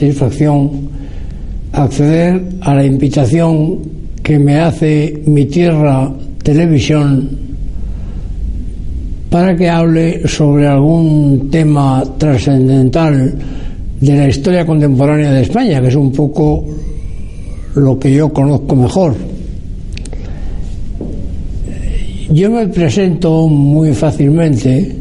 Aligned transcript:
Satisfacción 0.00 0.88
acceder 1.72 2.42
a 2.62 2.74
la 2.74 2.86
invitación 2.86 3.80
que 4.22 4.38
me 4.38 4.58
hace 4.58 5.22
mi 5.26 5.44
tierra 5.44 6.10
televisión 6.42 7.28
para 9.28 9.54
que 9.54 9.68
hable 9.68 10.26
sobre 10.26 10.66
algún 10.66 11.50
tema 11.50 12.02
trascendental 12.16 13.34
de 14.00 14.16
la 14.16 14.28
historia 14.28 14.64
contemporánea 14.64 15.32
de 15.32 15.42
España, 15.42 15.82
que 15.82 15.88
es 15.88 15.94
un 15.94 16.10
poco 16.12 16.64
lo 17.74 17.98
que 17.98 18.14
yo 18.14 18.32
conozco 18.32 18.74
mejor. 18.74 19.14
Yo 22.32 22.50
me 22.50 22.66
presento 22.68 23.46
muy 23.46 23.92
fácilmente 23.92 24.96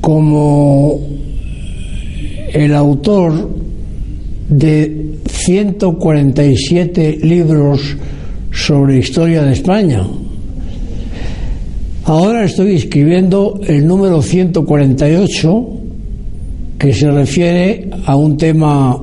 como 0.00 1.15
el 2.56 2.74
autor 2.74 3.50
de 4.48 5.18
147 5.28 7.18
libros 7.22 7.96
sobre 8.50 8.98
historia 8.98 9.42
de 9.42 9.52
España. 9.52 10.02
Ahora 12.04 12.44
estoy 12.44 12.76
escribiendo 12.76 13.60
el 13.66 13.86
número 13.86 14.22
148 14.22 15.66
que 16.78 16.94
se 16.94 17.10
refiere 17.10 17.90
a 18.06 18.16
un 18.16 18.38
tema 18.38 19.02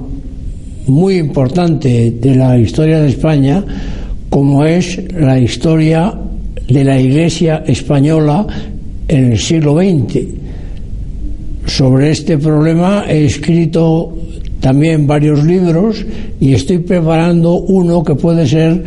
muy 0.88 1.18
importante 1.18 2.10
de 2.10 2.36
la 2.36 2.58
historia 2.58 3.02
de 3.02 3.10
España 3.10 3.64
como 4.32 4.66
es 4.66 5.00
la 5.14 5.40
historia 5.40 6.12
de 6.68 6.84
la 6.84 7.00
Iglesia 7.00 7.64
española 7.68 8.48
en 9.08 9.34
el 9.34 9.38
siglo 9.38 9.76
XX. 9.76 10.43
Sobre 11.66 12.12
este 12.12 12.38
problema 12.38 13.06
he 13.08 13.26
escrito 13.26 14.14
también 14.60 15.08
varios 15.08 15.44
libros 15.44 16.06
y 16.40 16.54
estoy 16.54 16.80
preparando 16.80 17.54
uno 17.56 18.04
que 18.04 18.16
puede 18.16 18.48
ser 18.48 18.84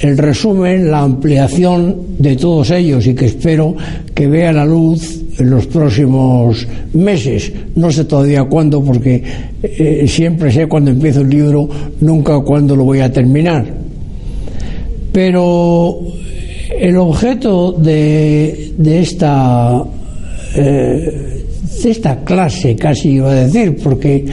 el 0.00 0.18
resumen, 0.18 0.90
la 0.90 1.02
ampliación 1.02 1.96
de 2.18 2.36
todos 2.36 2.70
ellos 2.70 3.06
y 3.06 3.14
que 3.14 3.26
espero 3.26 3.74
que 4.14 4.26
vea 4.26 4.52
la 4.52 4.64
luz 4.64 5.20
en 5.38 5.50
los 5.50 5.66
próximos 5.66 6.66
meses. 6.94 7.52
No 7.76 7.90
sé 7.90 8.04
todavía 8.04 8.44
cuándo 8.44 8.82
porque 8.82 9.22
eh, 9.62 10.04
siempre 10.08 10.50
sé 10.50 10.66
cuando 10.66 10.90
empiezo 10.90 11.20
el 11.20 11.30
libro, 11.30 11.68
nunca 12.00 12.40
cuándo 12.40 12.74
lo 12.74 12.84
voy 12.84 13.00
a 13.00 13.12
terminar. 13.12 13.64
Pero 15.12 16.00
el 16.78 16.96
objeto 16.96 17.72
de, 17.72 18.72
esta 19.00 19.84
eh, 20.56 21.31
de 21.31 21.31
esta 21.84 22.24
clase 22.24 22.76
casi 22.76 23.10
iba 23.10 23.30
a 23.30 23.46
decir 23.46 23.76
porque 23.82 24.24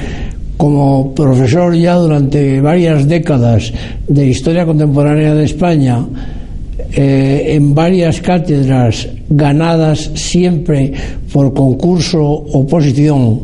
como 0.57 1.13
profesor 1.15 1.73
ya 1.73 1.95
durante 1.95 2.59
varias 2.59 3.07
décadas 3.07 3.71
de 4.07 4.27
historia 4.27 4.65
contemporánea 4.65 5.33
de 5.33 5.45
España 5.45 6.05
eh, 6.91 7.55
en 7.55 7.73
varias 7.73 8.19
cátedras 8.19 9.07
ganadas 9.29 10.11
siempre 10.15 10.91
por 11.31 11.53
concurso 11.53 12.19
o 12.19 12.59
oposición 12.59 13.39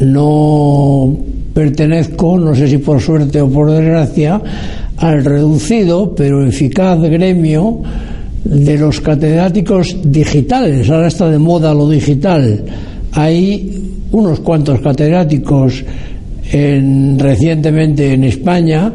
no 0.00 1.16
pertenezco 1.52 2.38
no 2.38 2.54
sé 2.54 2.68
si 2.68 2.78
por 2.78 3.00
suerte 3.00 3.40
o 3.40 3.50
por 3.50 3.70
desgracia 3.70 4.40
al 4.96 5.24
reducido 5.24 6.14
pero 6.14 6.46
eficaz 6.46 6.98
gremio 7.00 7.82
de 8.44 8.78
los 8.78 9.00
catedráticos 9.00 9.96
digitales. 10.04 10.88
Ahora 10.90 11.08
está 11.08 11.30
de 11.30 11.38
moda 11.38 11.74
lo 11.74 11.88
digital. 11.88 12.64
Hay 13.12 13.82
unos 14.12 14.40
cuantos 14.40 14.80
catedráticos 14.80 15.84
en, 16.50 17.18
recientemente 17.18 18.12
en 18.12 18.24
España 18.24 18.92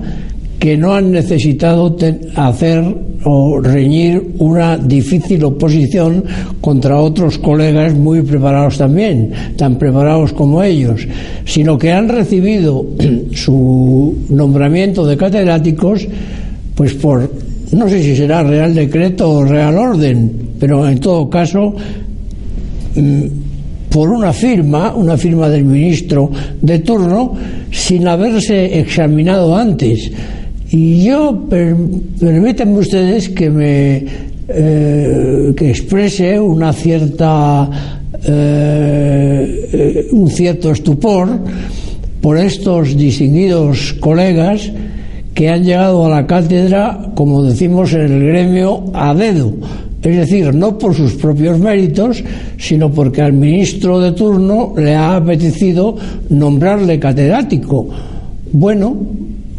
que 0.59 0.75
no 0.77 0.93
han 0.93 1.11
necesitado 1.11 1.95
hacer 2.35 2.83
o 3.23 3.59
reñir 3.61 4.35
una 4.39 4.77
difícil 4.77 5.43
oposición 5.43 6.23
contra 6.61 6.99
otros 6.99 7.37
colegas 7.37 7.93
muy 7.93 8.21
preparados 8.21 8.77
también, 8.77 9.31
tan 9.55 9.77
preparados 9.77 10.33
como 10.33 10.63
ellos, 10.63 11.07
sino 11.45 11.77
que 11.77 11.91
han 11.91 12.09
recibido 12.09 12.85
su 13.33 14.25
nombramiento 14.29 15.05
de 15.05 15.17
catedráticos 15.17 16.07
pues 16.75 16.93
por 16.93 17.46
no 17.71 17.89
sé 17.89 18.01
si 18.01 18.15
será 18.15 18.43
real 18.43 18.73
decreto 18.73 19.29
o 19.29 19.43
real 19.43 19.77
orden, 19.77 20.55
pero 20.59 20.87
en 20.87 20.99
todo 20.99 21.29
caso 21.29 21.73
mm, 22.95 23.25
por 23.89 24.09
una 24.09 24.31
firma, 24.31 24.93
una 24.93 25.17
firma 25.17 25.49
del 25.49 25.65
ministro 25.65 26.29
de 26.61 26.79
turno, 26.79 27.33
sin 27.71 28.07
haberse 28.07 28.79
examinado 28.79 29.55
antes. 29.55 30.11
Y 30.69 31.03
yo, 31.05 31.47
permítanme 31.49 32.79
ustedes 32.79 33.29
que 33.29 33.49
me 33.49 34.05
eh, 34.49 35.53
que 35.55 35.69
exprese 35.69 36.39
una 36.39 36.71
cierta 36.71 37.69
eh, 38.23 40.07
un 40.11 40.29
cierto 40.29 40.71
estupor 40.71 41.39
por 42.21 42.37
estos 42.37 42.95
distinguidos 42.95 43.93
colegas 43.99 44.71
que 45.37 45.49
han 45.49 45.63
llegado 45.63 46.03
a 46.03 46.09
la 46.09 46.25
cátedra, 46.25 47.11
como 47.13 47.43
decimos 47.43 47.93
en 47.93 48.01
el 48.01 48.25
gremio, 48.25 48.85
a 48.91 49.13
dedo. 49.13 49.53
Es 50.01 50.17
decir, 50.17 50.51
no 50.55 50.77
por 50.79 50.95
sus 50.95 51.13
propios 51.13 51.59
méritos, 51.59 52.23
sino 52.57 52.89
porque 52.89 53.21
al 53.21 53.33
ministro 53.33 53.99
de 53.99 54.13
turno 54.13 54.73
le 54.75 54.95
ha 54.95 55.17
apetecido 55.17 55.95
nombrarle 56.29 56.99
catedrático. 56.99 57.87
Bueno, 58.51 58.95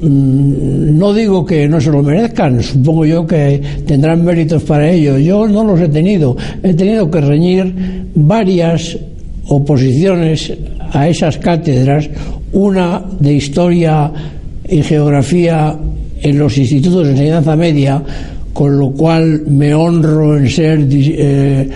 Mm, 0.01 0.97
no 0.97 1.13
digo 1.13 1.45
que 1.45 1.67
no 1.67 1.81
se 1.81 1.91
lo 1.91 2.05
merezcan, 2.05 2.63
supongo 2.63 3.05
yo 3.05 3.27
que 3.27 3.61
tendrán 3.85 4.25
méritos 4.25 4.63
para 4.63 4.89
ello. 4.89 5.19
Yo 5.19 5.49
no 5.49 5.65
los 5.65 5.81
he 5.81 5.89
tenido. 5.89 6.37
He 6.63 6.73
tenido 6.75 7.11
que 7.11 7.21
reñir 7.21 7.75
varias 8.15 8.97
oposiciones 9.49 10.53
a 10.93 11.09
esas 11.09 11.39
cátedras, 11.39 12.09
una 12.53 13.03
de 13.19 13.35
historia 13.35 14.13
y 14.69 14.83
geografía 14.83 15.77
en 16.21 16.39
los 16.39 16.57
institutos 16.59 17.07
de 17.07 17.13
enseñanza 17.13 17.57
media, 17.57 18.03
con 18.53 18.79
lo 18.79 18.91
cual 18.91 19.43
me 19.47 19.75
honro 19.75 20.37
en 20.37 20.51
ser 20.51 20.87
eh, 20.91 21.69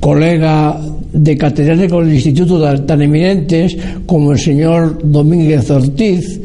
colega 0.00 0.80
de 1.12 1.36
catedráticos 1.36 2.04
del 2.04 2.14
instituto 2.14 2.82
tan 2.82 3.02
eminentes 3.02 3.76
como 4.06 4.32
el 4.32 4.38
señor 4.38 4.98
Domínguez 5.02 5.70
Ortiz, 5.70 6.40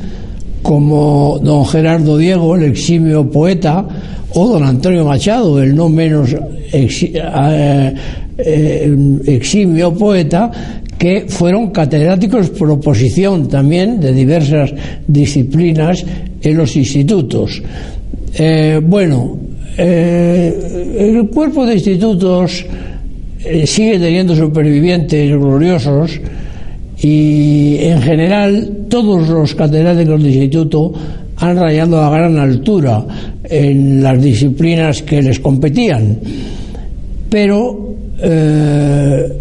como 0.62 1.40
don 1.42 1.66
Gerardo 1.66 2.18
Diego, 2.18 2.56
el 2.56 2.64
eximio 2.64 3.30
poeta, 3.30 3.86
o 4.34 4.48
don 4.48 4.64
Antonio 4.64 5.06
Machado, 5.06 5.62
el 5.62 5.76
no 5.76 5.90
menos 5.90 6.36
eh, 6.72 7.94
eh, 8.38 8.98
eximio 9.26 9.94
poeta, 9.94 10.52
que 11.00 11.26
fueron 11.28 11.72
catedráticos 11.72 12.50
por 12.50 12.70
oposición 12.70 13.48
también 13.48 14.00
de 14.00 14.14
diversas 14.14 14.74
disciplinas 15.08 16.06
en 16.42 16.58
los 16.58 16.76
institutos. 16.76 17.64
Eh, 18.38 18.80
bueno, 18.84 19.40
el 19.78 21.30
cuerpo 21.34 21.66
de 21.66 21.76
institutos 21.76 22.66
eh, 23.44 23.66
sigue 23.66 23.98
teniendo 23.98 24.36
supervivientes 24.36 25.32
gloriosos 25.32 26.20
y 27.02 27.78
en 27.80 28.02
general 28.02 28.70
todos 28.90 29.30
los 29.30 29.56
catedráticos 29.56 30.22
del 30.22 30.36
instituto 30.36 30.94
han 31.38 31.58
rayado 31.58 32.02
a 32.02 32.10
gran 32.10 32.38
altura 32.38 33.06
en 33.46 34.04
las 34.04 34.22
disciplinas 34.22 35.02
que 35.04 35.22
les 35.22 35.40
competían. 35.40 36.20
Pero 37.30 37.96
eh, 38.22 39.32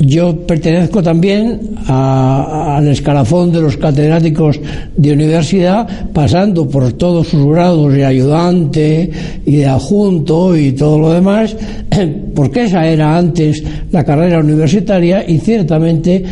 yo 0.00 0.46
pertenezco 0.46 1.02
también 1.02 1.60
al 1.86 2.86
escalafón 2.86 3.50
de 3.50 3.60
los 3.60 3.76
catedráticos 3.76 4.60
de 4.96 5.12
universidad, 5.12 5.88
pasando 6.12 6.68
por 6.68 6.92
todos 6.92 7.28
sus 7.28 7.46
grados 7.46 7.92
de 7.92 8.04
ayudante 8.04 9.10
y 9.44 9.56
de 9.56 9.66
adjunto 9.66 10.56
y 10.56 10.72
todo 10.72 10.98
lo 10.98 11.12
demás, 11.12 11.56
porque 12.34 12.64
esa 12.64 12.86
era 12.86 13.16
antes 13.16 13.62
la 13.90 14.04
carrera 14.04 14.38
universitaria 14.38 15.28
y 15.28 15.38
ciertamente 15.38 16.22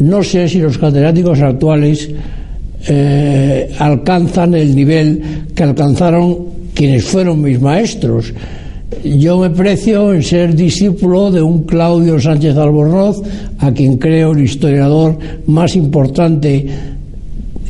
no 0.00 0.22
sé 0.22 0.48
si 0.48 0.60
los 0.60 0.78
catedráticos 0.78 1.40
actuales 1.40 2.08
eh, 2.88 3.70
alcanzan 3.78 4.54
el 4.54 4.74
nivel 4.74 5.22
que 5.54 5.62
alcanzaron 5.62 6.38
quienes 6.74 7.04
fueron 7.04 7.42
mis 7.42 7.60
maestros. 7.60 8.32
Yo 9.04 9.38
me 9.38 9.50
precio 9.50 10.12
en 10.12 10.22
ser 10.22 10.54
discípulo 10.54 11.30
de 11.30 11.40
un 11.40 11.62
Claudio 11.62 12.20
Sánchez 12.20 12.56
Albornoz, 12.56 13.22
a 13.58 13.72
quien 13.72 13.96
creo 13.96 14.32
el 14.32 14.42
historiador 14.42 15.16
más 15.46 15.76
importante 15.76 16.66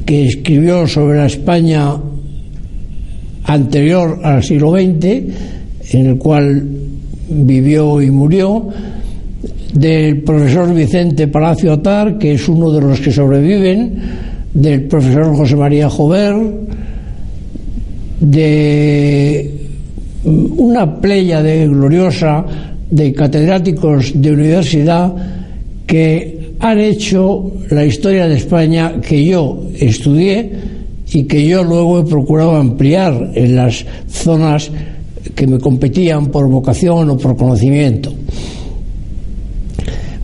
que 0.05 0.27
escribió 0.27 0.89
sobre 0.89 1.19
la 1.19 1.27
España 1.27 1.95
anterior 3.45 4.19
al 4.25 4.43
siglo 4.43 4.73
XX, 4.73 5.05
en 5.93 6.07
el 6.07 6.19
cual 6.19 6.67
vivió 7.29 8.01
y 8.01 8.11
murió, 8.11 8.69
del 9.75 10.23
profesor 10.23 10.75
Vicente 10.75 11.29
Palacio 11.29 11.75
Atar, 11.75 12.19
que 12.19 12.33
es 12.33 12.49
uno 12.49 12.73
de 12.73 12.81
los 12.81 12.99
que 12.99 13.13
sobreviven, 13.13 14.01
del 14.53 14.85
profesor 14.85 15.37
José 15.37 15.55
María 15.55 15.89
Jover, 15.89 16.35
de 18.21 19.60
una 20.25 21.01
playa 21.01 21.43
de 21.43 21.67
gloriosa 21.67 22.45
de 22.91 23.13
catedráticos 23.13 24.13
de 24.15 24.33
universidad 24.33 25.15
que 25.87 26.55
han 26.59 26.79
hecho 26.79 27.53
la 27.71 27.85
historia 27.85 28.29
de 28.29 28.37
España 28.37 29.01
que 29.01 29.25
yo 29.25 29.65
estudié 29.79 30.51
y 31.13 31.25
que 31.25 31.47
yo 31.47 31.65
luego 31.65 32.01
he 32.01 32.05
procurado 32.05 32.57
ampliar 32.57 33.33
en 33.35 33.57
las 33.57 33.85
zonas 34.09 34.71
que 35.35 35.47
me 35.47 35.59
competían 35.59 36.27
por 36.27 36.49
vocación 36.49 37.11
o 37.11 37.17
por 37.17 37.37
conocimiento. 37.37 38.13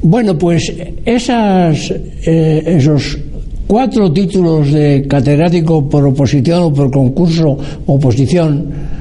Bueno, 0.03 0.37
pues 0.39 0.73
esas, 1.05 1.91
eh, 1.91 2.63
esos 2.67 3.19
cuatro 3.67 4.13
títulos 4.13 4.71
de 4.71 5.07
catedrático 5.09 5.89
por 5.89 6.07
oposición 6.07 6.63
o 6.65 6.73
por 6.73 6.91
concurso 6.91 7.59
oposición 7.87 8.96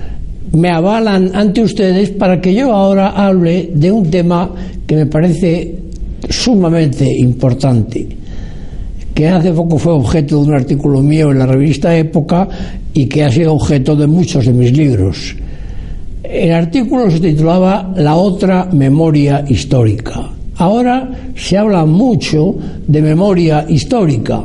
me 0.54 0.70
avalan 0.70 1.32
ante 1.34 1.62
ustedes 1.62 2.12
para 2.12 2.40
que 2.40 2.54
yo 2.54 2.74
ahora 2.74 3.10
hable 3.10 3.72
de 3.74 3.92
un 3.92 4.10
tema 4.10 4.52
que 4.86 4.96
me 4.96 5.06
parece 5.06 5.76
sumamente 6.30 7.06
importante, 7.20 8.08
que 9.14 9.28
hace 9.28 9.52
poco 9.52 9.78
fue 9.78 9.94
objeto 9.94 10.42
de 10.42 10.50
un 10.50 10.54
artículo 10.54 11.02
mío 11.02 11.32
en 11.32 11.40
la 11.40 11.46
revista 11.46 11.96
Época 11.96 12.48
y 12.94 13.06
que 13.08 13.24
ha 13.24 13.32
sido 13.32 13.54
objeto 13.54 13.96
de 13.96 14.08
muchos 14.08 14.46
de 14.46 14.54
mis 14.54 14.76
libros. 14.76 15.36
El 16.24 16.52
artículo 16.54 17.10
se 17.12 17.20
titulaba 17.20 17.94
La 17.98 18.16
otra 18.16 18.66
memoria 18.66 19.46
histórica. 19.48 20.30
Ahora 20.58 21.10
se 21.36 21.58
habla 21.58 21.86
mucho 21.86 22.56
de 22.88 23.02
memoria 23.02 23.66
histórica 23.68 24.42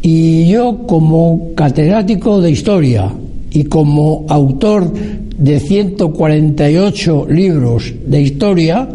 y 0.00 0.46
yo 0.48 0.86
como 0.86 1.54
catedrático 1.54 2.40
de 2.40 2.50
historia 2.50 3.10
y 3.54 3.64
como 3.64 4.26
autor 4.28 4.92
de 5.38 5.60
148 5.60 7.26
libros 7.30 7.94
de 8.04 8.20
historia 8.20 8.88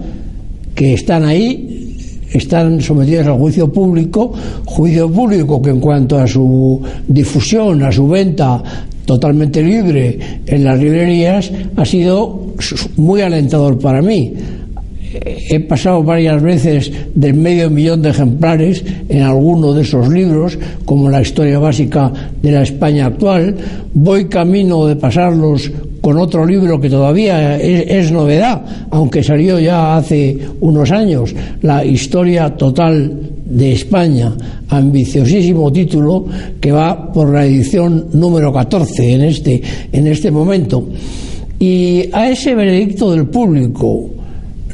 que 0.76 0.94
están 0.94 1.24
ahí, 1.24 1.96
están 2.32 2.82
sometidos 2.82 3.28
al 3.28 3.38
juicio 3.38 3.72
público, 3.72 4.34
juicio 4.66 5.10
público 5.10 5.62
que 5.62 5.70
en 5.70 5.80
cuanto 5.80 6.20
a 6.20 6.28
su 6.28 6.82
difusión, 7.08 7.84
a 7.84 7.92
su 7.92 8.08
venta 8.08 8.62
totalmente 9.06 9.64
libre 9.64 10.20
en 10.46 10.64
las 10.64 10.78
librerías, 10.78 11.50
ha 11.76 11.86
sido 11.86 12.54
muy 12.98 13.22
alentador 13.22 13.80
para 13.80 14.02
mí 14.02 14.34
he 15.14 15.60
pasado 15.62 16.04
varias 16.04 16.42
veces 16.42 16.92
del 17.16 17.34
medio 17.34 17.70
millón 17.70 18.02
de 18.02 18.10
ejemplares 18.10 18.84
en 19.08 19.24
alguno 19.24 19.74
de 19.74 19.82
esos 19.82 20.08
libros, 20.10 20.58
como 20.86 21.10
la 21.10 21.22
historia 21.22 21.60
básica 21.60 22.12
de 22.42 22.52
la 22.52 22.62
España 22.62 23.08
actual. 23.08 23.56
Voy 23.94 24.26
camino 24.26 24.86
de 24.86 24.96
pasarlos 24.96 25.72
con 26.02 26.18
otro 26.18 26.46
libro 26.46 26.80
que 26.80 26.90
todavía 26.90 27.58
es, 27.58 28.12
novedad, 28.12 28.62
aunque 28.90 29.24
salió 29.24 29.60
ya 29.60 29.98
hace 29.98 30.38
unos 30.62 30.92
años, 30.92 31.36
la 31.62 31.84
historia 31.84 32.56
total 32.56 33.20
de 33.46 33.74
España, 33.74 34.34
ambiciosísimo 34.70 35.72
título 35.72 36.26
que 36.62 36.72
va 36.72 37.12
por 37.12 37.34
la 37.34 37.46
edición 37.46 38.08
número 38.14 38.54
14 38.54 39.14
en 39.14 39.22
este, 39.22 39.62
en 39.92 40.08
este 40.08 40.32
momento. 40.32 40.88
Y 41.60 42.10
a 42.14 42.30
ese 42.30 42.56
veredicto 42.56 43.12
del 43.12 43.28
público, 43.28 44.10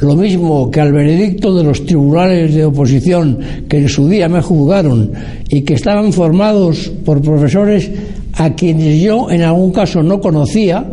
lo 0.02 0.16
mismo 0.16 0.70
que 0.70 0.82
al 0.82 0.92
veredicto 0.92 1.56
de 1.56 1.64
los 1.64 1.86
tribunales 1.86 2.54
de 2.54 2.66
oposición 2.66 3.40
que 3.70 3.78
en 3.78 3.90
su 3.90 4.10
día 4.10 4.28
me 4.28 4.42
juzgaron 4.42 5.12
y 5.50 5.62
que 5.62 5.76
estaban 5.76 6.12
formados 6.12 6.92
por 7.06 7.22
profesores 7.22 7.90
a 8.34 8.54
quienes 8.54 9.02
yo 9.02 9.30
en 9.32 9.42
algún 9.42 9.72
caso 9.72 10.04
no 10.04 10.20
conocía, 10.20 10.86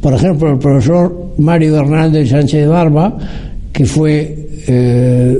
por 0.00 0.12
ejemplo 0.12 0.50
el 0.50 0.58
profesor 0.58 1.32
Mario 1.38 1.76
Hernández 1.76 2.28
Sánchez 2.28 2.60
de 2.60 2.66
Barba, 2.66 3.16
que 3.72 3.86
fue 3.86 4.48
eh, 4.66 5.38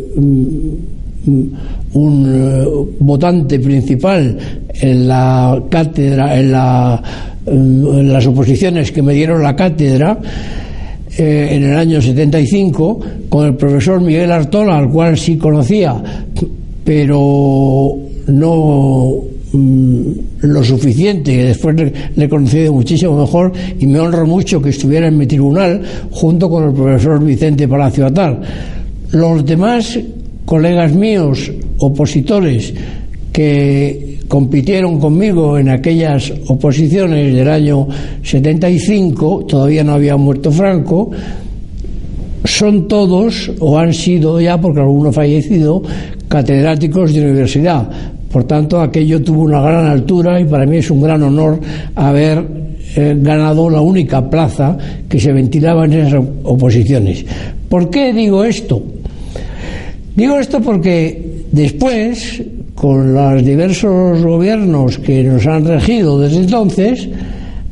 un 1.93 2.26
eh, 2.26 2.64
votante 3.00 3.58
principal 3.58 4.38
en 4.72 5.08
la 5.08 5.62
cátedra, 5.69 6.38
en, 6.38 6.55
en 7.46 8.12
las 8.12 8.26
oposiciones 8.26 8.93
que 8.93 9.02
me 9.02 9.12
dieron 9.12 9.43
la 9.43 9.55
cátedra, 9.55 10.19
eh, 11.18 11.48
en 11.52 11.64
el 11.64 11.76
año 11.76 12.00
75 12.00 13.00
con 13.28 13.46
el 13.46 13.54
profesor 13.56 14.00
Miguel 14.00 14.30
Artola, 14.30 14.78
al 14.78 14.90
cual 14.90 15.18
sí 15.18 15.36
conocía, 15.36 16.02
pero 16.84 17.96
no 18.26 19.14
mm, 19.52 20.02
lo 20.43 20.64
suficiente, 20.64 21.36
después 21.36 21.76
le, 21.76 21.93
le, 22.17 22.24
he 22.24 22.29
conocido 22.29 22.72
muchísimo 22.72 23.20
mejor 23.20 23.52
y 23.79 23.86
me 23.86 23.98
honro 23.98 24.26
mucho 24.26 24.62
que 24.62 24.70
estuviera 24.70 25.08
en 25.08 25.19
mi 25.19 25.26
tribunal 25.26 25.82
junto 26.10 26.48
con 26.48 26.69
el 26.69 26.72
profesor 26.72 27.22
Vicente 27.24 27.67
Palacio 27.67 28.06
Atar. 28.06 28.40
Los 29.12 29.44
demás 29.44 29.98
colegas 30.44 30.93
míos, 30.93 31.50
opositores, 31.79 32.72
que 33.32 34.09
compitieron 34.31 35.01
conmigo 35.01 35.58
en 35.58 35.70
aquellas 35.70 36.32
oposiciones 36.46 37.34
del 37.34 37.49
año 37.49 37.89
75, 38.22 39.44
todavía 39.44 39.82
no 39.82 39.94
había 39.94 40.17
muerto 40.17 40.53
Franco, 40.53 41.10
son 42.44 42.87
todos, 42.87 43.51
o 43.58 43.77
han 43.77 43.93
sido 43.93 44.41
ya, 44.41 44.56
porque 44.60 44.79
alguno 44.79 45.10
fallecido, 45.10 45.82
catedráticos 46.29 47.13
de 47.13 47.22
universidad. 47.22 47.91
Por 48.31 48.44
tanto, 48.44 48.81
aquello 48.81 49.20
tuvo 49.20 49.43
una 49.43 49.60
gran 49.63 49.87
altura 49.87 50.41
y 50.41 50.44
para 50.44 50.65
mí 50.65 50.77
es 50.77 50.89
un 50.93 51.03
gran 51.03 51.25
honor 51.25 51.58
haber 51.96 52.39
eh, 52.94 53.17
ganado 53.20 53.69
la 53.69 53.81
única 53.81 54.31
plaza 54.31 54.79
que 55.08 55.19
se 55.19 55.32
ventilaba 55.32 55.87
en 55.87 55.93
esas 55.94 56.22
oposiciones. 56.44 57.25
¿Por 57.69 57.91
qué 57.91 58.13
digo 58.13 58.44
esto? 58.44 58.81
Digo 60.15 60.39
esto 60.39 60.60
porque 60.60 61.43
después 61.51 62.41
con 62.81 63.13
los 63.13 63.44
diversos 63.44 64.22
gobiernos 64.22 64.96
que 64.96 65.22
nos 65.22 65.46
han 65.46 65.67
regido 65.67 66.19
desde 66.19 66.39
entonces, 66.39 67.10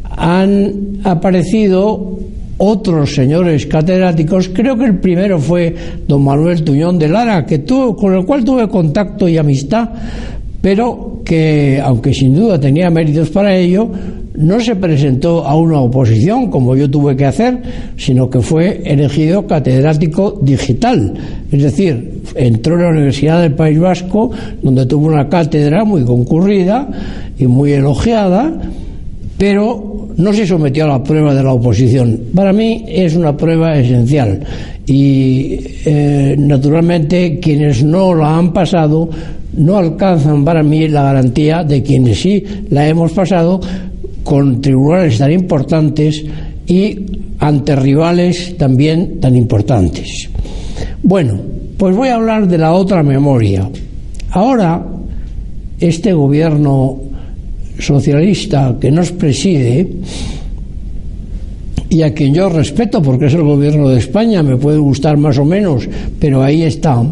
han 0.04 0.98
aparecido 1.02 2.18
otros 2.58 3.14
señores 3.14 3.64
catedráticos, 3.66 4.50
creo 4.50 4.76
que 4.76 4.84
el 4.84 4.98
primero 4.98 5.38
fue 5.38 5.74
don 6.06 6.22
Manuel 6.22 6.62
Tuñón 6.62 6.98
de 6.98 7.08
Lara, 7.08 7.46
que 7.46 7.60
tuvo, 7.60 7.96
con 7.96 8.16
el 8.16 8.26
cual 8.26 8.44
tuve 8.44 8.68
contacto 8.68 9.26
y 9.26 9.38
amistad, 9.38 9.88
pero 10.60 11.22
que, 11.24 11.80
aunque 11.82 12.12
sin 12.12 12.34
duda 12.34 12.60
tenía 12.60 12.90
méritos 12.90 13.30
para 13.30 13.56
ello, 13.56 13.90
no 14.38 14.60
se 14.60 14.76
presentó 14.76 15.44
a 15.44 15.56
una 15.56 15.80
oposición 15.80 16.48
como 16.48 16.76
yo 16.76 16.88
tuve 16.88 17.16
que 17.16 17.26
hacer, 17.26 17.58
sino 17.96 18.30
que 18.30 18.40
fue 18.40 18.82
elegido 18.84 19.46
catedrático 19.46 20.38
digital. 20.40 21.12
Es 21.50 21.62
decir, 21.62 22.22
entró 22.36 22.76
en 22.76 22.82
la 22.82 22.90
Universidad 22.90 23.42
del 23.42 23.54
País 23.54 23.80
Vasco, 23.80 24.30
donde 24.62 24.86
tuvo 24.86 25.08
una 25.08 25.28
cátedra 25.28 25.84
muy 25.84 26.04
concurrida 26.04 26.88
y 27.36 27.48
muy 27.48 27.72
elogiada, 27.72 28.52
pero 29.36 30.08
no 30.16 30.32
se 30.32 30.46
sometió 30.46 30.84
a 30.84 30.88
la 30.88 31.02
prueba 31.02 31.34
de 31.34 31.42
la 31.42 31.52
oposición. 31.52 32.20
Para 32.32 32.52
mí 32.52 32.84
es 32.86 33.16
una 33.16 33.36
prueba 33.36 33.76
esencial 33.76 34.40
y 34.86 35.58
eh, 35.84 36.36
naturalmente 36.38 37.40
quienes 37.40 37.82
no 37.82 38.14
la 38.14 38.38
han 38.38 38.52
pasado 38.52 39.10
no 39.56 39.76
alcanzan 39.76 40.44
para 40.44 40.62
mí 40.62 40.88
la 40.88 41.02
garantía 41.02 41.64
de 41.64 41.82
quienes 41.82 42.20
sí 42.20 42.44
la 42.70 42.88
hemos 42.88 43.12
pasado 43.12 43.60
con 44.28 44.60
tribunales 44.60 45.16
tan 45.16 45.32
importantes 45.32 46.22
y 46.66 46.98
ante 47.38 47.74
rivales 47.74 48.58
también 48.58 49.20
tan 49.20 49.34
importantes. 49.34 50.28
Bueno, 51.02 51.40
pues 51.78 51.96
voy 51.96 52.08
a 52.08 52.16
hablar 52.16 52.46
de 52.46 52.58
la 52.58 52.74
otra 52.74 53.02
memoria. 53.02 53.70
Ahora, 54.32 54.84
este 55.80 56.12
gobierno 56.12 56.98
socialista 57.78 58.76
que 58.78 58.90
nos 58.90 59.12
preside 59.12 59.88
y 61.88 62.02
a 62.02 62.12
quien 62.12 62.34
yo 62.34 62.50
respeto 62.50 63.00
porque 63.00 63.28
es 63.28 63.34
el 63.34 63.44
gobierno 63.44 63.88
de 63.88 63.98
España, 63.98 64.42
me 64.42 64.58
puede 64.58 64.76
gustar 64.76 65.16
más 65.16 65.38
o 65.38 65.46
menos, 65.46 65.88
pero 66.20 66.42
ahí 66.42 66.64
está, 66.64 67.02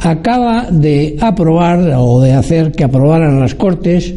acaba 0.00 0.68
de 0.68 1.16
aprobar 1.20 1.94
o 1.96 2.20
de 2.20 2.32
hacer 2.32 2.72
que 2.72 2.82
aprobaran 2.82 3.38
las 3.38 3.54
Cortes 3.54 4.12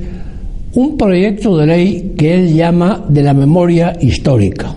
un 0.74 0.98
proyecto 0.98 1.58
de 1.58 1.66
ley 1.66 2.14
que 2.18 2.36
él 2.36 2.54
llama 2.54 3.06
de 3.10 3.24
la 3.24 3.34
memoria 3.34 3.98
histórica. 4.00 4.76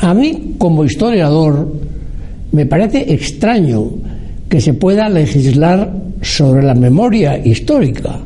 A 0.00 0.14
mí, 0.14 0.54
como 0.58 0.84
historiador, 0.84 1.72
me 2.52 2.66
parece 2.66 3.12
extraño 3.12 3.90
que 4.48 4.60
se 4.60 4.74
pueda 4.74 5.08
legislar 5.08 5.92
sobre 6.22 6.62
la 6.62 6.74
memoria 6.74 7.38
histórica, 7.38 8.18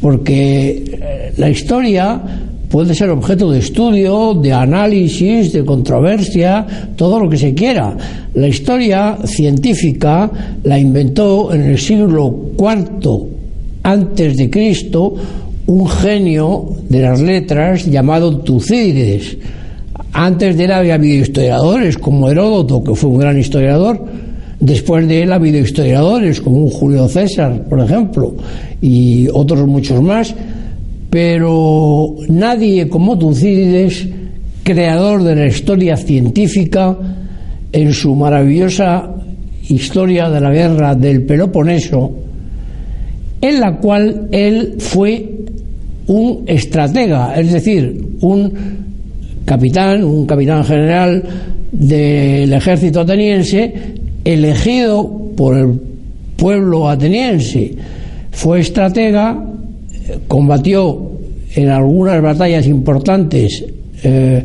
porque 0.00 0.84
eh, 1.00 1.32
la 1.36 1.48
historia 1.48 2.20
puede 2.68 2.94
ser 2.94 3.10
objeto 3.10 3.50
de 3.50 3.60
estudio, 3.60 4.34
de 4.34 4.52
análisis, 4.52 5.52
de 5.52 5.64
controversia, 5.64 6.66
todo 6.96 7.20
lo 7.20 7.28
que 7.28 7.36
se 7.36 7.54
quiera. 7.54 7.96
La 8.34 8.48
historia 8.48 9.18
científica 9.24 10.30
la 10.64 10.78
inventó 10.78 11.52
en 11.52 11.62
el 11.62 11.78
siglo 11.78 12.52
IV 12.58 13.26
antes 13.82 14.36
de 14.36 14.50
Cristo 14.50 15.14
un 15.68 15.86
genio 15.86 16.66
de 16.88 17.02
las 17.02 17.20
letras 17.20 17.84
llamado 17.84 18.38
Tucídides. 18.38 19.36
Antes 20.14 20.56
de 20.56 20.64
él 20.64 20.72
había 20.72 20.94
habido 20.94 21.22
historiadores 21.22 21.98
como 21.98 22.30
Heródoto, 22.30 22.82
que 22.82 22.94
fue 22.94 23.10
un 23.10 23.18
gran 23.18 23.38
historiador. 23.38 24.02
Después 24.58 25.06
de 25.06 25.22
él 25.22 25.30
ha 25.30 25.34
habido 25.34 25.58
historiadores 25.58 26.40
como 26.40 26.70
Julio 26.70 27.06
César, 27.06 27.64
por 27.68 27.80
ejemplo, 27.80 28.34
y 28.80 29.28
otros 29.28 29.66
muchos 29.66 30.02
más. 30.02 30.34
Pero 31.10 32.14
nadie 32.28 32.88
como 32.88 33.18
Tucídides, 33.18 34.08
creador 34.62 35.22
de 35.22 35.36
la 35.36 35.46
historia 35.48 35.98
científica, 35.98 36.96
en 37.72 37.92
su 37.92 38.14
maravillosa 38.14 39.14
historia 39.68 40.30
de 40.30 40.40
la 40.40 40.50
guerra 40.50 40.94
del 40.94 41.24
Peloponeso, 41.24 42.10
en 43.42 43.60
la 43.60 43.76
cual 43.76 44.28
él 44.32 44.76
fue 44.78 45.38
un 46.08 46.44
estratega, 46.46 47.34
es 47.38 47.52
decir, 47.52 48.00
un 48.20 48.52
capitán, 49.44 50.04
un 50.04 50.26
capitán 50.26 50.64
general 50.64 51.22
del 51.70 52.52
ejército 52.52 53.00
ateniense, 53.00 53.72
elegido 54.24 55.32
por 55.36 55.56
el 55.56 55.80
pueblo 56.36 56.88
ateniense. 56.88 57.74
Fue 58.30 58.60
estratega, 58.60 59.38
combatió 60.26 61.10
en 61.54 61.68
algunas 61.68 62.22
batallas 62.22 62.66
importantes 62.66 63.64
eh, 64.02 64.42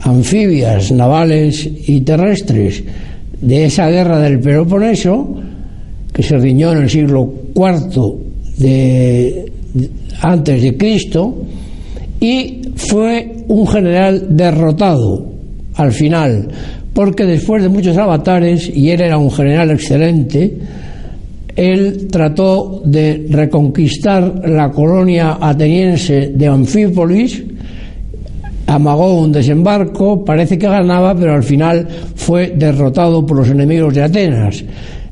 anfibias, 0.00 0.92
navales 0.92 1.68
y 1.86 2.00
terrestres 2.02 2.82
de 3.40 3.66
esa 3.66 3.88
guerra 3.88 4.18
del 4.18 4.40
Peloponeso, 4.40 5.36
que 6.12 6.22
se 6.22 6.36
riñó 6.36 6.72
en 6.72 6.78
el 6.78 6.90
siglo 6.90 7.32
IV 7.54 8.14
de, 8.58 9.52
antes 10.20 10.62
de 10.62 10.76
Cristo 10.76 11.34
y 12.20 12.62
fue 12.76 13.44
un 13.48 13.66
general 13.66 14.36
derrotado 14.36 15.26
al 15.74 15.92
final, 15.92 16.48
porque 16.92 17.24
después 17.24 17.62
de 17.62 17.68
muchos 17.68 17.96
avatares, 17.96 18.68
y 18.74 18.90
él 18.90 19.00
era 19.00 19.18
un 19.18 19.30
general 19.30 19.70
excelente, 19.70 20.58
él 21.54 22.08
trató 22.10 22.82
de 22.84 23.26
reconquistar 23.30 24.48
la 24.48 24.70
colonia 24.70 25.38
ateniense 25.40 26.32
de 26.34 26.46
Anfípolis, 26.46 27.42
amagó 28.66 29.20
un 29.20 29.32
desembarco, 29.32 30.24
parece 30.24 30.58
que 30.58 30.68
ganaba, 30.68 31.14
pero 31.14 31.34
al 31.34 31.42
final 31.42 31.86
fue 32.14 32.52
derrotado 32.56 33.24
por 33.24 33.38
los 33.38 33.48
enemigos 33.48 33.94
de 33.94 34.02
Atenas. 34.02 34.64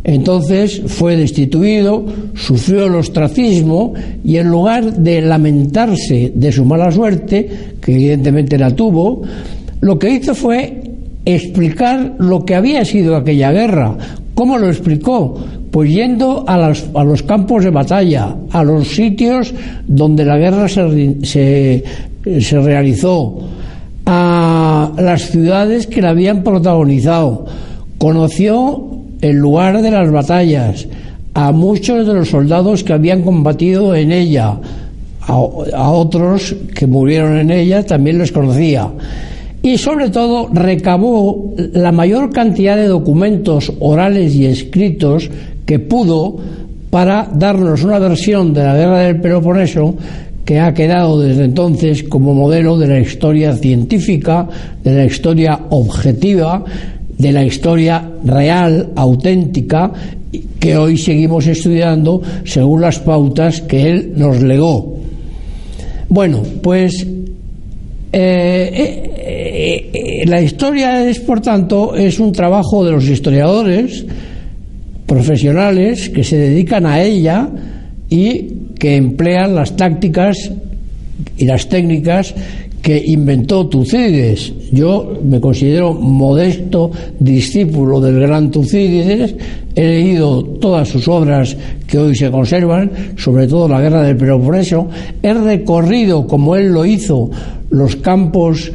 Entonces 0.09 0.83
fue 0.87 1.17
destituido, 1.17 2.07
sufrió 2.37 2.87
el 2.87 2.95
ostracismo 2.95 3.93
y 4.23 4.37
en 4.37 4.49
lugar 4.49 4.99
de 4.99 5.21
lamentarse 5.21 6.31
de 6.33 6.53
su 6.53 6.65
mala 6.65 6.93
suerte, 6.93 7.75
que 7.81 7.93
evidentemente 7.93 8.57
la 8.57 8.71
tuvo, 8.71 9.23
lo 9.81 9.99
que 9.99 10.11
hizo 10.11 10.33
fue 10.33 10.81
explicar 11.25 12.15
lo 12.21 12.45
que 12.45 12.55
había 12.55 12.85
sido 12.85 13.17
aquella 13.17 13.51
guerra. 13.51 13.97
¿Cómo 14.37 14.59
lo 14.59 14.69
explicó? 14.69 15.45
Pues 15.73 15.91
yendo 15.91 16.45
a, 16.47 16.57
los 17.03 17.23
campos 17.25 17.65
de 17.65 17.71
batalla, 17.71 18.33
a 18.53 18.63
los 18.63 18.87
sitios 18.87 19.53
donde 19.89 20.25
la 20.25 20.39
guerra 20.39 20.69
se 20.69 21.83
realizó, 22.53 23.41
a 24.07 24.93
las 24.99 25.23
ciudades 25.33 25.89
que 25.89 26.01
la 26.01 26.11
habían 26.11 26.45
protagonizado. 26.45 27.47
Conoció 27.99 28.96
el 29.20 29.37
lugar 29.37 29.82
de 29.82 29.90
las 29.90 30.11
batallas, 30.11 30.87
a 31.35 31.52
muchos 31.52 32.06
de 32.06 32.14
los 32.14 32.28
soldados 32.28 32.82
que 32.82 32.92
habían 32.92 33.23
combatido 33.23 33.94
en 33.94 34.12
ella, 34.12 34.58
a, 35.20 35.90
otros 35.90 36.54
que 36.75 36.87
murieron 36.87 37.38
en 37.38 37.50
ella 37.50 37.85
también 37.85 38.18
los 38.18 38.32
conocía. 38.32 38.88
Y 39.62 39.78
sobre 39.78 40.11
todo 40.11 40.49
recabó 40.52 41.54
la 41.73 41.90
mayor 41.90 42.30
cantidad 42.30 42.76
de 42.76 42.87
documentos 42.87 43.73
orales 43.80 44.35
y 44.35 44.46
escritos 44.46 45.28
que 45.64 45.80
pudo 45.80 46.37
para 46.90 47.28
darnos 47.35 47.82
una 47.82 47.99
versión 47.99 48.54
de 48.54 48.62
la 48.62 48.76
guerra 48.76 48.99
del 49.00 49.20
Peloponeso 49.20 49.96
que 50.44 50.61
ha 50.61 50.73
quedado 50.73 51.20
desde 51.20 51.44
entonces 51.44 52.04
como 52.04 52.32
modelo 52.32 52.78
de 52.78 52.87
la 52.87 53.00
historia 53.00 53.52
científica, 53.56 54.49
de 54.85 54.94
la 54.94 55.04
historia 55.04 55.58
objetiva 55.70 56.64
de 57.18 57.32
la 57.32 57.44
historia 57.44 58.11
real, 58.25 58.90
auténtica, 58.94 59.92
que 60.58 60.76
hoy 60.76 60.99
seguimos 60.99 61.46
estudiando 61.46 62.20
según 62.44 62.80
las 62.80 62.99
pautas 62.99 63.62
que 63.62 63.88
él 63.88 64.12
nos 64.16 64.42
legó. 64.42 64.96
Bueno, 66.08 66.42
pues 66.62 67.06
eh, 68.12 68.70
eh, 68.73 69.90
eh, 69.92 70.26
la 70.26 70.40
historia 70.40 71.08
es, 71.08 71.20
por 71.20 71.40
tanto, 71.40 71.96
es 71.96 72.20
un 72.20 72.32
trabajo 72.32 72.85
de 72.85 72.92
los 72.92 73.08
historiadores 73.08 74.04
profesionales 75.06 76.11
que 76.11 76.25
se 76.25 76.37
dedican 76.37 76.87
a 76.87 77.02
ella 77.02 77.49
y 78.08 78.49
que 78.78 78.96
emplean 78.96 79.54
las 79.54 79.76
tácticas 79.76 80.50
y 81.38 81.46
las 81.46 81.68
técnicas 81.68 82.35
que 82.87 83.02
inventó 83.05 83.66
Tucídides. 83.66 84.71
Yo 84.71 85.19
me 85.21 85.40
considero 85.40 85.93
modesto 85.93 86.93
discípulo 87.19 88.00
del 88.00 88.21
gran 88.21 88.49
Tucídides, 88.52 89.35
he 89.75 89.85
leído 89.85 90.45
todas 90.45 90.87
sus 90.87 91.09
obras 91.09 91.57
que 91.85 91.99
hoy 91.99 92.14
se 92.14 92.31
conservan, 92.31 92.88
sobre 93.16 93.49
todo 93.49 93.66
la 93.66 93.81
Guerra 93.81 94.05
del 94.05 94.16
Peloponeso, 94.16 94.87
he 95.21 95.35
recorrido, 95.35 96.28
como 96.28 96.55
él 96.55 96.69
lo 96.69 96.87
hizo, 96.87 97.28
los 97.71 97.97
campos 97.97 98.71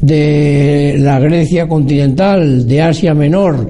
de 0.00 0.94
la 1.00 1.18
Grecia 1.18 1.66
continental, 1.66 2.68
de 2.68 2.82
Asia 2.82 3.14
Menor 3.14 3.68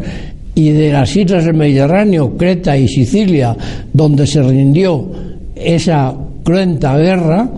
y 0.55 0.73
de 0.73 0.93
las 0.93 1.17
islas 1.17 1.47
del 1.47 1.55
Mediterráneo, 1.55 2.37
Creta 2.37 2.77
y 2.77 2.87
Sicilia, 2.87 3.57
donde 3.95 4.27
se 4.27 4.43
rindió 4.43 5.07
esa 5.55 6.15
cruenta 6.45 6.99
guerra, 6.99 7.49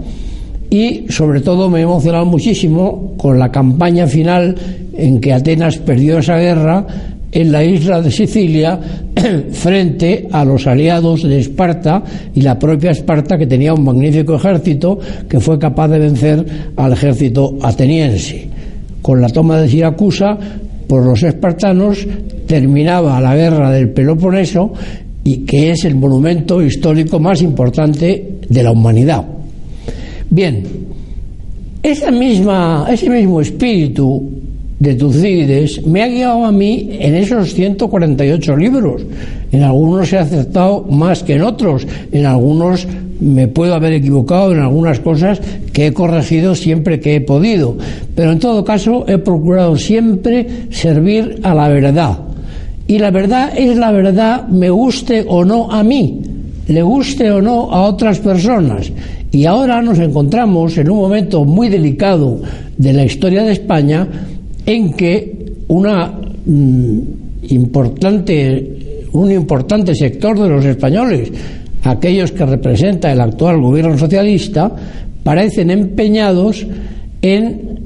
y 0.71 1.07
sobre 1.09 1.41
todo 1.41 1.71
me 1.71 1.81
he 1.81 1.83
emocionado 1.83 2.27
muchísimo 2.27 3.15
con 3.17 3.39
la 3.39 3.51
campaña 3.51 4.07
final 4.07 4.55
en 4.97 5.21
que 5.21 5.33
Atenas 5.33 5.79
perdió 5.79 6.19
esa 6.19 6.37
guerra 6.37 6.87
en 7.31 7.53
la 7.53 7.65
isla 7.65 8.01
de 8.01 8.11
Sicilia 8.11 8.79
frente 9.53 10.29
a 10.31 10.45
los 10.45 10.67
aliados 10.67 11.23
de 11.23 11.39
Esparta 11.39 12.03
y 12.35 12.43
la 12.43 12.59
propia 12.59 12.91
Esparta 12.91 13.37
que 13.37 13.47
tenía 13.47 13.75
un 13.75 13.85
magnífico 13.85 14.37
ejército 14.37 14.99
que 15.29 15.41
fue 15.41 15.59
capaz 15.59 15.89
de 15.89 15.99
vencer 15.99 16.45
al 16.77 16.93
ejército 16.93 17.59
ateniense. 17.63 18.49
Con 19.03 19.21
la 19.21 19.29
toma 19.29 19.61
de 19.61 19.69
Siracusa 19.69 20.39
por 20.87 21.05
los 21.05 21.23
espartanos 21.23 22.07
terminaba 22.47 23.21
la 23.21 23.37
guerra 23.37 23.71
del 23.71 23.91
Peloponeso 23.91 24.73
y 25.23 25.45
que 25.45 25.73
es 25.73 25.85
el 25.85 25.95
monumento 25.95 26.63
histórico 26.63 27.21
más 27.21 27.43
importante 27.43 28.39
de 28.49 28.63
la 28.63 28.73
humanidad. 28.73 29.38
Bien, 30.31 30.63
ese 31.83 32.11
mismo 32.11 33.41
espíritu 33.41 34.31
de 34.79 34.95
Tucídides 34.95 35.85
me 35.87 36.03
ha 36.03 36.09
guiado 36.09 36.45
a 36.45 36.53
mí 36.53 36.91
en 36.93 37.15
esos 37.15 37.55
148 37.55 38.57
libros. 38.57 39.03
En 39.51 39.63
algunos 39.63 40.13
he 40.13 40.19
aceptado 40.19 40.83
más 40.83 41.23
que 41.23 41.35
en 41.35 41.43
otros, 41.43 41.87
en 42.13 42.27
algunos 42.27 42.87
me 43.21 43.49
puedo 43.49 43.75
haber 43.75 43.95
equivocado 43.95 44.53
en 44.53 44.61
algunas 44.61 45.01
cosas 45.01 45.41
que 45.73 45.89
he 45.89 45.93
corregido 45.93 46.55
siempre 46.55 47.01
que 47.01 47.17
he 47.17 47.21
podido, 47.21 47.77
pero 48.15 48.31
en 48.33 48.39
todo 48.39 48.65
caso 48.65 49.05
he 49.09 49.19
procurado 49.19 49.77
siempre 49.77 50.47
servir 50.71 51.41
a 51.43 51.55
la 51.55 51.69
verdad. 51.69 52.19
Y 52.87 52.99
la 52.99 53.11
verdad 53.11 53.53
es 53.57 53.77
la 53.77 53.91
verdad, 53.91 54.47
me 54.49 54.71
guste 54.71 55.25
o 55.27 55.45
no 55.45 55.71
a 55.71 55.83
mí, 55.83 56.21
le 56.69 56.83
guste 56.83 57.31
o 57.31 57.43
no 57.43 57.73
a 57.73 57.83
otras 57.83 58.21
personas. 58.21 58.93
Y 59.31 59.45
ahora 59.45 59.83
nos 59.83 59.99
encontramos 59.99 60.79
en 60.79 60.91
un 60.91 60.99
momento 60.99 61.45
muy 61.45 61.69
delicado 61.69 62.41
de 62.77 62.93
la 62.93 63.05
historia 63.05 63.43
de 63.43 63.53
España 63.53 64.07
en 64.65 64.93
que 64.95 65.47
una 65.69 66.19
mm, 66.47 66.99
importante, 67.51 69.05
un 69.13 69.31
importante 69.31 69.95
sector 69.95 70.39
de 70.39 70.49
los 70.49 70.65
españoles, 70.65 71.31
aquellos 71.85 72.33
que 72.33 72.47
representa 72.47 73.13
el 73.13 73.21
actual 73.21 73.61
gobierno 73.61 73.99
socialista, 73.99 74.73
parecen 75.23 75.71
empeñados 75.71 76.67
en 77.21 77.79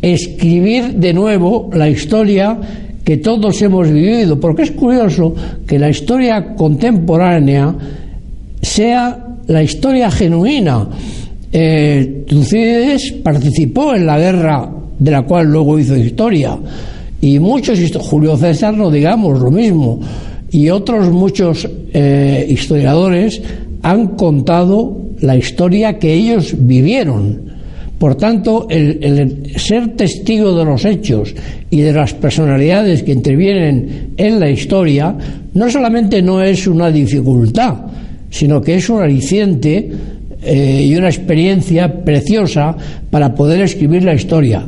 escribir 0.00 0.94
de 0.94 1.14
nuevo 1.14 1.70
la 1.72 1.88
historia 1.88 2.58
que 3.04 3.18
todos 3.18 3.60
hemos 3.62 3.90
vivido, 3.90 4.38
porque 4.38 4.62
es 4.62 4.72
curioso 4.72 5.34
que 5.66 5.78
la 5.78 5.90
historia 5.90 6.54
contemporánea 6.54 7.74
sea 8.60 9.31
la 9.46 9.62
historia 9.62 10.10
genuina. 10.10 10.88
Eh, 11.52 12.24
Tucídides 12.26 13.12
participó 13.22 13.94
en 13.94 14.06
la 14.06 14.18
guerra 14.18 14.70
de 14.98 15.10
la 15.10 15.22
cual 15.22 15.46
luego 15.46 15.78
hizo 15.78 15.96
historia. 15.96 16.58
Y 17.20 17.38
muchos, 17.38 17.78
Julio 17.98 18.36
César 18.36 18.74
no 18.74 18.90
digamos 18.90 19.40
lo 19.40 19.50
mismo, 19.50 20.00
y 20.50 20.68
otros 20.68 21.10
muchos 21.10 21.68
eh, 21.92 22.46
historiadores 22.48 23.40
han 23.82 24.08
contado 24.08 25.02
la 25.20 25.36
historia 25.36 25.98
que 25.98 26.12
ellos 26.12 26.54
vivieron. 26.58 27.52
Por 27.98 28.16
tanto, 28.16 28.66
el, 28.68 29.52
ser 29.56 29.94
testigo 29.96 30.56
de 30.56 30.64
los 30.64 30.84
hechos 30.84 31.32
y 31.70 31.80
de 31.82 31.92
las 31.92 32.12
personalidades 32.14 33.04
que 33.04 33.12
intervienen 33.12 34.14
en 34.16 34.40
la 34.40 34.50
historia 34.50 35.16
no 35.54 35.70
solamente 35.70 36.20
no 36.20 36.42
es 36.42 36.66
una 36.66 36.90
dificultad, 36.90 37.76
sino 38.32 38.60
que 38.62 38.76
es 38.76 38.88
un 38.88 39.02
aliciente 39.02 39.90
eh, 40.42 40.86
y 40.88 40.96
una 40.96 41.08
experiencia 41.08 42.02
preciosa 42.02 42.74
para 43.10 43.34
poder 43.34 43.60
escribir 43.60 44.02
la 44.02 44.14
historia. 44.14 44.66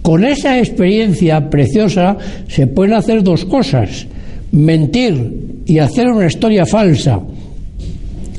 Con 0.00 0.24
esa 0.24 0.58
experiencia 0.58 1.48
preciosa 1.48 2.16
se 2.48 2.66
pueden 2.66 2.94
hacer 2.94 3.22
dos 3.22 3.44
cosas, 3.44 4.06
mentir 4.50 5.62
y 5.66 5.78
hacer 5.78 6.08
una 6.08 6.26
historia 6.26 6.64
falsa, 6.66 7.20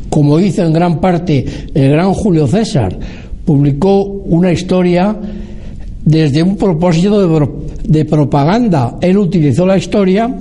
como 0.10 0.40
hizo 0.40 0.66
en 0.66 0.74
gran 0.74 1.00
parte 1.00 1.46
el 1.74 1.92
gran 1.92 2.12
Julio 2.14 2.48
César, 2.48 2.98
publicó 3.46 4.04
una 4.04 4.52
historia 4.52 5.16
desde 6.04 6.42
un 6.42 6.58
propósito 6.58 7.22
de, 7.22 7.48
de 7.88 8.06
propaganda. 8.06 8.98
Él 9.02 9.18
utilizó 9.20 9.66
la 9.66 9.78
historia 9.78 10.36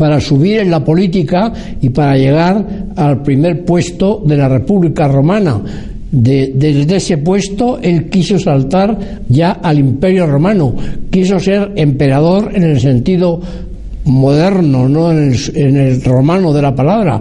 para 0.00 0.18
subir 0.18 0.60
en 0.60 0.70
la 0.70 0.82
política 0.82 1.52
y 1.78 1.90
para 1.90 2.16
llegar 2.16 2.64
al 2.96 3.20
primer 3.20 3.66
puesto 3.66 4.22
de 4.24 4.34
la 4.34 4.48
República 4.48 5.06
Romana 5.06 5.60
desde 6.10 6.96
ese 6.96 7.18
puesto 7.18 7.78
él 7.82 8.08
quiso 8.08 8.38
saltar 8.38 8.98
ya 9.28 9.52
al 9.62 9.78
imperio 9.78 10.26
romano, 10.26 10.74
quiso 11.10 11.38
ser 11.38 11.72
emperador 11.76 12.50
en 12.54 12.62
el 12.62 12.80
sentido 12.80 13.42
moderno, 14.06 14.88
no 14.88 15.12
en 15.12 15.76
el, 15.76 16.02
romano 16.02 16.54
de 16.54 16.62
la 16.62 16.74
palabra. 16.74 17.20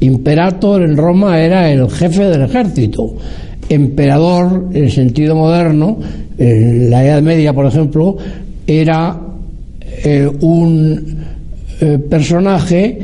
Imperator 0.00 0.82
en 0.82 0.96
Roma 0.96 1.38
era 1.38 1.70
el 1.70 1.90
jefe 1.90 2.24
del 2.24 2.42
ejército. 2.44 3.14
Emperador 3.68 4.70
en 4.72 4.84
el 4.84 4.90
sentido 4.90 5.36
moderno, 5.36 5.98
en 6.38 6.88
la 6.90 7.04
Edad 7.04 7.20
Media, 7.20 7.52
por 7.52 7.66
ejemplo, 7.66 8.16
era 8.66 9.20
eh, 10.02 10.28
un 10.40 11.33
eh, 11.84 11.98
personaje 11.98 12.98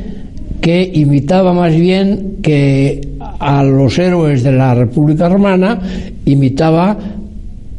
que 0.61 0.91
imitaba 0.95 1.53
más 1.53 1.75
bien 1.77 2.37
que 2.43 3.01
a 3.39 3.63
los 3.63 3.99
héroes 3.99 4.43
de 4.43 4.53
la 4.53 4.75
República 4.75 5.29
Romana, 5.29 5.79
imitaba 6.25 6.97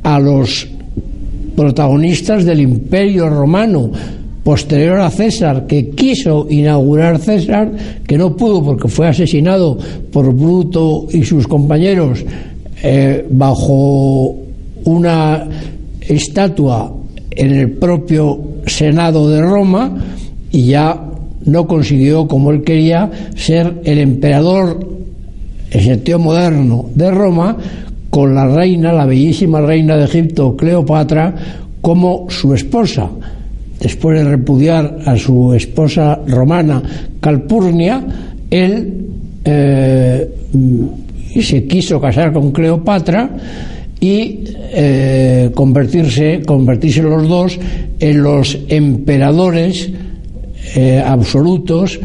a 0.04 0.20
los 0.20 0.68
protagonistas 1.56 2.46
del 2.46 2.62
Imperio 2.62 3.30
Romano 3.30 3.92
posterior 4.44 5.00
a 5.00 5.10
César, 5.10 5.68
que 5.68 5.90
quiso 5.90 6.48
inaugurar 6.50 7.20
César, 7.20 7.72
que 8.08 8.18
no 8.18 8.36
pudo 8.36 8.64
porque 8.64 8.88
fue 8.88 9.08
asesinado 9.08 9.78
por 10.12 10.34
Bruto 10.34 11.08
y 11.12 11.24
sus 11.24 11.48
compañeros 11.48 12.24
eh, 12.84 13.26
bajo 13.30 14.36
una 14.86 15.48
estatua 16.02 16.94
en 17.32 17.52
el 17.52 17.72
propio 17.72 18.40
Senado 18.66 19.30
de 19.30 19.42
Roma 19.42 19.96
y 20.52 20.68
ya 20.68 21.00
no 21.46 21.68
consiguió, 21.68 22.28
como 22.28 22.52
él 22.52 22.64
quería, 22.64 23.10
ser 23.36 23.82
el 23.84 24.00
emperador, 24.00 24.88
en 25.72 25.82
sentido 25.82 26.20
moderno, 26.20 26.86
de 26.94 27.12
Roma, 27.12 27.58
con 28.10 28.36
la 28.36 28.48
reina, 28.48 28.92
la 28.92 29.06
bellísima 29.06 29.62
reina 29.62 29.96
de 29.96 30.06
Egipto, 30.06 30.56
Cleopatra, 30.56 31.34
como 31.82 32.28
su 32.30 32.54
esposa. 32.54 33.10
Después 33.80 34.20
de 34.20 34.30
repudiar 34.30 35.00
a 35.06 35.18
su 35.18 35.54
esposa 35.54 36.20
romana, 36.28 36.84
Calpurnia, 37.20 38.04
él 38.50 39.06
eh, 39.44 40.30
se 41.42 41.66
quiso 41.66 42.00
casar 42.00 42.32
con 42.34 42.52
Cleopatra 42.52 43.30
y 44.00 44.44
eh, 44.74 45.50
convertirse, 45.56 46.42
convertirse 46.46 47.02
los 47.02 47.28
dos 47.28 47.60
en 48.00 48.22
los 48.22 48.60
emperadores 48.68 49.90
eh, 50.76 51.02
absolutos 51.06 52.00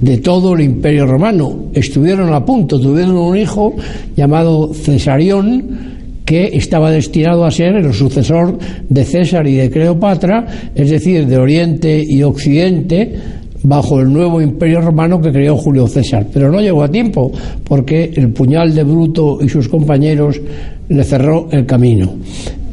de 0.00 0.18
todo 0.18 0.54
el 0.54 0.62
imperio 0.62 1.06
romano. 1.06 1.66
Estuvieron 1.72 2.32
a 2.32 2.44
punto, 2.44 2.80
tuvieron 2.80 3.16
un 3.16 3.36
hijo 3.36 3.74
llamado 4.16 4.72
Cesarión, 4.72 5.90
que 6.24 6.50
estaba 6.52 6.90
destinado 6.90 7.44
a 7.44 7.50
ser 7.50 7.76
el 7.76 7.92
sucesor 7.92 8.56
de 8.88 9.04
César 9.04 9.46
y 9.46 9.56
de 9.56 9.70
Cleopatra, 9.70 10.46
es 10.74 10.90
decir, 10.90 11.26
de 11.26 11.36
Oriente 11.36 12.04
y 12.06 12.22
Occidente, 12.22 13.14
bajo 13.62 14.00
el 14.00 14.12
nuevo 14.12 14.40
imperio 14.40 14.80
romano 14.80 15.20
que 15.20 15.32
creó 15.32 15.56
Julio 15.56 15.86
César. 15.86 16.26
Pero 16.32 16.50
no 16.50 16.60
llegó 16.60 16.82
a 16.82 16.90
tiempo, 16.90 17.32
porque 17.64 18.12
el 18.14 18.30
puñal 18.30 18.74
de 18.74 18.84
Bruto 18.84 19.38
y 19.42 19.48
sus 19.48 19.68
compañeros 19.68 20.40
le 20.88 21.04
cerró 21.04 21.48
el 21.50 21.66
camino 21.66 22.14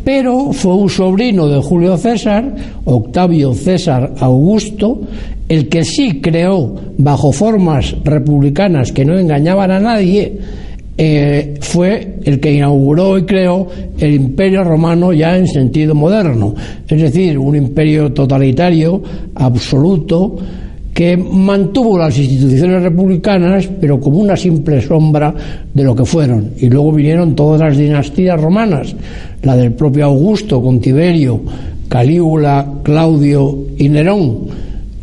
pero 0.08 0.54
fue 0.54 0.74
un 0.74 0.90
sobrino 0.90 1.50
de 1.50 1.62
Julio 1.62 1.98
César, 1.98 2.56
Octavio 2.86 3.54
César 3.54 4.14
Augusto, 4.20 5.02
el 5.50 5.68
que 5.68 5.84
sí 5.84 6.22
creó, 6.22 6.74
bajo 6.98 7.34
formas 7.34 7.94
republicanas 8.06 8.94
que 8.94 9.04
no 9.04 9.20
engañaban 9.20 9.70
a 9.70 9.82
nadie, 9.82 10.38
eh, 10.98 11.56
fue 11.60 12.20
el 12.24 12.40
que 12.40 12.54
inauguró 12.54 13.18
y 13.18 13.26
creó 13.26 13.68
el 14.00 14.14
imperio 14.14 14.64
romano 14.64 15.12
ya 15.12 15.36
en 15.36 15.46
sentido 15.46 15.94
moderno, 15.94 16.56
es 16.88 17.02
decir, 17.02 17.38
un 17.38 17.58
imperio 17.58 18.14
totalitario, 18.14 19.04
absoluto, 19.36 20.38
que 20.98 21.16
mantuvo 21.16 21.96
las 21.96 22.18
instituciones 22.18 22.82
republicanas, 22.82 23.70
pero 23.80 24.00
como 24.00 24.18
una 24.18 24.36
simple 24.36 24.82
sombra 24.82 25.32
de 25.72 25.84
lo 25.84 25.94
que 25.94 26.04
fueron. 26.04 26.54
Y 26.58 26.72
luego 26.72 26.92
vinieron 26.92 27.36
todas 27.36 27.62
las 27.62 27.78
dinastías 27.78 28.42
romanas, 28.42 28.96
la 29.44 29.56
del 29.56 29.74
propio 29.74 30.06
Augusto 30.06 30.60
con 30.60 30.80
Tiberio, 30.82 31.40
Calígula, 31.88 32.66
Claudio 32.82 33.66
y 33.78 33.90
Nerón. 33.90 34.48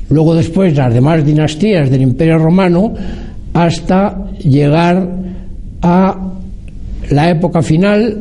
Luego 0.08 0.34
después 0.34 0.76
las 0.76 0.92
demás 0.92 1.24
dinastías 1.24 1.88
del 1.88 2.02
Imperio 2.02 2.38
Romano 2.38 2.92
hasta 3.52 4.32
llegar 4.40 5.08
a 5.80 6.32
la 7.08 7.30
época 7.30 7.62
final, 7.62 8.20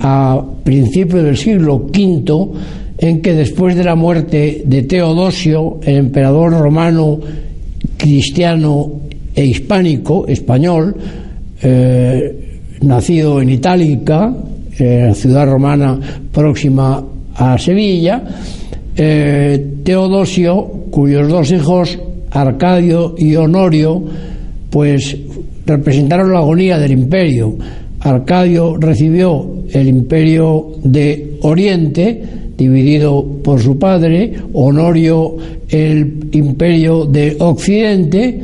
a 0.00 0.42
principios 0.64 1.22
del 1.22 1.36
siglo 1.36 1.74
V, 1.94 2.48
en 2.98 3.22
que 3.22 3.32
después 3.32 3.76
de 3.76 3.84
la 3.84 3.94
muerte 3.94 4.62
de 4.64 4.82
Teodosio, 4.82 5.78
el 5.82 5.96
emperador 5.96 6.52
romano 6.52 7.20
cristiano 7.96 9.00
e 9.34 9.46
hispánico, 9.46 10.26
español, 10.26 10.96
eh, 11.62 12.60
nacido 12.82 13.40
en 13.40 13.50
Itálica, 13.50 14.34
ciudad 15.14 15.46
romana 15.46 15.98
próxima 16.32 17.04
a 17.34 17.58
Sevilla, 17.58 18.22
eh, 18.96 19.74
Teodosio, 19.84 20.64
cuyos 20.90 21.28
dos 21.28 21.52
hijos, 21.52 21.98
Arcadio 22.30 23.14
y 23.16 23.34
Honorio, 23.36 24.02
pues 24.70 25.16
representaron 25.64 26.32
la 26.32 26.40
agonía 26.40 26.78
del 26.78 26.92
imperio. 26.92 27.56
Arcadio 28.00 28.76
recibió 28.76 29.64
el 29.72 29.88
imperio 29.88 30.72
de 30.82 31.38
Oriente, 31.42 32.22
dividido 32.58 33.24
por 33.42 33.60
su 33.60 33.78
padre, 33.78 34.34
Honorio 34.52 35.36
el 35.68 36.28
imperio 36.32 37.06
de 37.06 37.36
Occidente, 37.38 38.40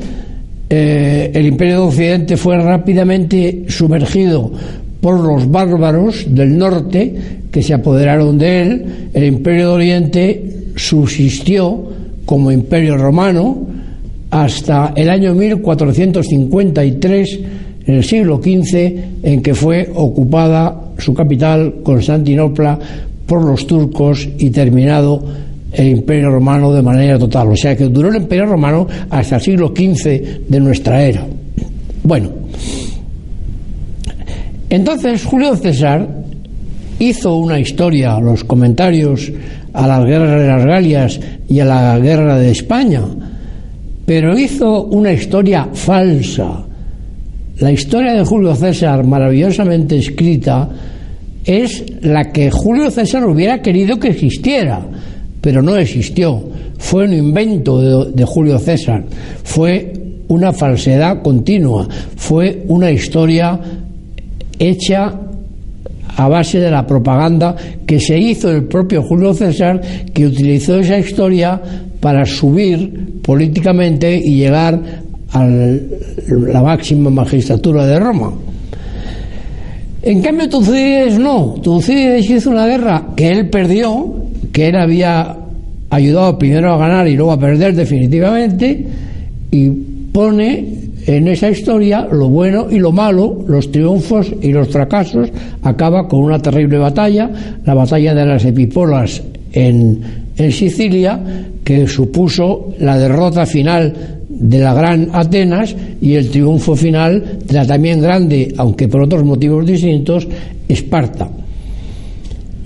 eh, 0.70 1.30
el 1.34 1.46
imperio 1.46 1.80
de 1.80 1.86
Occidente 1.88 2.36
fue 2.36 2.56
rápidamente 2.56 3.64
sumergido 3.68 4.52
por 5.00 5.18
los 5.20 5.50
bárbaros 5.50 6.26
del 6.28 6.56
norte 6.56 7.14
que 7.50 7.62
se 7.62 7.74
apoderaron 7.74 8.38
de 8.38 8.62
él, 8.62 8.84
el 9.12 9.24
imperio 9.24 9.68
de 9.68 9.74
Oriente 9.74 10.50
subsistió 10.76 11.90
como 12.24 12.52
imperio 12.52 12.96
romano 12.96 13.66
hasta 14.30 14.92
el 14.96 15.10
año 15.10 15.34
1453, 15.34 17.40
en 17.86 17.94
el 17.94 18.02
siglo 18.02 18.40
XV, 18.42 18.94
en 19.22 19.42
que 19.42 19.54
fue 19.54 19.90
ocupada 19.94 20.84
su 20.98 21.14
capital, 21.14 21.74
Constantinopla, 21.82 22.78
por 23.26 23.44
los 23.44 23.66
turcos 23.66 24.28
y 24.38 24.50
terminado 24.50 25.22
el 25.72 25.88
imperio 25.88 26.30
romano 26.30 26.72
de 26.72 26.82
manera 26.82 27.18
total. 27.18 27.48
O 27.48 27.56
sea 27.56 27.76
que 27.76 27.84
duró 27.84 28.08
el 28.08 28.16
imperio 28.16 28.46
romano 28.46 28.86
hasta 29.10 29.36
el 29.36 29.42
siglo 29.42 29.68
XV 29.68 30.48
de 30.48 30.60
nuestra 30.60 31.02
era. 31.02 31.26
Bueno, 32.02 32.30
entonces 34.68 35.24
Julio 35.24 35.56
César 35.56 36.08
hizo 36.98 37.36
una 37.36 37.58
historia, 37.58 38.18
los 38.20 38.44
comentarios 38.44 39.32
a 39.72 39.86
las 39.86 40.04
guerras 40.04 40.40
de 40.40 40.46
las 40.46 40.64
Galias 40.64 41.20
y 41.48 41.60
a 41.60 41.64
la 41.64 41.98
guerra 41.98 42.38
de 42.38 42.50
España, 42.50 43.02
pero 44.06 44.38
hizo 44.38 44.84
una 44.84 45.12
historia 45.12 45.68
falsa. 45.72 46.64
La 47.58 47.72
historia 47.72 48.14
de 48.14 48.24
Julio 48.24 48.54
César, 48.54 49.04
maravillosamente 49.04 49.96
escrita, 49.96 50.68
es 51.44 51.84
la 52.02 52.32
que 52.32 52.50
Julio 52.50 52.90
César 52.90 53.24
hubiera 53.26 53.60
querido 53.60 53.98
que 53.98 54.08
existiera, 54.08 54.80
pero 55.40 55.62
no 55.62 55.76
existió. 55.76 56.42
Fue 56.78 57.04
un 57.04 57.12
invento 57.12 58.10
de, 58.10 58.24
Julio 58.24 58.58
César, 58.58 59.04
fue 59.42 59.92
una 60.28 60.52
falsedad 60.52 61.22
continua, 61.22 61.86
fue 62.16 62.64
una 62.68 62.90
historia 62.90 63.60
hecha 64.58 65.20
a 66.16 66.28
base 66.28 66.60
de 66.60 66.70
la 66.70 66.86
propaganda 66.86 67.56
que 67.86 67.98
se 68.00 68.18
hizo 68.18 68.50
el 68.50 68.64
propio 68.64 69.02
Julio 69.02 69.34
César, 69.34 69.80
que 70.12 70.26
utilizó 70.26 70.78
esa 70.78 70.98
historia 70.98 71.60
para 72.00 72.24
subir 72.24 73.20
políticamente 73.22 74.20
y 74.22 74.36
llegar 74.36 74.80
a 75.32 75.46
la 75.46 76.62
máxima 76.62 77.10
magistratura 77.10 77.86
de 77.86 77.98
Roma. 77.98 78.32
En 80.06 80.20
cambio, 80.20 80.50
Tucídides 80.50 81.18
no. 81.18 81.54
Tucídides 81.62 82.28
hizo 82.28 82.50
una 82.50 82.66
guerra 82.66 83.06
que 83.16 83.30
él 83.30 83.48
perdió, 83.48 84.14
que 84.52 84.68
él 84.68 84.76
había 84.76 85.34
ayudado 85.88 86.38
primero 86.38 86.74
a 86.74 86.76
ganar 86.76 87.08
y 87.08 87.16
luego 87.16 87.32
a 87.32 87.38
perder 87.38 87.74
definitivamente, 87.74 88.86
y 89.50 89.70
pone 90.12 90.74
en 91.06 91.28
esa 91.28 91.48
historia 91.50 92.06
lo 92.12 92.28
bueno 92.28 92.66
y 92.70 92.78
lo 92.80 92.92
malo, 92.92 93.44
los 93.48 93.72
triunfos 93.72 94.30
y 94.42 94.52
los 94.52 94.68
fracasos, 94.68 95.30
acaba 95.62 96.06
con 96.06 96.20
una 96.20 96.38
terrible 96.38 96.76
batalla, 96.76 97.30
la 97.64 97.72
batalla 97.72 98.14
de 98.14 98.26
las 98.26 98.44
Epipolas 98.44 99.22
en, 99.52 100.00
en 100.36 100.52
Sicilia, 100.52 101.18
que 101.64 101.86
supuso 101.86 102.74
la 102.78 102.98
derrota 102.98 103.46
final 103.46 103.94
de 104.34 104.58
la 104.58 104.74
gran 104.74 105.08
Atenas 105.12 105.74
y 106.00 106.14
el 106.14 106.30
triunfo 106.30 106.74
final 106.76 107.38
de 107.44 107.54
la 107.54 107.66
también 107.66 108.00
grande, 108.00 108.52
aunque 108.56 108.88
por 108.88 109.02
otros 109.02 109.24
motivos 109.24 109.66
distintos, 109.66 110.26
Esparta. 110.68 111.30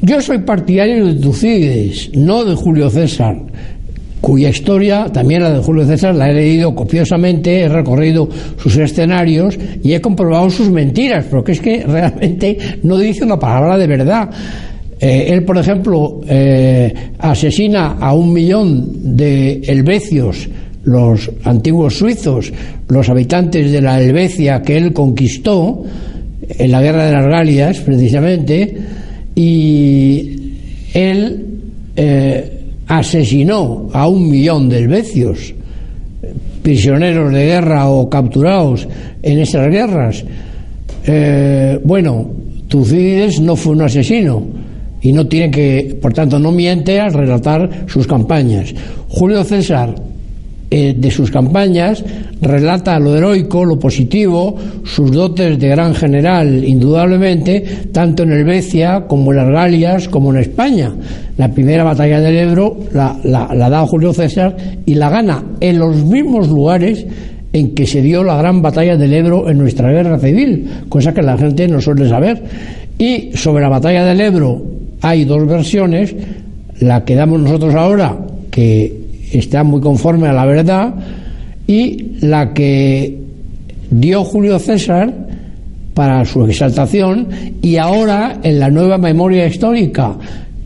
Yo 0.00 0.20
soy 0.20 0.38
partidario 0.38 1.06
de 1.06 1.14
Tucídides, 1.14 2.10
no 2.14 2.44
de 2.44 2.54
Julio 2.54 2.88
César, 2.88 3.36
cuya 4.20 4.48
historia, 4.48 5.06
también 5.12 5.42
la 5.42 5.52
de 5.52 5.58
Julio 5.60 5.84
César, 5.86 6.14
la 6.14 6.30
he 6.30 6.34
leído 6.34 6.74
copiosamente, 6.74 7.62
he 7.62 7.68
recorrido 7.68 8.28
sus 8.56 8.76
escenarios 8.76 9.58
y 9.82 9.92
he 9.92 10.00
comprobado 10.00 10.50
sus 10.50 10.70
mentiras, 10.70 11.26
porque 11.30 11.52
es 11.52 11.60
que 11.60 11.84
realmente 11.86 12.58
no 12.82 12.96
dice 12.96 13.24
una 13.24 13.38
palabra 13.38 13.76
de 13.76 13.86
verdad. 13.86 14.30
Eh, 15.00 15.26
él, 15.30 15.44
por 15.44 15.58
ejemplo, 15.58 16.20
eh, 16.28 16.92
asesina 17.18 17.96
a 18.00 18.14
un 18.14 18.32
millón 18.32 19.16
de 19.16 19.60
helvecios 19.66 20.48
los 20.88 21.30
antiguos 21.44 21.98
suizos, 21.98 22.50
los 22.88 23.08
habitantes 23.10 23.70
de 23.70 23.82
la 23.82 24.00
Helvecia 24.00 24.62
que 24.62 24.78
él 24.78 24.92
conquistó 24.92 25.84
en 26.48 26.70
la 26.70 26.80
guerra 26.80 27.06
de 27.06 27.12
las 27.12 27.26
Galias, 27.26 27.78
precisamente, 27.80 28.74
y 29.34 30.54
él 30.94 31.46
eh, 31.94 32.60
asesinó 32.86 33.90
a 33.92 34.08
un 34.08 34.30
millón 34.30 34.70
de 34.70 34.78
helvecios, 34.78 35.54
prisioneros 36.62 37.32
de 37.32 37.44
guerra 37.44 37.88
o 37.88 38.08
capturados 38.08 38.88
en 39.22 39.38
esas 39.40 39.70
guerras. 39.70 40.24
Eh, 41.06 41.78
bueno, 41.84 42.30
Tucídides 42.66 43.40
no 43.40 43.56
fue 43.56 43.74
un 43.74 43.82
asesino 43.82 44.42
y 45.02 45.12
no 45.12 45.26
tiene 45.26 45.50
que, 45.50 45.98
por 46.00 46.14
tanto, 46.14 46.38
no 46.38 46.50
miente 46.50 46.98
al 46.98 47.12
relatar 47.12 47.84
sus 47.86 48.06
campañas. 48.06 48.74
Julio 49.08 49.44
César 49.44 50.07
eh, 50.70 50.94
de 50.96 51.10
sus 51.10 51.30
campañas 51.30 52.04
relata 52.42 52.98
lo 52.98 53.16
heroico, 53.16 53.64
lo 53.64 53.78
positivo, 53.78 54.54
sus 54.84 55.10
dotes 55.10 55.58
de 55.58 55.68
gran 55.68 55.94
general, 55.94 56.62
indudablemente, 56.64 57.64
tanto 57.92 58.22
en 58.22 58.32
Helvecia 58.32 59.04
como 59.06 59.32
en 59.32 59.38
las 59.38 59.50
Galias, 59.50 60.08
como 60.08 60.32
en 60.32 60.40
España. 60.40 60.92
La 61.36 61.50
primera 61.50 61.84
batalla 61.84 62.20
del 62.20 62.36
Ebro 62.36 62.76
la, 62.92 63.18
la 63.24 63.70
da 63.70 63.86
Julio 63.86 64.12
César 64.12 64.56
y 64.84 64.94
la 64.94 65.08
gana 65.08 65.42
en 65.60 65.78
los 65.78 65.96
mismos 66.04 66.48
lugares 66.48 67.06
en 67.52 67.74
que 67.74 67.86
se 67.86 68.02
dio 68.02 68.22
la 68.22 68.36
gran 68.36 68.60
batalla 68.60 68.96
del 68.96 69.14
Ebro 69.14 69.48
en 69.48 69.58
nuestra 69.58 69.90
guerra 69.90 70.18
civil, 70.18 70.68
cosa 70.88 71.14
que 71.14 71.22
la 71.22 71.38
gente 71.38 71.66
no 71.66 71.80
suele 71.80 72.08
saber. 72.08 72.42
Y 72.98 73.30
sobre 73.34 73.62
la 73.62 73.68
batalla 73.68 74.04
del 74.04 74.20
Ebro 74.20 74.62
hay 75.00 75.24
dos 75.24 75.46
versiones, 75.46 76.14
la 76.80 77.04
que 77.04 77.14
damos 77.14 77.40
nosotros 77.40 77.74
ahora, 77.74 78.18
que 78.50 78.97
está 79.32 79.64
muy 79.64 79.80
conforme 79.80 80.28
a 80.28 80.32
la 80.32 80.46
verdad 80.46 80.94
y 81.66 82.16
la 82.20 82.52
que 82.52 83.18
dio 83.90 84.24
Julio 84.24 84.58
César 84.58 85.12
para 85.94 86.24
su 86.24 86.44
exaltación 86.44 87.28
y 87.60 87.76
ahora 87.76 88.38
en 88.42 88.60
la 88.60 88.70
nueva 88.70 88.98
memoria 88.98 89.46
histórica 89.46 90.16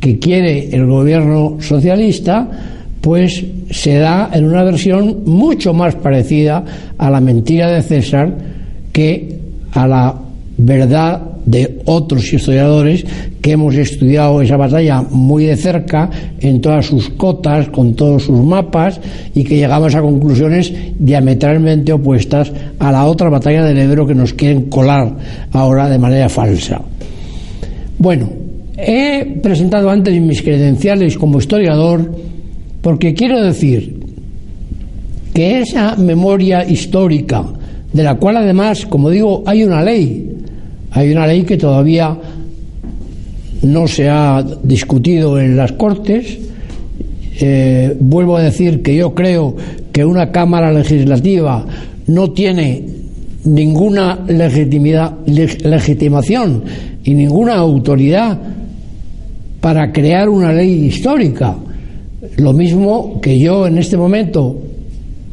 que 0.01 0.18
quiere 0.18 0.75
el 0.75 0.87
gobierno 0.87 1.57
socialista 1.61 2.48
pues 3.01 3.44
se 3.70 3.96
da 3.96 4.31
en 4.33 4.44
una 4.44 4.62
versión 4.62 5.22
mucho 5.25 5.72
más 5.72 5.94
parecida 5.96 6.64
a 6.98 7.11
la 7.11 7.20
mentira 7.20 7.70
de 7.70 7.83
César 7.83 8.33
que 8.92 9.38
a 9.72 9.87
la 9.87 10.14
verdad 10.59 11.32
de 11.44 11.81
otros 11.87 12.33
historiadores 12.33 13.05
que 13.40 13.52
hemos 13.52 13.74
estudiado 13.74 14.40
esa 14.40 14.57
batalla 14.57 15.02
muy 15.02 15.46
de 15.46 15.57
cerca, 15.57 16.09
en 16.40 16.61
todas 16.61 16.87
sus 16.87 17.11
cotas, 17.11 17.68
con 17.68 17.94
todos 17.94 18.24
sus 18.24 18.40
mapas, 18.40 19.00
y 19.35 19.44
que 19.44 19.57
llegamos 19.57 19.94
a 19.94 20.00
conclusiones 20.00 20.72
diametralmente 20.98 21.92
opuestas 21.92 22.52
a 22.78 22.92
la 22.92 23.07
otra 23.07 23.28
batalla 23.28 23.64
del 23.64 23.78
Ebro 23.78 24.07
que 24.07 24.14
nos 24.14 24.35
quieren 24.35 24.70
colar 24.70 25.16
ahora 25.52 25.88
de 25.88 25.98
manera 25.98 26.28
falsa. 26.28 26.81
Bueno, 27.98 28.28
he 28.76 29.38
presentado 29.42 29.90
antes 29.90 30.20
mis 30.20 30.42
credenciales 30.42 31.16
como 31.18 31.38
historiador 31.38 32.11
porque 32.81 33.14
quiero 33.14 33.42
decir 33.42 34.00
que 35.33 35.61
esa 35.61 35.96
memoria 35.96 36.68
histórica, 36.68 37.44
de 37.92 38.02
la 38.02 38.16
cual 38.16 38.37
además, 38.37 38.87
como 38.87 39.09
digo, 39.09 39.42
hay 39.46 39.64
una 39.64 39.83
ley, 39.83 40.32
hay 40.92 41.11
una 41.11 41.26
ley 41.26 41.42
que 41.42 41.57
todavía 41.57 42.16
no 43.62 43.88
se 43.88 44.09
ha 44.09 44.44
discutido 44.62 45.38
en 45.38 45.57
las 45.57 45.72
Cortes. 45.72 46.38
Eh, 47.40 47.96
vuelvo 47.98 48.37
a 48.37 48.42
decir 48.42 48.83
que 48.83 48.96
yo 48.96 49.14
creo 49.14 49.57
que 49.90 50.05
una 50.05 50.31
Cámara 50.31 50.72
Legislativa 50.72 51.64
no 52.09 52.31
tiene 52.33 52.85
ninguna 53.44 54.20
legitimidad, 54.28 55.14
legitimación 55.26 56.62
y 57.02 57.14
ninguna 57.14 57.55
autoridad 57.55 58.38
para 59.61 59.92
crear 59.92 60.28
una 60.28 60.52
ley 60.52 60.87
histórica. 60.87 61.57
Lo 62.37 62.52
mismo 62.52 63.20
que 63.20 63.38
yo 63.38 63.66
en 63.66 63.78
este 63.78 63.96
momento, 63.96 64.61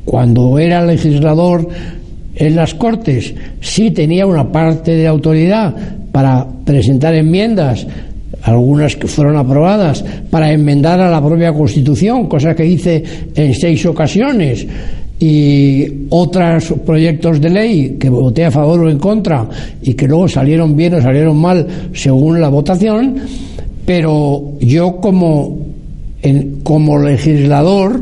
cuando 0.05 0.57
era 0.57 0.85
legislador 0.85 1.67
en 2.39 2.55
las 2.55 2.73
Cortes. 2.73 3.33
Sí 3.61 3.91
tenía 3.91 4.25
una 4.25 4.49
parte 4.49 4.95
de 4.95 5.05
autoridad 5.05 5.75
para 6.11 6.47
presentar 6.65 7.13
enmiendas, 7.13 7.85
algunas 8.43 8.95
que 8.95 9.07
fueron 9.07 9.37
aprobadas, 9.37 10.03
para 10.31 10.51
enmendar 10.51 10.99
a 11.01 11.11
la 11.11 11.23
propia 11.23 11.53
Constitución, 11.53 12.27
cosa 12.27 12.55
que 12.55 12.65
hice 12.65 13.03
en 13.35 13.53
seis 13.53 13.85
ocasiones, 13.85 14.65
y 15.19 16.05
otros 16.09 16.73
proyectos 16.85 17.41
de 17.41 17.49
ley 17.49 17.97
que 17.99 18.09
voté 18.09 18.45
a 18.45 18.51
favor 18.51 18.79
o 18.79 18.89
en 18.89 18.97
contra 18.97 19.45
y 19.81 19.93
que 19.93 20.07
luego 20.07 20.29
salieron 20.29 20.77
bien 20.77 20.93
o 20.93 21.01
salieron 21.01 21.35
mal 21.35 21.67
según 21.93 22.39
la 22.39 22.47
votación, 22.47 23.15
pero 23.85 24.53
yo 24.61 24.95
como, 25.01 25.57
como 26.63 26.99
legislador 26.99 28.01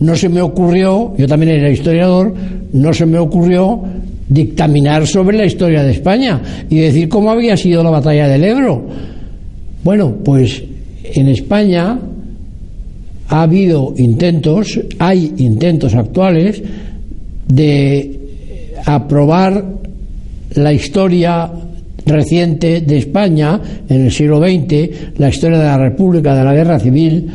no 0.00 0.16
se 0.16 0.28
me 0.28 0.40
ocurrió, 0.40 1.14
yo 1.16 1.26
también 1.26 1.52
era 1.52 1.70
historiador, 1.70 2.34
no 2.72 2.92
se 2.92 3.06
me 3.06 3.18
ocurrió 3.18 3.82
dictaminar 4.28 5.06
sobre 5.06 5.36
la 5.36 5.44
historia 5.44 5.82
de 5.82 5.92
España 5.92 6.40
y 6.68 6.76
decir 6.76 7.08
cómo 7.08 7.30
había 7.30 7.56
sido 7.56 7.82
la 7.82 7.90
batalla 7.90 8.28
del 8.28 8.44
Ebro. 8.44 8.86
Bueno, 9.82 10.16
pues 10.24 10.62
en 11.04 11.28
España 11.28 11.98
ha 13.28 13.42
habido 13.42 13.94
intentos, 13.96 14.80
hay 14.98 15.34
intentos 15.38 15.94
actuales 15.94 16.62
de 17.48 18.20
aprobar 18.84 19.64
la 20.54 20.72
historia 20.72 21.50
reciente 22.06 22.80
de 22.80 22.98
España 22.98 23.60
en 23.88 24.04
el 24.04 24.12
siglo 24.12 24.38
XX, 24.38 25.18
la 25.18 25.28
historia 25.28 25.58
de 25.58 25.64
la 25.64 25.78
República, 25.78 26.34
de 26.34 26.44
la 26.44 26.54
Guerra 26.54 26.78
Civil, 26.78 27.30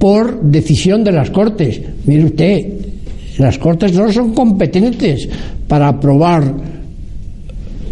por 0.00 0.40
decisión 0.40 1.04
de 1.04 1.12
las 1.12 1.30
Cortes. 1.30 1.78
Mire 2.06 2.24
usted, 2.24 2.66
las 3.38 3.58
Cortes 3.58 3.92
no 3.92 4.10
son 4.10 4.32
competentes 4.32 5.28
para 5.68 5.88
aprobar 5.88 6.42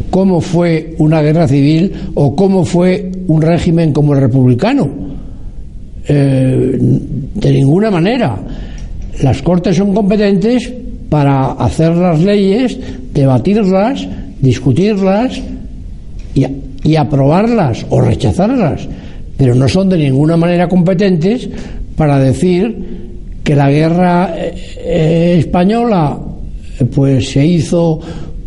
cómo 0.08 0.40
fue 0.40 0.94
una 0.98 1.20
guerra 1.20 1.46
civil 1.46 1.92
o 2.14 2.34
cómo 2.34 2.64
fue 2.64 3.12
un 3.26 3.42
régimen 3.42 3.92
como 3.92 4.14
el 4.14 4.22
republicano. 4.22 4.88
Eh, 6.08 6.78
de 6.80 7.52
ninguna 7.52 7.90
manera. 7.90 8.38
Las 9.20 9.42
Cortes 9.42 9.76
son 9.76 9.92
competentes 9.92 10.72
para 11.10 11.52
hacer 11.52 11.94
las 11.94 12.20
leyes, 12.20 12.78
debatirlas, 13.12 14.08
discutirlas 14.40 15.42
y, 16.34 16.46
y 16.84 16.96
aprobarlas 16.96 17.84
o 17.90 18.00
rechazarlas, 18.00 18.88
pero 19.36 19.54
no 19.54 19.68
son 19.68 19.90
de 19.90 19.98
ninguna 19.98 20.38
manera 20.38 20.68
competentes 20.68 21.50
para 21.98 22.18
decir 22.18 22.74
que 23.44 23.54
la 23.54 23.70
guerra 23.70 24.34
eh, 24.36 24.54
eh, 24.78 25.36
española 25.38 26.18
pues 26.94 27.30
se 27.30 27.44
hizo 27.44 28.00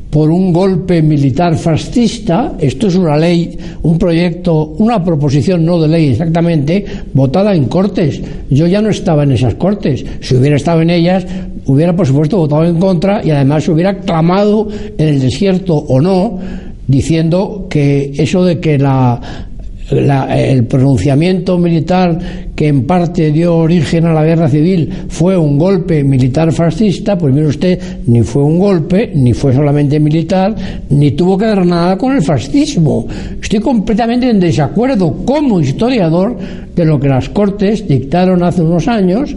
por 0.10 0.30
un 0.30 0.52
golpe 0.52 1.02
militar 1.02 1.58
fascista, 1.58 2.56
esto 2.60 2.88
es 2.88 2.96
una 2.96 3.16
ley, 3.18 3.58
un 3.84 3.98
proyecto, 3.98 4.76
una 4.78 5.02
proposición 5.02 5.66
no 5.66 5.80
de 5.80 5.88
ley 5.88 6.10
exactamente, 6.10 6.84
votada 7.14 7.56
en 7.56 7.66
Cortes. 7.66 8.22
Yo 8.50 8.68
ya 8.68 8.82
no 8.82 8.90
estaba 8.90 9.24
en 9.24 9.32
esas 9.32 9.56
Cortes. 9.56 10.04
Si 10.20 10.36
hubiera 10.36 10.58
estado 10.58 10.82
en 10.82 10.90
ellas, 10.90 11.26
hubiera 11.66 11.96
por 11.96 12.06
supuesto 12.06 12.38
votado 12.38 12.66
en 12.66 12.78
contra 12.78 13.22
y 13.24 13.32
además 13.32 13.68
hubiera 13.70 14.00
clamado 14.00 14.68
en 14.98 15.08
el 15.08 15.22
desierto 15.22 15.76
o 15.76 16.02
no, 16.02 16.40
diciendo 16.88 17.68
que 17.70 18.12
eso 18.18 18.44
de 18.44 18.60
que 18.60 18.78
la 18.78 19.48
el 19.89 20.65
pronunciamiento 20.65 21.58
militar 21.58 22.17
que 22.56 22.67
en 22.67 22.86
parte 22.86 23.32
dio 23.32 23.58
origen 23.58 24.06
a 24.06 24.13
la 24.13 24.24
guerra 24.24 24.48
civil 24.48 24.89
fue 25.10 25.38
un 25.38 25.58
golpe 25.58 26.04
militar 26.04 26.52
fascista, 26.54 27.17
pues 27.17 27.34
mire 27.34 27.48
usted, 27.48 27.80
ni 28.08 28.22
fue 28.22 28.44
un 28.44 28.60
golpe, 28.60 29.12
ni 29.15 29.34
fue 29.34 29.54
solamente 29.54 30.00
militar, 30.00 30.56
ni 30.89 31.12
tuvo 31.12 31.38
que 31.38 31.46
ver 31.46 31.65
nada 31.65 31.98
con 31.98 32.15
el 32.15 32.22
fascismo. 32.22 33.08
Estoy 33.41 33.60
completamente 33.60 34.30
en 34.30 34.39
desacuerdo 34.39 35.26
como 35.26 35.60
historiador 35.60 36.38
de 36.76 36.86
lo 36.86 37.00
que 37.00 37.10
las 37.10 37.30
Cortes 37.30 37.88
dictaron 37.88 38.44
hace 38.44 38.62
unos 38.62 38.88
años 38.88 39.36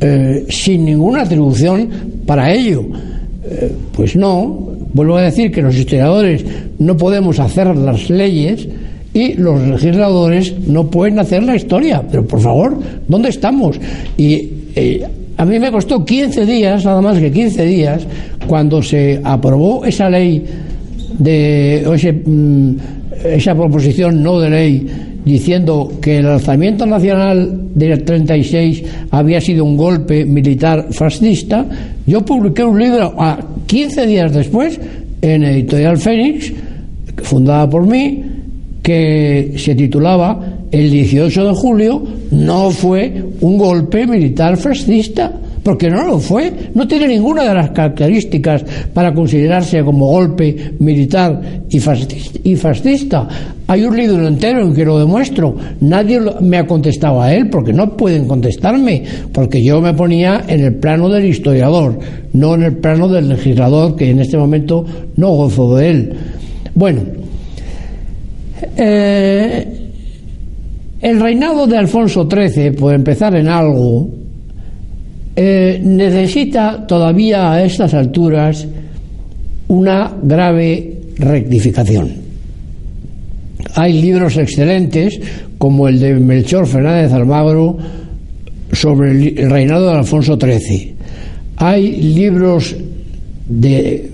eh, 0.00 0.46
sin 0.48 0.84
ninguna 0.84 1.22
atribución 1.22 1.88
para 2.26 2.52
ello. 2.52 2.84
Eh, 3.44 3.72
pues 3.92 4.16
no, 4.16 4.72
vuelvo 4.92 5.16
a 5.16 5.22
decir 5.22 5.50
que 5.50 5.62
los 5.62 5.76
historiadores 5.76 6.44
no 6.78 6.96
podemos 6.96 7.38
hacer 7.38 7.76
las 7.76 8.08
leyes, 8.10 8.68
y 9.14 9.34
los 9.34 9.60
legisladores 9.60 10.54
no 10.66 10.86
pueden 10.86 11.18
hacer 11.18 11.42
la 11.42 11.56
historia. 11.56 12.02
Pero 12.10 12.26
por 12.26 12.40
favor, 12.40 12.78
¿dónde 13.08 13.28
estamos? 13.28 13.78
Y 14.16 14.48
eh, 14.74 15.06
a 15.36 15.44
mí 15.44 15.58
me 15.58 15.70
costó 15.70 16.04
15 16.04 16.46
días, 16.46 16.84
nada 16.84 17.00
más 17.00 17.18
que 17.18 17.30
15 17.30 17.64
días, 17.64 18.06
cuando 18.46 18.82
se 18.82 19.20
aprobó 19.22 19.84
esa 19.84 20.08
ley 20.08 20.44
de 21.18 22.22
mm, 22.26 22.74
esa 23.24 23.54
proposición 23.54 24.22
no 24.22 24.40
de 24.40 24.50
ley 24.50 24.86
diciendo 25.24 25.92
que 26.00 26.18
el 26.18 26.26
alzamiento 26.26 26.84
nacional 26.84 27.68
del 27.74 28.02
36 28.02 28.82
había 29.10 29.40
sido 29.40 29.64
un 29.64 29.76
golpe 29.76 30.24
militar 30.24 30.88
fascista, 30.90 31.64
yo 32.06 32.24
publiqué 32.24 32.64
un 32.64 32.78
libro 32.78 33.14
a 33.18 33.38
15 33.66 34.06
días 34.06 34.32
después 34.32 34.80
en 35.20 35.44
Editorial 35.44 35.96
Fénix, 35.98 36.52
fundada 37.22 37.70
por 37.70 37.86
mí, 37.86 38.31
que 38.82 39.54
se 39.56 39.74
titulaba 39.74 40.58
El 40.70 40.90
18 40.90 41.48
de 41.48 41.54
julio 41.54 42.02
no 42.32 42.70
fue 42.70 43.24
un 43.40 43.56
golpe 43.56 44.06
militar 44.06 44.56
fascista, 44.56 45.32
porque 45.62 45.88
no 45.88 46.04
lo 46.04 46.18
fue, 46.18 46.52
no 46.74 46.88
tiene 46.88 47.06
ninguna 47.06 47.44
de 47.44 47.54
las 47.54 47.70
características 47.70 48.64
para 48.92 49.14
considerarse 49.14 49.84
como 49.84 50.06
golpe 50.06 50.72
militar 50.80 51.40
y 51.68 52.56
fascista. 52.56 53.28
Hay 53.68 53.84
un 53.84 53.96
libro 53.96 54.26
entero 54.26 54.60
en 54.62 54.74
que 54.74 54.84
lo 54.84 54.98
demuestro. 54.98 55.54
Nadie 55.80 56.20
me 56.40 56.58
ha 56.58 56.66
contestado 56.66 57.22
a 57.22 57.32
él 57.32 57.48
porque 57.48 57.72
no 57.72 57.96
pueden 57.96 58.26
contestarme, 58.26 59.04
porque 59.32 59.64
yo 59.64 59.80
me 59.80 59.94
ponía 59.94 60.42
en 60.48 60.60
el 60.60 60.74
plano 60.74 61.08
del 61.08 61.26
historiador, 61.26 61.98
no 62.32 62.54
en 62.54 62.64
el 62.64 62.76
plano 62.78 63.06
del 63.08 63.28
legislador, 63.28 63.94
que 63.94 64.10
en 64.10 64.18
este 64.18 64.36
momento 64.36 64.84
no 65.16 65.28
gozo 65.30 65.76
de 65.76 65.90
él. 65.90 66.12
Bueno, 66.74 67.02
eh, 68.76 69.66
el 71.00 71.20
reinado 71.20 71.66
de 71.66 71.76
Alfonso 71.76 72.28
XIII, 72.30 72.72
por 72.72 72.94
empezar 72.94 73.34
en 73.34 73.48
algo, 73.48 74.08
eh, 75.34 75.80
necesita 75.82 76.86
todavía 76.86 77.52
a 77.52 77.64
estas 77.64 77.94
alturas 77.94 78.66
una 79.68 80.12
grave 80.22 81.00
rectificación. 81.16 82.12
Hay 83.74 84.00
libros 84.00 84.36
excelentes, 84.36 85.18
como 85.58 85.88
el 85.88 85.98
de 85.98 86.14
Melchor 86.14 86.66
Fernández 86.66 87.12
Almagro, 87.12 87.78
sobre 88.72 89.10
el 89.10 89.50
reinado 89.50 89.88
de 89.88 89.98
Alfonso 89.98 90.38
XIII. 90.38 90.94
Hay 91.56 91.92
libros 92.14 92.76
de, 93.48 94.10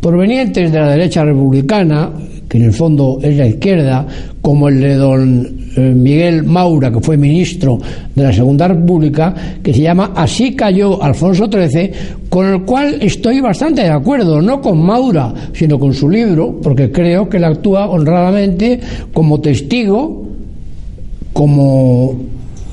provenientes 0.00 0.70
de 0.70 0.78
la 0.78 0.90
derecha 0.90 1.24
republicana, 1.24 2.10
que 2.50 2.58
en 2.58 2.64
el 2.64 2.72
fondo 2.72 3.20
es 3.22 3.36
la 3.36 3.46
izquierda, 3.46 4.04
como 4.42 4.68
el 4.68 4.80
de 4.80 4.96
don 4.96 5.46
eh, 5.76 5.80
Miguel 5.80 6.42
Maura, 6.42 6.90
que 6.90 6.98
fue 6.98 7.16
ministro 7.16 7.78
de 8.12 8.24
la 8.24 8.32
Segunda 8.32 8.66
República, 8.66 9.32
que 9.62 9.72
se 9.72 9.82
llama 9.82 10.10
Así 10.16 10.56
cayó 10.56 11.00
Alfonso 11.00 11.46
XIII, 11.46 11.92
con 12.28 12.48
el 12.48 12.62
cual 12.62 12.98
estoy 13.00 13.40
bastante 13.40 13.82
de 13.82 13.90
acuerdo, 13.90 14.42
no 14.42 14.60
con 14.60 14.82
Maura, 14.82 15.32
sino 15.52 15.78
con 15.78 15.94
su 15.94 16.10
libro, 16.10 16.58
porque 16.60 16.90
creo 16.90 17.28
que 17.28 17.36
él 17.36 17.44
actúa 17.44 17.88
honradamente 17.88 18.80
como 19.12 19.40
testigo, 19.40 20.26
como 21.32 22.16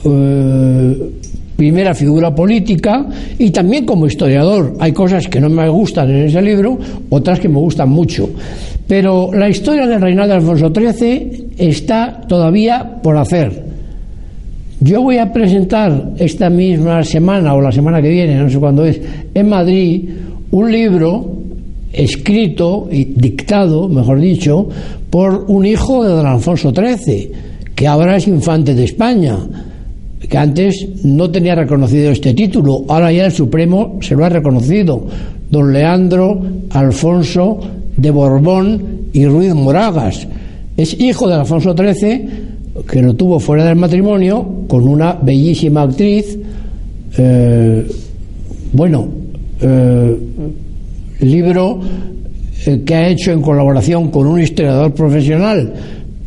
eh, 0.06 1.12
primera 1.56 1.94
figura 1.94 2.34
política 2.34 3.06
y 3.38 3.52
también 3.52 3.86
como 3.86 4.08
historiador. 4.08 4.74
Hay 4.80 4.92
cosas 4.92 5.28
que 5.28 5.40
no 5.40 5.50
me 5.50 5.70
gustan 5.70 6.10
en 6.10 6.26
ese 6.26 6.42
libro, 6.42 6.80
otras 7.12 7.40
que 7.40 7.48
me 7.48 7.60
gustan 7.60 7.90
mucho. 7.90 8.28
Pero 8.88 9.32
la 9.34 9.50
historia 9.50 9.86
del 9.86 10.02
reinado 10.02 10.30
de 10.30 10.36
Alfonso 10.36 10.72
XIII 10.74 11.50
está 11.58 12.22
todavía 12.28 13.00
por 13.04 13.18
hacer. 13.18 13.66
Yo 14.80 15.02
voy 15.02 15.18
a 15.18 15.34
presentar 15.34 16.14
esta 16.18 16.50
misma 16.50 17.04
semana 17.04 17.54
o 17.54 17.62
la 17.62 17.72
semana 17.72 18.02
que 18.02 18.10
viene, 18.10 18.36
no 18.36 18.50
sé 18.50 18.60
cuándo 18.60 18.86
es, 18.86 19.02
en 19.34 19.50
Madrid, 19.50 20.10
un 20.52 20.72
libro 20.72 21.38
escrito 21.92 22.88
y 22.92 23.06
dictado, 23.06 23.90
mejor 23.90 24.20
dicho, 24.20 24.70
por 25.10 25.46
un 25.48 25.66
hijo 25.66 26.04
de 26.04 26.12
don 26.12 26.26
Alfonso 26.26 26.72
XIII, 26.72 27.32
que 27.76 27.88
ahora 27.88 28.18
es 28.18 28.28
infante 28.28 28.76
de 28.76 28.84
España, 28.84 29.38
que 30.30 30.38
antes 30.38 30.88
no 31.04 31.30
tenía 31.30 31.56
reconocido 31.56 32.12
este 32.12 32.34
título, 32.34 32.86
ahora 32.88 33.12
ya 33.12 33.26
el 33.26 33.32
Supremo 33.32 33.98
se 34.02 34.16
lo 34.16 34.26
ha 34.26 34.30
reconocido, 34.30 35.08
don 35.50 35.74
Leandro 35.74 36.40
Alfonso 36.70 37.60
de 37.98 38.12
Borbón 38.12 39.10
y 39.12 39.26
Ruiz 39.26 39.54
Moragas. 39.54 40.28
Es 40.78 41.00
hijo 41.00 41.28
de 41.28 41.36
Alfonso 41.36 41.76
XIII, 41.76 42.30
que 42.90 43.02
lo 43.02 43.16
tuvo 43.16 43.40
fuera 43.40 43.66
del 43.66 43.76
matrimonio, 43.76 44.66
con 44.68 44.88
una 44.88 45.14
bellísima 45.14 45.82
actriz. 45.82 46.38
Eh, 47.18 47.88
bueno, 48.72 49.08
eh, 49.60 50.18
libro 51.22 51.80
eh, 52.66 52.84
que 52.86 52.96
ha 52.96 53.08
hecho 53.10 53.32
en 53.32 53.42
colaboración 53.42 54.12
con 54.12 54.28
un 54.28 54.40
historiador 54.40 54.94
profesional 54.94 55.74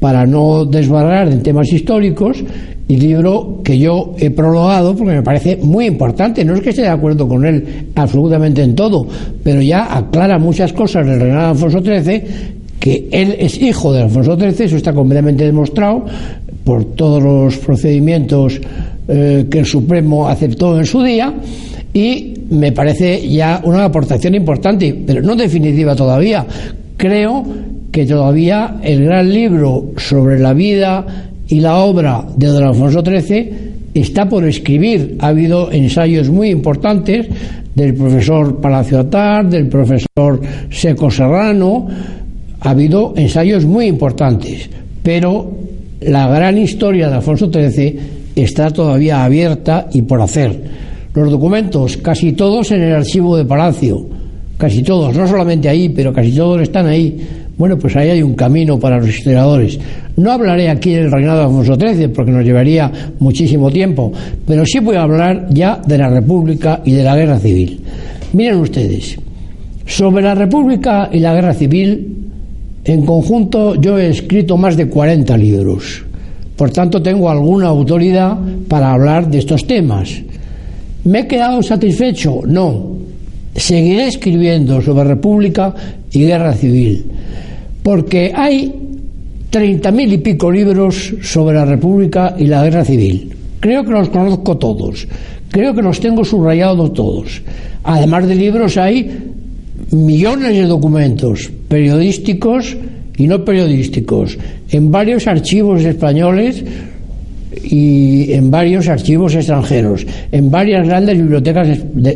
para 0.00 0.26
no 0.26 0.64
desbarrar 0.64 1.30
en 1.30 1.42
temas 1.42 1.72
históricos 1.72 2.42
y 2.88 2.96
libro 2.96 3.60
que 3.62 3.78
yo 3.78 4.14
he 4.18 4.30
prologado 4.30 4.96
porque 4.96 5.14
me 5.14 5.22
parece 5.22 5.56
muy 5.56 5.86
importante. 5.86 6.44
No 6.44 6.54
es 6.54 6.60
que 6.60 6.70
esté 6.70 6.82
de 6.82 6.88
acuerdo 6.88 7.28
con 7.28 7.46
él 7.46 7.90
absolutamente 7.94 8.62
en 8.62 8.74
todo, 8.74 9.06
pero 9.44 9.62
ya 9.62 9.96
aclara 9.96 10.38
muchas 10.38 10.72
cosas 10.72 11.06
del 11.06 11.20
reinado 11.20 11.42
de 11.42 11.50
Alfonso 11.50 11.80
XIII, 11.80 12.22
que 12.80 13.08
él 13.12 13.36
es 13.38 13.60
hijo 13.60 13.92
de 13.92 14.02
Alfonso 14.02 14.36
XIII, 14.36 14.64
eso 14.64 14.76
está 14.76 14.92
completamente 14.92 15.44
demostrado 15.44 16.04
por 16.64 16.84
todos 16.96 17.22
los 17.22 17.58
procedimientos 17.58 18.60
eh, 19.06 19.46
que 19.50 19.58
el 19.60 19.66
Supremo 19.66 20.28
aceptó 20.28 20.78
en 20.78 20.86
su 20.86 21.02
día 21.02 21.32
y 21.92 22.34
me 22.50 22.72
parece 22.72 23.28
ya 23.28 23.60
una 23.64 23.84
aportación 23.84 24.34
importante, 24.34 24.96
pero 25.06 25.22
no 25.22 25.36
definitiva 25.36 25.94
todavía. 25.94 26.44
Creo 26.96 27.44
que 27.90 28.06
todavía 28.06 28.76
el 28.82 29.04
gran 29.04 29.32
libro 29.32 29.92
sobre 29.96 30.38
la 30.38 30.52
vida 30.52 31.06
y 31.48 31.60
la 31.60 31.78
obra 31.78 32.24
de 32.36 32.46
don 32.46 32.62
Alfonso 32.62 33.02
XIII 33.04 33.70
está 33.94 34.28
por 34.28 34.44
escribir. 34.44 35.16
Ha 35.20 35.28
habido 35.28 35.72
ensayos 35.72 36.28
muy 36.30 36.50
importantes 36.50 37.26
del 37.74 37.94
profesor 37.94 38.60
Palacio 38.60 39.00
Atar, 39.00 39.48
del 39.48 39.68
profesor 39.68 40.40
Seco 40.70 41.10
Serrano, 41.10 41.88
ha 42.60 42.70
habido 42.70 43.14
ensayos 43.16 43.64
muy 43.64 43.86
importantes, 43.86 44.68
pero 45.02 45.50
la 46.00 46.28
gran 46.28 46.58
historia 46.58 47.08
de 47.08 47.16
Alfonso 47.16 47.50
XIII 47.50 47.98
está 48.36 48.70
todavía 48.70 49.24
abierta 49.24 49.88
y 49.92 50.02
por 50.02 50.20
hacer. 50.20 50.90
Los 51.14 51.30
documentos, 51.30 51.96
casi 51.96 52.32
todos 52.32 52.70
en 52.70 52.82
el 52.82 52.94
archivo 52.94 53.36
de 53.36 53.44
Palacio, 53.44 54.06
casi 54.56 54.82
todos, 54.82 55.16
no 55.16 55.26
solamente 55.26 55.68
ahí, 55.68 55.88
pero 55.88 56.12
casi 56.12 56.32
todos 56.32 56.60
están 56.60 56.86
ahí. 56.86 57.18
Bueno, 57.60 57.78
pues 57.78 57.94
ahí 57.94 58.08
hay 58.08 58.22
un 58.22 58.32
camino 58.32 58.80
para 58.80 58.96
los 58.96 59.10
historiadores. 59.10 59.78
No 60.16 60.32
hablaré 60.32 60.70
aquí 60.70 60.94
del 60.94 61.12
reinado 61.12 61.40
de 61.40 61.44
Alfonso 61.44 61.74
XIII 61.74 62.08
porque 62.08 62.32
nos 62.32 62.42
llevaría 62.42 62.90
muchísimo 63.18 63.70
tiempo, 63.70 64.10
pero 64.46 64.64
sí 64.64 64.78
voy 64.78 64.96
a 64.96 65.02
hablar 65.02 65.46
ya 65.50 65.78
de 65.86 65.98
la 65.98 66.08
República 66.08 66.80
y 66.86 66.92
de 66.92 67.04
la 67.04 67.14
Guerra 67.14 67.38
Civil. 67.38 67.78
Miren 68.32 68.60
ustedes, 68.60 69.14
sobre 69.84 70.22
la 70.22 70.34
República 70.34 71.10
y 71.12 71.18
la 71.18 71.34
Guerra 71.34 71.52
Civil, 71.52 72.16
en 72.82 73.04
conjunto 73.04 73.74
yo 73.74 73.98
he 73.98 74.08
escrito 74.08 74.56
más 74.56 74.74
de 74.78 74.88
40 74.88 75.36
libros. 75.36 76.02
Por 76.56 76.70
tanto, 76.70 77.02
tengo 77.02 77.28
alguna 77.28 77.66
autoridad 77.66 78.38
para 78.68 78.90
hablar 78.90 79.30
de 79.30 79.36
estos 79.36 79.66
temas. 79.66 80.08
¿Me 81.04 81.18
he 81.20 81.26
quedado 81.26 81.62
satisfecho? 81.62 82.40
No. 82.46 82.96
Seguiré 83.54 84.06
escribiendo 84.06 84.80
sobre 84.80 85.04
República 85.04 85.74
y 86.10 86.20
Guerra 86.20 86.54
Civil 86.54 87.04
porque 87.90 88.30
hay 88.32 88.72
treinta 89.50 89.90
mil 89.90 90.12
y 90.12 90.18
pico 90.18 90.48
libros 90.48 91.12
sobre 91.22 91.56
la 91.56 91.64
República 91.64 92.36
y 92.38 92.46
la 92.46 92.62
Guerra 92.62 92.84
Civil. 92.84 93.34
Creo 93.58 93.82
que 93.82 93.90
los 93.90 94.10
conozco 94.10 94.56
todos, 94.58 95.08
creo 95.50 95.74
que 95.74 95.82
los 95.82 95.98
tengo 95.98 96.24
subrayados 96.24 96.92
todos. 96.92 97.42
Además 97.82 98.28
de 98.28 98.36
libros 98.36 98.76
hay 98.76 99.10
millones 99.90 100.54
de 100.54 100.66
documentos 100.66 101.50
periodísticos 101.66 102.76
y 103.16 103.26
no 103.26 103.44
periodísticos 103.44 104.38
en 104.70 104.92
varios 104.92 105.26
archivos 105.26 105.82
españoles 105.82 106.62
y 107.62 108.32
en 108.32 108.50
varios 108.50 108.88
archivos 108.88 109.34
extranjeros, 109.34 110.06
en 110.30 110.50
varias 110.50 110.86
grandes 110.86 111.16
bibliotecas 111.16 111.68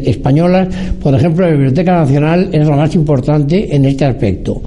españolas, 0.04 0.68
por 1.02 1.14
ejemplo, 1.14 1.46
la 1.46 1.52
Biblioteca 1.52 1.92
Nacional 1.92 2.48
es 2.52 2.66
la 2.66 2.76
más 2.76 2.94
importante 2.94 3.74
en 3.74 3.84
este 3.84 4.04
aspecto. 4.04 4.62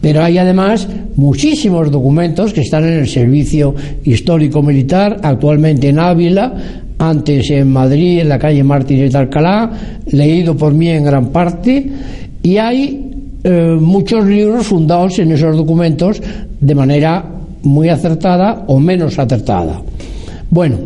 Pero 0.00 0.22
hay 0.22 0.38
además 0.38 0.88
muchísimos 1.16 1.90
documentos 1.90 2.52
que 2.52 2.60
están 2.60 2.84
en 2.84 3.00
el 3.00 3.08
servicio 3.08 3.74
histórico 4.04 4.62
militar, 4.62 5.18
actualmente 5.22 5.88
en 5.88 5.98
Ávila, 5.98 6.54
antes 6.98 7.50
en 7.50 7.70
Madrid, 7.72 8.20
en 8.20 8.28
la 8.28 8.38
calle 8.38 8.62
Martínez 8.62 9.12
de 9.12 9.18
Alcalá, 9.18 9.70
leído 10.06 10.56
por 10.56 10.72
mí 10.72 10.88
en 10.88 11.04
gran 11.04 11.26
parte, 11.26 11.90
y 12.42 12.56
hay 12.56 13.10
eh, 13.42 13.76
muchos 13.80 14.24
libros 14.24 14.66
fundados 14.68 15.18
en 15.18 15.32
esos 15.32 15.56
documentos 15.56 16.22
de 16.60 16.74
manera 16.74 17.24
muy 17.62 17.88
acertada 17.88 18.64
o 18.68 18.78
menos 18.78 19.18
acertada. 19.18 19.82
Bueno, 20.52 20.76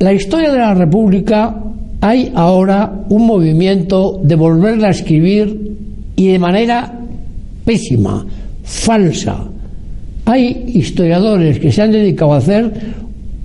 la 0.00 0.12
historia 0.12 0.50
de 0.50 0.58
la 0.58 0.74
República 0.74 1.54
hay 2.00 2.32
ahora 2.34 3.04
un 3.08 3.24
movimiento 3.24 4.20
de 4.20 4.34
volverla 4.34 4.88
a 4.88 4.90
escribir 4.90 5.76
y 6.16 6.26
de 6.26 6.38
manera 6.40 6.92
pésima, 7.64 8.26
falsa. 8.64 9.44
Hay 10.24 10.72
historiadores 10.74 11.60
que 11.60 11.70
se 11.70 11.82
han 11.82 11.92
dedicado 11.92 12.32
a 12.32 12.38
hacer 12.38 12.72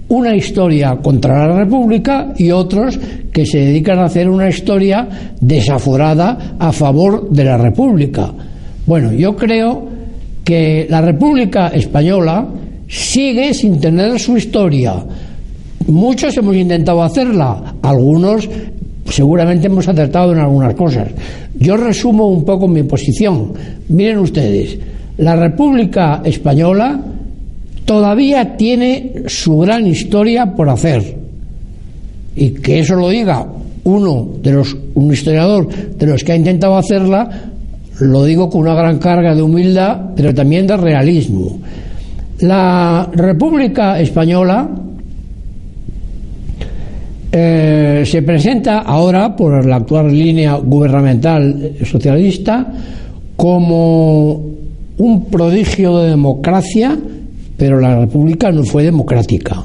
una 0.07 0.35
historia 0.35 0.95
contra 0.95 1.47
la 1.47 1.59
República 1.59 2.33
y 2.35 2.49
otros 2.49 2.99
que 3.31 3.45
se 3.45 3.59
dedican 3.59 3.99
a 3.99 4.05
hacer 4.05 4.27
una 4.27 4.49
historia 4.49 5.07
desaforada 5.39 6.55
a 6.57 6.71
favor 6.71 7.29
de 7.29 7.43
la 7.43 7.57
República. 7.59 8.33
Bueno, 8.87 9.13
yo 9.13 9.35
creo 9.35 9.89
que 10.43 10.87
la 10.89 11.01
República 11.01 11.67
Española 11.67 12.47
sigue 12.89 13.53
sin 13.53 13.79
tener 13.79 14.19
su 14.19 14.35
historia. 14.35 15.05
Muchos 15.87 16.35
hemos 16.37 16.55
intentado 16.55 17.01
hacerla, 17.01 17.75
algunos 17.81 18.49
seguramente 19.09 19.67
hemos 19.67 19.87
acertado 19.87 20.33
en 20.33 20.39
algunas 20.39 20.73
cosas. 20.75 21.07
Yo 21.57 21.77
resumo 21.77 22.27
un 22.27 22.43
poco 22.43 22.67
mi 22.67 22.83
posición. 22.83 23.53
Miren 23.87 24.19
ustedes, 24.19 24.77
la 25.17 25.35
República 25.35 26.21
Española 26.23 26.99
todavía 27.85 28.55
tiene 28.57 29.23
su 29.27 29.57
gran 29.59 29.87
historia 29.87 30.53
por 30.53 30.69
hacer. 30.69 31.17
Y 32.35 32.51
que 32.51 32.79
eso 32.79 32.95
lo 32.95 33.09
diga 33.09 33.47
uno 33.83 34.29
de 34.41 34.51
los 34.51 34.77
un 34.93 35.13
historiador 35.13 35.67
de 35.67 36.05
los 36.05 36.23
que 36.23 36.33
ha 36.33 36.35
intentado 36.35 36.77
hacerla, 36.77 37.51
lo 37.99 38.23
digo 38.25 38.49
con 38.49 38.61
una 38.61 38.75
gran 38.75 38.99
carga 38.99 39.33
de 39.33 39.41
humildad, 39.41 40.11
pero 40.15 40.33
también 40.33 40.67
de 40.67 40.77
realismo. 40.77 41.59
La 42.41 43.09
República 43.11 43.99
Española 43.99 44.69
eh, 47.31 48.03
se 48.05 48.21
presenta 48.21 48.79
ahora 48.79 49.35
por 49.35 49.65
la 49.65 49.75
actual 49.75 50.09
línea 50.11 50.55
gubernamental 50.55 51.73
socialista 51.83 52.65
como 53.35 54.49
un 54.97 55.25
prodigio 55.25 55.99
de 55.99 56.11
democracia, 56.11 56.97
pero 57.57 57.79
la 57.79 57.99
República 57.99 58.51
no 58.51 58.63
fue 58.63 58.83
democrática. 58.83 59.61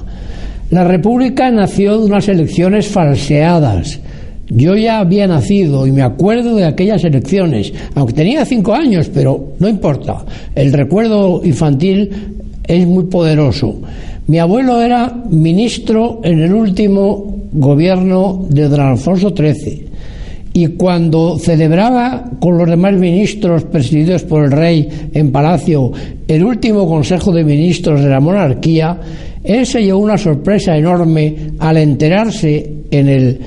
La 0.71 0.83
República 0.83 1.51
nació 1.53 1.99
de 1.99 2.07
unas 2.07 2.29
elecciones 2.29 2.89
falseadas. 2.89 4.01
Yo 4.49 4.77
ya 4.77 4.99
había 4.99 5.27
nacido 5.29 5.87
y 5.87 5.93
me 5.93 6.03
acuerdo 6.03 6.57
de 6.57 6.65
aquellas 6.65 7.05
elecciones, 7.05 7.73
aunque 7.95 8.15
tenía 8.15 8.45
cinco 8.45 8.75
años, 8.75 9.11
pero 9.15 9.55
no 9.61 9.69
importa. 9.69 10.25
El 10.55 10.73
recuerdo 10.73 11.41
infantil 11.45 12.11
es 12.67 12.87
muy 12.87 13.05
poderoso. 13.05 13.81
Mi 14.27 14.39
abuelo 14.39 14.81
era 14.81 15.15
ministro 15.31 16.21
en 16.25 16.41
el 16.41 16.53
último 16.55 17.43
gobierno 17.53 18.47
de 18.49 18.69
don 18.69 18.81
Alfonso 18.81 19.35
XIII 19.37 19.85
y 20.57 20.69
cuando 20.69 21.37
celebraba 21.37 22.25
con 22.39 22.57
los 22.57 22.71
demás 22.71 22.95
ministros 22.95 23.65
presididos 23.65 24.23
por 24.23 24.45
el 24.45 24.53
rey 24.53 24.89
en 25.13 25.33
Palacio 25.33 25.91
el 26.29 26.45
último 26.45 26.89
Consejo 26.89 27.33
de 27.33 27.43
Ministros 27.43 28.01
de 28.01 28.09
la 28.09 28.21
monarquía, 28.21 28.99
él 29.43 29.67
se 29.67 29.83
llevó 29.83 29.99
una 29.99 30.17
sorpresa 30.17 30.77
enorme 30.77 31.35
al 31.59 31.77
enterarse 31.77 32.73
en, 32.91 33.39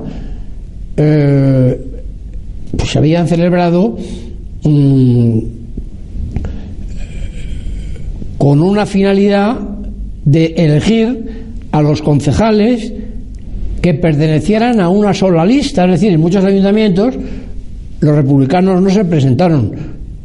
eh, 0.97 1.81
pues 2.77 2.91
se 2.91 2.99
habían 2.99 3.27
celebrado 3.29 3.97
mm, 4.63 5.39
con 8.39 8.61
una 8.61 8.87
finalidad 8.87 9.59
de 10.25 10.47
elegir 10.57 11.45
a 11.73 11.83
los 11.83 12.03
concejales 12.03 12.93
que 13.83 13.95
pertenecieran 13.95 14.81
a 14.81 14.89
una 14.89 15.13
sola 15.13 15.45
lista, 15.45 15.85
es 15.85 15.91
decir, 15.93 16.13
en 16.13 16.21
muchos 16.21 16.45
ayuntamientos 16.45 17.15
los 18.01 18.17
republicanos 18.17 18.83
no 18.83 18.91
se 18.91 19.05
presentaron, 19.05 19.73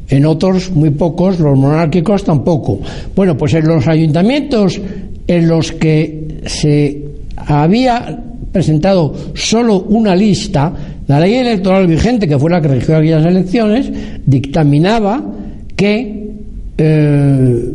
en 0.09 0.25
otros 0.25 0.71
muy 0.71 0.89
pocos, 0.89 1.39
los 1.39 1.57
monárquicos 1.57 2.23
tampoco. 2.23 2.79
Bueno, 3.15 3.37
pues 3.37 3.53
en 3.53 3.67
los 3.67 3.87
ayuntamientos 3.87 4.79
en 5.27 5.47
los 5.47 5.71
que 5.71 6.41
se 6.45 7.05
había 7.35 8.23
presentado 8.51 9.13
solo 9.33 9.81
una 9.81 10.15
lista, 10.15 10.73
la 11.07 11.19
ley 11.19 11.35
electoral 11.35 11.87
vigente, 11.87 12.27
que 12.27 12.37
fue 12.37 12.49
la 12.49 12.61
que 12.61 12.67
regió 12.67 12.97
aquellas 12.97 13.25
elecciones, 13.25 13.91
dictaminaba 14.25 15.23
que 15.75 16.29
eh, 16.77 17.73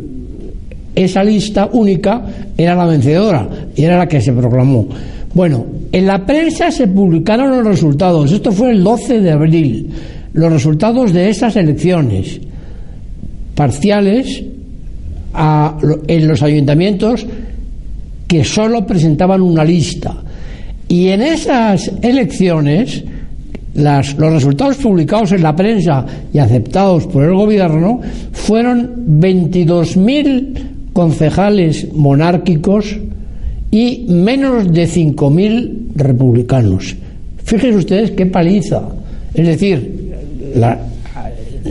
esa 0.95 1.23
lista 1.23 1.69
única 1.71 2.23
era 2.57 2.75
la 2.75 2.85
vencedora 2.85 3.47
y 3.75 3.83
era 3.83 3.97
la 3.97 4.07
que 4.07 4.21
se 4.21 4.31
proclamó. 4.31 4.87
Bueno, 5.33 5.65
en 5.91 6.05
la 6.05 6.25
prensa 6.25 6.71
se 6.71 6.87
publicaron 6.87 7.51
los 7.51 7.65
resultados, 7.65 8.31
esto 8.31 8.51
fue 8.51 8.71
el 8.71 8.83
12 8.83 9.19
de 9.21 9.31
abril, 9.31 9.89
los 10.33 10.51
resultados 10.51 11.11
de 11.11 11.29
esas 11.29 11.55
elecciones 11.55 12.39
parciales 13.53 14.43
en 16.07 16.27
los 16.27 16.41
ayuntamientos 16.41 17.25
que 18.27 18.43
solo 18.43 18.85
presentaban 18.85 19.41
una 19.41 19.63
lista. 19.63 20.15
Y 20.95 21.09
en 21.09 21.21
esas 21.21 21.91
elecciones, 22.01 23.03
los 23.73 24.15
resultados 24.17 24.77
publicados 24.77 25.33
en 25.33 25.43
la 25.43 25.53
prensa 25.53 26.05
y 26.33 26.39
aceptados 26.39 27.05
por 27.07 27.25
el 27.25 27.33
gobierno 27.33 27.99
fueron 28.31 29.19
22.000 29.19 30.93
concejales 30.93 31.93
monárquicos 31.93 32.97
y 33.71 34.05
menos 34.07 34.71
de 34.71 34.87
5.000 34.87 35.95
republicanos. 35.95 36.95
Fíjense 37.43 37.77
ustedes 37.77 38.11
qué 38.11 38.27
paliza. 38.27 38.83
Es 39.33 39.47
decir, 39.47 40.13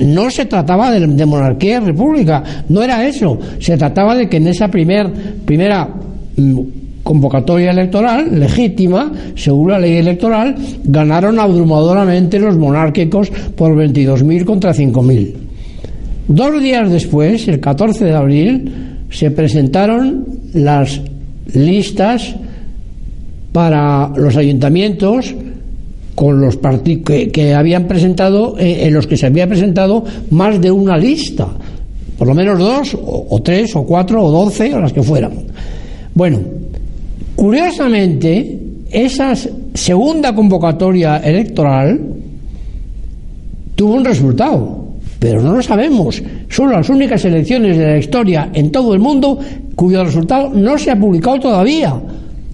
no 0.00 0.30
se 0.30 0.44
trataba 0.44 0.90
de, 0.90 1.06
de, 1.06 1.24
monarquía 1.24 1.78
y 1.78 1.80
república, 1.80 2.44
no 2.68 2.82
era 2.82 3.06
eso. 3.06 3.38
Se 3.58 3.78
trataba 3.78 4.16
de 4.16 4.28
que 4.28 4.36
en 4.36 4.48
esa 4.48 4.68
primer, 4.68 5.10
primera 5.46 5.88
mm, 6.36 6.60
convocatoria 7.04 7.70
electoral 7.70 8.40
legítima, 8.40 9.12
según 9.36 9.70
la 9.70 9.78
ley 9.78 9.98
electoral, 9.98 10.56
ganaron 10.84 11.38
abrumadoramente 11.38 12.40
los 12.40 12.56
monárquicos 12.56 13.30
por 13.30 13.76
22.000 13.76 14.44
contra 14.44 14.74
5.000. 14.74 15.34
Dos 16.26 16.60
días 16.60 16.90
después, 16.90 17.46
el 17.46 17.60
14 17.60 18.06
de 18.06 18.14
abril, 18.14 18.72
se 19.10 19.30
presentaron 19.30 20.26
las 20.54 21.00
listas 21.52 22.34
para 23.52 24.08
los 24.16 24.36
ayuntamientos 24.36 25.34
con 26.14 26.40
los 26.40 26.56
partidos 26.56 27.30
que, 27.32 27.54
habían 27.54 27.86
presentado, 27.86 28.56
eh, 28.58 28.86
en 28.86 28.94
los 28.94 29.06
que 29.06 29.16
se 29.16 29.26
había 29.26 29.46
presentado 29.46 30.04
más 30.30 30.60
de 30.60 30.70
una 30.70 30.96
lista, 30.96 31.48
por 32.16 32.28
lo 32.28 32.34
menos 32.34 32.58
dos, 32.58 32.96
o 33.00 33.42
tres, 33.42 33.76
o 33.76 33.84
cuatro, 33.84 34.24
o 34.24 34.30
doce, 34.30 34.72
o 34.72 34.80
las 34.80 34.92
que 34.92 35.02
fueran. 35.02 35.32
Bueno, 36.14 36.38
Curiosamente, 37.44 38.58
esa 38.90 39.34
segunda 39.74 40.34
convocatoria 40.34 41.18
electoral 41.18 42.00
tuvo 43.74 43.96
un 43.96 44.04
resultado, 44.06 44.86
pero 45.18 45.42
no 45.42 45.52
lo 45.52 45.60
sabemos. 45.60 46.22
Son 46.48 46.70
las 46.70 46.88
únicas 46.88 47.22
elecciones 47.26 47.76
de 47.76 47.84
la 47.84 47.98
historia 47.98 48.48
en 48.54 48.72
todo 48.72 48.94
el 48.94 49.00
mundo 49.00 49.38
cuyo 49.76 50.04
resultado 50.04 50.52
no 50.54 50.78
se 50.78 50.90
ha 50.90 50.98
publicado 50.98 51.38
todavía. 51.38 51.94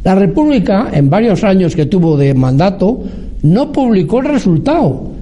La 0.03 0.17
República, 0.17 0.89
en 0.93 1.09
varios 1.09 1.45
años 1.45 1.77
que 1.77 1.87
tuvo 1.87 2.17
de 2.17 2.35
mandato, 2.35 3.01
no 3.43 3.71
publicó 3.71 4.19
el 4.19 4.27
resultado. 4.27 5.13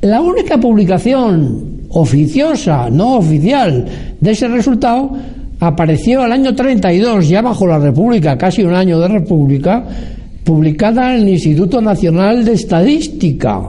La 0.00 0.22
única 0.22 0.56
publicación 0.56 1.82
oficiosa, 1.90 2.88
no 2.88 3.18
oficial, 3.18 3.84
de 4.18 4.30
ese 4.30 4.48
resultado 4.48 5.10
apareció 5.60 6.22
al 6.22 6.32
año 6.32 6.54
32, 6.54 7.28
ya 7.28 7.42
bajo 7.42 7.66
la 7.66 7.78
República, 7.78 8.36
casi 8.36 8.62
un 8.62 8.74
año 8.74 8.98
de 8.98 9.08
República, 9.08 9.84
publicada 10.44 11.14
en 11.14 11.22
el 11.22 11.28
Instituto 11.30 11.80
Nacional 11.80 12.44
de 12.44 12.52
Estadística, 12.52 13.60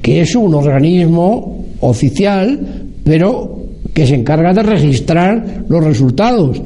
que 0.00 0.20
es 0.20 0.34
un 0.36 0.54
organismo 0.54 1.64
oficial, 1.80 2.58
pero 3.04 3.58
que 3.92 4.06
se 4.06 4.14
encarga 4.14 4.52
de 4.52 4.62
registrar 4.62 5.64
los 5.68 5.82
resultados, 5.82 6.62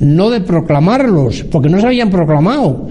no 0.00 0.30
de 0.30 0.40
proclamarlos, 0.40 1.44
porque 1.50 1.68
no 1.68 1.80
se 1.80 1.86
habían 1.86 2.10
proclamado. 2.10 2.88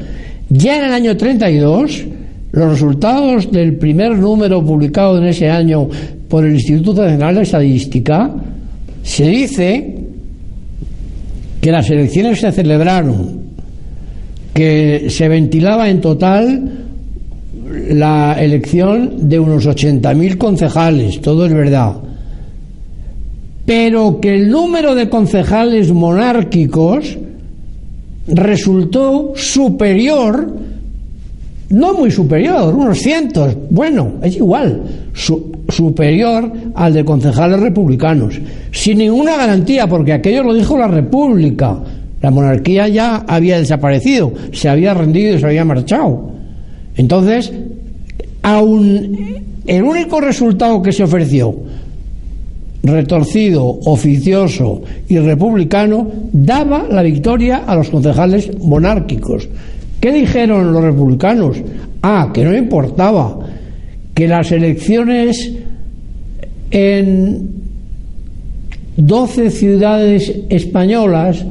Ya 0.49 0.77
en 0.77 0.85
el 0.85 0.93
año 0.93 1.15
32, 1.15 2.05
los 2.51 2.71
resultados 2.71 3.51
del 3.51 3.77
primer 3.77 4.17
número 4.17 4.63
publicado 4.63 5.17
en 5.17 5.25
ese 5.25 5.49
año 5.49 5.87
por 6.27 6.45
el 6.45 6.53
Instituto 6.53 7.03
Nacional 7.03 7.35
de 7.35 7.41
Estadística, 7.41 8.35
se 9.03 9.27
dice 9.27 9.96
que 11.67 11.71
las 11.73 11.89
elecciones 11.89 12.39
se 12.39 12.49
celebraron, 12.53 13.41
que 14.53 15.07
se 15.09 15.27
ventilaba 15.27 15.89
en 15.89 15.99
total 15.99 16.71
la 17.89 18.41
elección 18.41 19.27
de 19.27 19.37
unos 19.37 19.67
80.000 19.67 20.37
concejales, 20.37 21.19
todo 21.19 21.45
es 21.45 21.53
verdad, 21.53 21.97
pero 23.65 24.21
que 24.21 24.35
el 24.35 24.49
número 24.49 24.95
de 24.95 25.09
concejales 25.09 25.91
monárquicos 25.91 27.17
resultó 28.29 29.33
superior, 29.35 30.55
no 31.71 31.93
muy 31.95 32.11
superior, 32.11 32.73
unos 32.73 32.97
cientos, 32.99 33.57
bueno, 33.69 34.13
es 34.23 34.37
igual, 34.37 34.83
superior 35.77 36.51
al 36.73 36.93
de 36.93 37.05
concejales 37.05 37.59
republicanos, 37.59 38.39
sin 38.71 38.97
ninguna 38.97 39.37
garantía, 39.37 39.87
porque 39.87 40.13
aquello 40.13 40.43
lo 40.43 40.53
dijo 40.55 40.77
la 40.77 40.87
República. 40.87 41.77
La 42.19 42.31
monarquía 42.31 42.87
ya 42.87 43.17
había 43.27 43.59
desaparecido, 43.59 44.33
se 44.51 44.67
había 44.67 44.95
rendido 44.95 45.35
y 45.35 45.39
se 45.39 45.45
había 45.45 45.63
marchado. 45.63 46.31
Entonces, 46.95 47.53
el 48.43 49.83
único 49.83 50.19
resultado 50.19 50.81
que 50.81 50.91
se 50.91 51.03
ofreció, 51.03 51.53
retorcido, 52.81 53.63
oficioso 53.85 54.81
y 55.07 55.19
republicano, 55.19 56.07
daba 56.33 56.87
la 56.89 57.03
victoria 57.03 57.63
a 57.67 57.75
los 57.75 57.89
concejales 57.89 58.49
monárquicos. 58.59 59.47
¿Qué 59.99 60.11
dijeron 60.11 60.73
los 60.73 60.83
republicanos? 60.83 61.57
Ah, 62.01 62.31
que 62.33 62.43
no 62.43 62.55
importaba, 62.55 63.37
que 64.15 64.27
las 64.27 64.51
elecciones 64.51 65.53
en 66.71 67.49
12 68.97 69.51
ciudades 69.51 70.33
españolas 70.49 71.45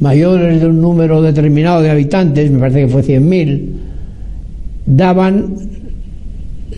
mayores 0.00 0.60
de 0.60 0.66
un 0.66 0.80
número 0.80 1.22
determinado 1.22 1.80
de 1.80 1.90
habitantes, 1.90 2.50
me 2.50 2.58
parece 2.58 2.80
que 2.82 2.88
fue 2.88 3.02
100.000, 3.02 3.60
daban 4.84 5.54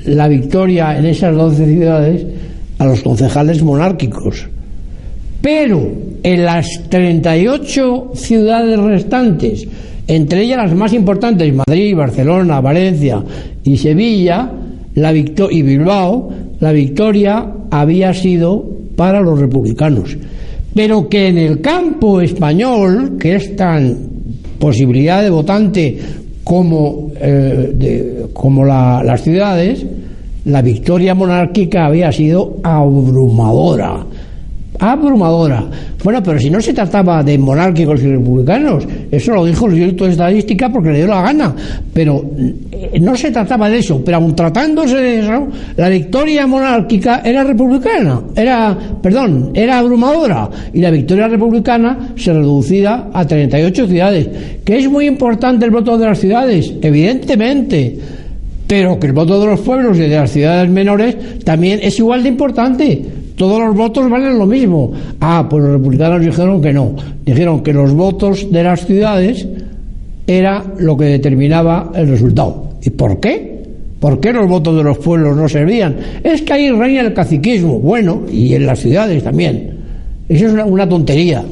la 0.05 0.29
victoria 0.29 0.99
en 0.99 1.07
esas 1.07 1.35
12 1.35 1.67
ciudades 1.67 2.27
a 2.79 2.85
los 2.85 3.01
concejales 3.03 3.63
monárquicos. 3.63 4.47
Pero 5.41 5.91
en 6.23 6.45
las 6.45 6.67
38 6.89 8.13
ciudades 8.15 8.79
restantes, 8.79 9.67
entre 10.07 10.43
ellas 10.43 10.59
las 10.59 10.75
más 10.75 10.93
importantes, 10.93 11.53
Madrid, 11.55 11.97
Barcelona, 11.97 12.61
Valencia 12.61 13.23
y 13.65 13.77
Sevilla, 13.77 14.51
la 14.95 15.13
y 15.15 15.63
Bilbao, 15.63 16.31
la 16.65 16.73
victoria 16.73 17.47
había 17.71 18.15
sido 18.15 18.65
para 18.97 19.21
los 19.21 19.39
republicanos. 19.39 20.17
Pero 20.75 21.11
que 21.11 21.29
en 21.29 21.37
el 21.37 21.61
campo 21.61 22.23
español, 22.23 23.19
que 23.21 23.37
es 23.37 23.55
tan 23.55 23.95
posibilidad 24.59 25.23
de 25.23 25.29
votante 25.29 25.99
como, 26.43 27.13
eh, 27.21 28.25
como 28.33 28.65
las 28.65 29.21
ciudades, 29.21 29.85
la 30.47 30.63
victoria 30.63 31.15
monárquica 31.15 31.85
había 31.85 32.11
sido 32.11 32.57
abrumadora 32.63 34.07
abrumadora. 34.79 35.65
Bueno, 36.03 36.23
pero 36.23 36.39
si 36.39 36.51
no 36.51 36.61
se 36.61 36.73
trataba 36.73 37.23
de 37.23 37.39
monárquicos 37.39 38.03
y 38.03 38.09
republicanos, 38.09 38.87
eso 39.11 39.33
lo 39.33 39.45
dijo 39.45 39.67
el 39.67 39.75
Instituto 39.75 40.05
de 40.05 40.11
Estadística 40.11 40.71
porque 40.71 40.91
le 40.91 40.99
dio 40.99 41.07
la 41.07 41.23
gana, 41.23 41.55
pero 41.93 42.23
eh, 42.71 42.99
no 43.01 43.17
se 43.17 43.31
trataba 43.31 43.71
de 43.71 43.79
eso, 43.79 44.03
pero 44.05 44.19
aun 44.19 44.35
tratándose 44.35 44.97
de 44.97 45.21
eso, 45.21 45.49
la 45.77 45.89
victoria 45.89 46.47
monárquica 46.47 47.23
era 47.25 47.45
republicana, 47.45 48.21
era, 48.37 48.77
perdón, 49.01 49.53
era 49.55 49.79
abrumadora, 49.79 50.51
y 50.73 50.81
la 50.81 50.91
victoria 50.91 51.29
republicana 51.29 52.13
se 52.17 52.33
reducía 52.33 53.09
a 53.13 53.27
38 53.27 53.87
ciudades, 53.87 54.29
que 54.65 54.79
es 54.79 54.91
muy 54.91 55.07
importante 55.07 55.65
el 55.65 55.71
voto 55.71 55.97
de 55.97 56.07
las 56.07 56.19
ciudades, 56.19 56.75
evidentemente, 56.83 57.99
Pero 58.67 58.99
que 58.99 59.09
el 59.09 59.13
voto 59.13 59.39
de 59.39 59.47
los 59.47 59.61
pueblos 59.61 59.99
y 59.99 60.03
de 60.09 60.17
las 60.17 60.31
ciudades 60.31 60.71
menores 60.71 61.45
también 61.45 61.81
es 61.83 61.99
igual 61.99 62.23
de 62.23 62.29
importante. 62.31 63.05
Todos 63.45 63.61
los 63.61 63.77
votos 63.77 64.09
valen 64.09 64.39
lo 64.39 64.47
mismo. 64.47 64.91
Ah, 65.21 65.47
pues 65.51 65.63
los 65.63 65.73
republicanos 65.73 66.25
dijeron 66.25 66.63
que 66.63 66.73
no. 66.73 66.97
Dijeron 67.27 67.63
que 67.63 67.75
los 67.75 67.93
votos 67.93 68.51
de 68.51 68.63
las 68.63 68.87
ciudades 68.87 69.47
era 70.27 70.65
lo 70.79 70.97
que 70.97 71.05
determinaba 71.05 71.93
el 71.95 72.09
resultado. 72.09 72.71
¿Y 72.83 72.89
por 72.89 73.21
qué? 73.21 73.65
¿Por 74.01 74.19
qué 74.19 74.33
los 74.33 74.49
votos 74.49 74.75
de 74.79 74.83
los 74.83 74.97
pueblos 74.97 75.37
no 75.37 75.47
servían? 75.47 75.95
Es 76.23 76.41
que 76.41 76.55
ahí 76.55 76.71
reina 76.71 77.03
el 77.03 77.13
caciquismo. 77.13 77.81
Bueno, 77.81 78.23
y 78.33 78.55
en 78.55 78.65
las 78.65 78.81
ciudades 78.81 79.23
también. 79.23 79.77
Eso 80.27 80.47
es 80.47 80.65
una, 80.65 80.89
tontería. 80.89 81.45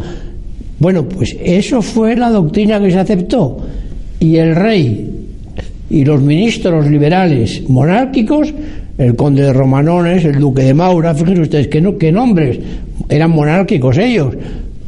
Bueno, 0.78 1.07
pues 1.07 1.36
eso 1.45 1.82
fue 1.82 2.16
la 2.16 2.30
doctrina 2.30 2.80
que 2.80 2.90
se 2.90 3.01
aceptó. 3.01 3.59
Y 4.18 4.36
el 4.36 4.57
rey 4.57 5.11
y 5.90 6.07
los 6.07 6.22
ministros 6.22 6.88
liberales 6.88 7.68
monárquicos, 7.68 8.55
el 9.03 9.16
conde 9.16 9.42
de 9.42 9.53
Romanones, 9.53 10.24
el 10.24 10.38
duque 10.38 10.62
de 10.62 10.74
Maura, 10.74 11.14
fíjense 11.14 11.42
ustedes 11.42 11.68
qué, 11.68 11.80
no, 11.80 11.98
qué 11.98 12.12
nombres, 12.12 12.59
eran 13.09 13.30
monárquicos 13.30 13.98
ellos, 13.98 14.34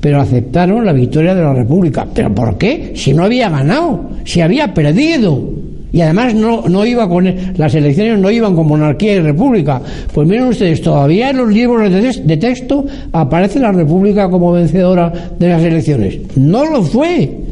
pero 0.00 0.20
aceptaron 0.20 0.84
la 0.84 0.92
victoria 0.92 1.34
de 1.34 1.42
la 1.42 1.54
República. 1.54 2.06
¿Pero 2.12 2.34
por 2.34 2.58
qué? 2.58 2.92
Si 2.94 3.12
no 3.12 3.24
había 3.24 3.48
ganado, 3.48 4.10
si 4.24 4.40
había 4.40 4.72
perdido. 4.72 5.50
Y 5.92 6.00
además 6.00 6.34
no, 6.34 6.68
no 6.68 6.84
iba 6.84 7.08
con 7.08 7.32
las 7.56 7.72
elecciones 7.74 8.18
no 8.18 8.28
iban 8.28 8.56
con 8.56 8.66
monarquía 8.66 9.14
y 9.14 9.20
república. 9.20 9.80
Pues 10.12 10.26
miren 10.26 10.48
ustedes, 10.48 10.82
todavía 10.82 11.30
en 11.30 11.36
los 11.36 11.48
libros 11.48 11.88
de, 11.90 12.36
texto 12.36 12.84
aparece 13.12 13.60
la 13.60 13.70
república 13.70 14.28
como 14.28 14.50
vencedora 14.50 15.12
de 15.38 15.48
las 15.48 15.62
elecciones. 15.62 16.18
No 16.36 16.64
lo 16.68 16.82
fue. 16.82 17.43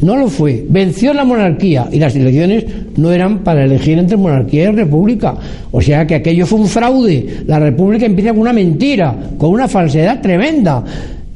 No 0.00 0.16
lo 0.16 0.28
fue. 0.28 0.64
Venció 0.68 1.14
la 1.14 1.24
monarquía 1.24 1.88
y 1.90 1.98
las 1.98 2.14
elecciones 2.16 2.64
no 2.96 3.12
eran 3.12 3.38
para 3.38 3.64
elegir 3.64 3.98
entre 3.98 4.16
monarquía 4.16 4.64
y 4.64 4.72
república. 4.72 5.36
O 5.70 5.80
sea 5.80 6.06
que 6.06 6.16
aquello 6.16 6.46
fue 6.46 6.60
un 6.60 6.66
fraude. 6.66 7.44
La 7.46 7.58
república 7.58 8.04
empieza 8.04 8.30
con 8.30 8.40
una 8.40 8.52
mentira, 8.52 9.16
con 9.38 9.50
una 9.50 9.68
falsedad 9.68 10.20
tremenda. 10.20 10.84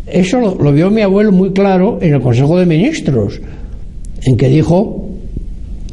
Eso 0.06 0.40
lo, 0.40 0.72
vio 0.72 0.90
mi 0.90 1.02
abuelo 1.02 1.32
muy 1.32 1.52
claro 1.52 1.98
en 2.00 2.14
el 2.14 2.20
Consejo 2.20 2.58
de 2.58 2.66
Ministros, 2.66 3.40
en 4.22 4.36
que 4.36 4.48
dijo 4.48 5.08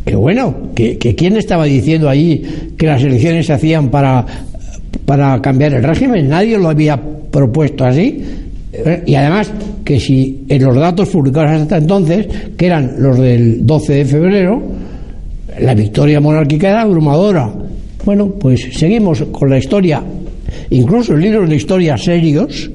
que 0.05 0.16
bueno, 0.16 0.55
que, 0.76 0.97
quién 0.97 1.36
estaba 1.36 1.66
diciendo 1.66 2.07
ahí 2.07 2.74
que 2.78 2.86
las 2.86 3.03
elecciones 3.03 3.47
se 3.47 3.53
hacían 3.53 3.89
para, 3.89 4.26
para 5.05 5.41
cambiar 5.41 5.74
el 5.74 5.84
régimen, 5.84 6.30
nadie 6.30 6.57
lo 6.57 6.70
había 6.70 7.01
propuesto 7.32 7.84
así. 7.84 8.24
Eh, 8.86 9.03
y 9.05 9.15
además, 9.15 9.51
que 9.84 9.99
si 9.99 10.45
en 10.49 10.63
los 10.63 10.76
datos 10.76 11.09
publicados 11.09 11.61
hasta 11.61 11.78
entonces, 11.78 12.28
que 12.57 12.65
eran 12.65 12.95
los 12.99 13.17
del 13.17 13.65
12 13.65 13.93
de 13.93 14.05
febrero, 14.05 14.61
la 15.59 15.73
victoria 15.73 16.19
monárquica 16.19 16.69
era 16.69 16.82
abrumadora. 16.82 17.51
Bueno, 18.03 18.28
pues 18.39 18.67
seguimos 18.73 19.23
con 19.32 19.49
la 19.49 19.57
historia. 19.57 20.03
Incluso 20.69 21.13
en 21.13 21.21
libros 21.21 21.49
de 21.49 21.55
historia 21.55 21.97
serios, 21.97 22.69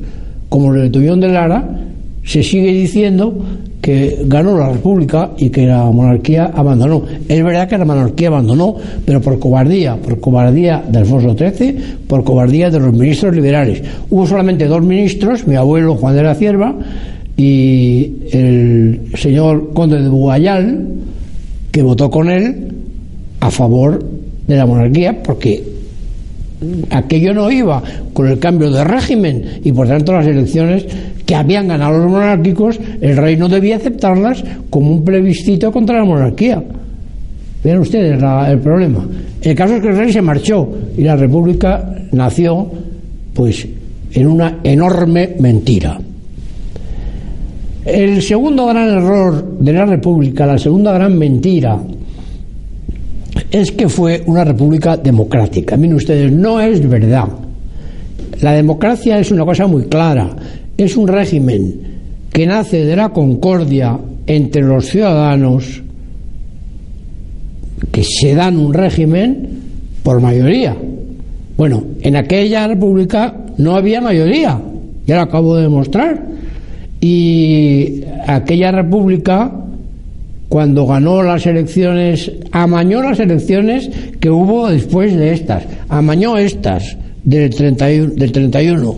como 0.48 0.74
el 0.74 0.82
de 0.82 0.90
Tullón 0.90 1.20
de 1.20 1.28
Lara, 1.28 1.68
se 2.24 2.42
sigue 2.42 2.72
diciendo 2.72 3.44
que 3.80 4.18
ganó 4.26 4.58
la 4.58 4.70
República 4.72 5.30
y 5.38 5.48
que 5.48 5.66
la 5.66 5.84
monarquía 5.84 6.50
abandonó. 6.54 7.02
Es 7.28 7.42
verdad 7.42 7.68
que 7.68 7.78
la 7.78 7.84
monarquía 7.84 8.28
abandonó, 8.28 8.76
pero 9.04 9.20
por 9.20 9.38
cobardía, 9.38 9.96
por 9.96 10.20
cobardía 10.20 10.84
de 10.86 10.98
Alfonso 10.98 11.34
XIII, 11.36 11.76
por 12.06 12.22
cobardía 12.22 12.70
de 12.70 12.78
los 12.78 12.92
ministros 12.92 13.34
liberales. 13.34 13.82
Hubo 14.10 14.26
solamente 14.26 14.66
dos 14.66 14.82
ministros, 14.82 15.46
mi 15.46 15.56
abuelo 15.56 15.96
Juan 15.96 16.14
de 16.14 16.22
la 16.22 16.34
Cierva 16.34 16.74
y 17.36 18.16
el 18.32 19.12
señor 19.14 19.72
conde 19.72 20.02
de 20.02 20.08
Buayal, 20.08 20.86
que 21.72 21.82
votó 21.82 22.10
con 22.10 22.30
él 22.30 22.68
a 23.40 23.50
favor 23.50 24.04
de 24.46 24.56
la 24.56 24.66
monarquía, 24.66 25.22
porque 25.22 25.69
aquello 26.90 27.32
no 27.32 27.50
iba 27.50 27.82
con 28.12 28.28
el 28.28 28.38
cambio 28.38 28.70
de 28.70 28.84
régimen 28.84 29.60
y 29.64 29.72
por 29.72 29.88
tanto 29.88 30.12
las 30.12 30.26
elecciones 30.26 30.86
que 31.24 31.34
habían 31.34 31.68
ganado 31.68 31.98
los 31.98 32.10
monárquicos, 32.10 32.78
el 33.00 33.16
rey 33.16 33.36
no 33.36 33.48
debía 33.48 33.76
aceptarlas 33.76 34.42
como 34.68 34.90
un 34.90 35.04
plebiscito 35.04 35.72
contra 35.72 35.98
la 35.98 36.04
monarquía. 36.04 36.62
Vean 37.62 37.78
ustedes 37.78 38.20
el 38.48 38.58
problema. 38.58 39.06
El 39.40 39.54
caso 39.54 39.76
es 39.76 39.82
que 39.82 39.88
el 39.88 39.96
rey 39.96 40.12
se 40.12 40.22
marchó 40.22 40.68
y 40.96 41.02
la 41.02 41.16
república 41.16 41.94
nació 42.12 42.70
pues 43.34 43.66
en 44.12 44.26
una 44.26 44.58
enorme 44.64 45.36
mentira. 45.38 45.98
El 47.84 48.20
segundo 48.22 48.66
gran 48.66 48.88
error 48.88 49.58
de 49.58 49.72
la 49.72 49.86
república, 49.86 50.46
la 50.46 50.58
segunda 50.58 50.92
gran 50.92 51.18
mentira 51.18 51.78
es 53.50 53.72
que 53.72 53.88
fue 53.88 54.22
una 54.26 54.44
república 54.44 54.96
democrática. 54.96 55.76
Miren 55.76 55.96
ustedes, 55.96 56.32
no 56.32 56.60
es 56.60 56.86
verdad. 56.88 57.28
La 58.40 58.52
democracia 58.52 59.18
es 59.18 59.30
una 59.30 59.44
cosa 59.44 59.66
muy 59.66 59.84
clara. 59.84 60.36
Es 60.76 60.96
un 60.96 61.08
régimen 61.08 61.74
que 62.32 62.46
nace 62.46 62.84
de 62.84 62.96
la 62.96 63.10
concordia 63.10 63.98
entre 64.26 64.62
los 64.62 64.86
ciudadanos 64.86 65.82
que 67.90 68.04
se 68.04 68.34
dan 68.34 68.58
un 68.58 68.72
régimen 68.72 69.48
por 70.02 70.20
mayoría. 70.20 70.76
Bueno, 71.56 71.82
en 72.02 72.16
aquella 72.16 72.68
república 72.68 73.34
no 73.58 73.74
había 73.74 74.00
mayoría, 74.00 74.60
ya 75.06 75.16
lo 75.16 75.22
acabo 75.22 75.56
de 75.56 75.62
demostrar. 75.62 76.26
Y 77.00 78.02
aquella 78.26 78.70
república 78.70 79.52
cuando 80.50 80.86
ganó 80.86 81.22
las 81.22 81.46
elecciones, 81.46 82.30
amañó 82.52 83.02
las 83.02 83.18
elecciones 83.20 83.88
que 84.20 84.28
hubo 84.28 84.68
después 84.68 85.16
de 85.16 85.32
estas, 85.32 85.64
amañó 85.88 86.36
estas 86.36 86.98
del 87.24 87.48
31, 87.48 88.14
del 88.14 88.32
31 88.32 88.96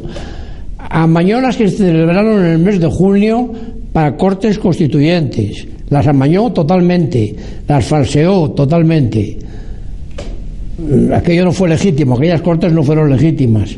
amañó 0.92 1.40
las 1.40 1.56
que 1.56 1.68
se 1.68 1.78
celebraron 1.78 2.44
en 2.44 2.52
el 2.52 2.58
mes 2.58 2.78
de 2.80 2.86
junio 2.86 3.50
para 3.92 4.16
cortes 4.16 4.58
constituyentes, 4.58 5.66
las 5.88 6.06
amañó 6.06 6.52
totalmente, 6.52 7.34
las 7.66 7.84
falseó 7.84 8.50
totalmente. 8.50 9.38
Aquello 11.14 11.44
no 11.44 11.52
fue 11.52 11.68
legítimo, 11.68 12.16
aquellas 12.16 12.42
cortes 12.42 12.72
no 12.72 12.82
fueron 12.82 13.10
legítimas. 13.10 13.76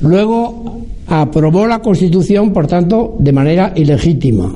Luego 0.00 0.80
aprobó 1.06 1.66
la 1.66 1.80
Constitución, 1.80 2.52
por 2.52 2.66
tanto, 2.66 3.16
de 3.18 3.32
manera 3.32 3.72
ilegítima. 3.76 4.54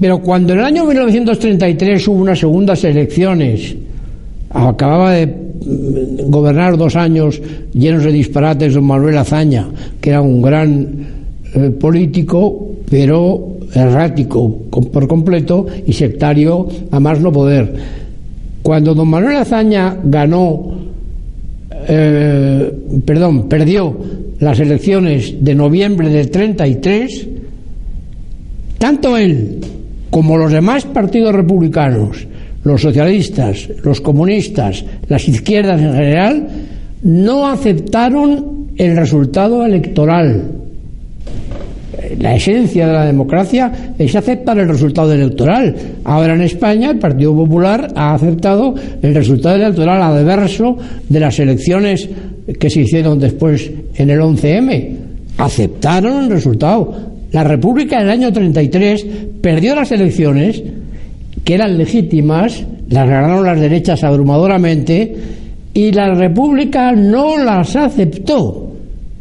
Pero 0.00 0.20
cuando 0.20 0.52
en 0.52 0.60
el 0.60 0.64
año 0.64 0.84
1933 0.84 2.08
hubo 2.08 2.20
unas 2.20 2.38
segundas 2.38 2.84
elecciones, 2.84 3.74
acababa 4.50 5.12
de 5.12 5.26
mm, 5.26 6.30
gobernar 6.30 6.76
dos 6.76 6.94
años 6.96 7.40
llenos 7.72 8.04
de 8.04 8.12
disparates 8.12 8.74
don 8.74 8.84
Manuel 8.84 9.18
Azaña, 9.18 9.68
que 10.00 10.10
era 10.10 10.20
un 10.22 10.40
gran 10.40 10.86
eh, 11.54 11.70
político, 11.70 12.68
pero 12.88 13.58
errático 13.74 14.62
por 14.70 15.06
completo 15.06 15.66
y 15.86 15.92
sectario 15.92 16.68
a 16.90 17.00
más 17.00 17.20
no 17.20 17.32
poder. 17.32 17.74
Cuando 18.62 18.94
don 18.94 19.08
Manuel 19.08 19.36
Azaña 19.36 19.96
ganó, 20.04 20.74
eh, 21.88 22.72
perdón, 23.04 23.48
perdió 23.48 23.96
las 24.40 24.60
elecciones 24.60 25.42
de 25.42 25.54
noviembre 25.54 26.08
del 26.08 26.30
33, 26.30 27.28
tanto 28.78 29.16
él 29.16 29.58
como 30.10 30.36
los 30.36 30.52
demás 30.52 30.84
partidos 30.84 31.34
republicanos, 31.34 32.26
los 32.64 32.82
socialistas, 32.82 33.68
los 33.82 34.00
comunistas, 34.00 34.84
las 35.08 35.28
izquierdas 35.28 35.80
en 35.80 35.92
general, 35.92 36.48
no 37.02 37.46
aceptaron 37.46 38.68
el 38.76 38.96
resultado 38.96 39.64
electoral. 39.64 40.52
La 42.18 42.34
esencia 42.34 42.86
de 42.86 42.92
la 42.92 43.04
democracia 43.04 43.94
es 43.98 44.14
aceptar 44.14 44.58
el 44.58 44.68
resultado 44.68 45.12
electoral. 45.12 45.74
Ahora 46.04 46.34
en 46.34 46.42
España 46.42 46.90
el 46.90 46.98
Partido 46.98 47.34
Popular 47.34 47.88
ha 47.94 48.14
aceptado 48.14 48.74
el 49.02 49.14
resultado 49.14 49.56
electoral 49.56 50.02
adverso 50.02 50.76
de 51.08 51.20
las 51.20 51.38
elecciones 51.38 52.08
que 52.58 52.70
se 52.70 52.82
hicieron 52.82 53.18
después 53.18 53.70
en 53.94 54.10
el 54.10 54.20
11M. 54.20 54.96
Aceptaron 55.38 56.24
el 56.24 56.30
resultado 56.30 57.17
la 57.32 57.44
República 57.44 57.96
en 57.96 58.02
el 58.04 58.10
año 58.10 58.32
33 58.32 59.06
perdió 59.40 59.74
las 59.74 59.92
elecciones, 59.92 60.62
que 61.44 61.54
eran 61.54 61.76
legítimas, 61.76 62.64
las 62.88 63.08
ganaron 63.08 63.44
las 63.44 63.60
derechas 63.60 64.02
abrumadoramente, 64.02 65.14
y 65.74 65.92
la 65.92 66.14
República 66.14 66.92
no 66.92 67.36
las 67.36 67.76
aceptó. 67.76 68.72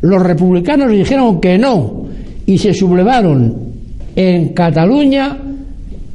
Los 0.02 0.24
republicanos 0.24 0.92
dijeron 0.92 1.42
que 1.42 1.58
no, 1.58 2.06
y 2.46 2.58
se 2.58 2.74
sublevaron 2.74 3.56
en 4.16 4.50
Cataluña, 4.50 5.38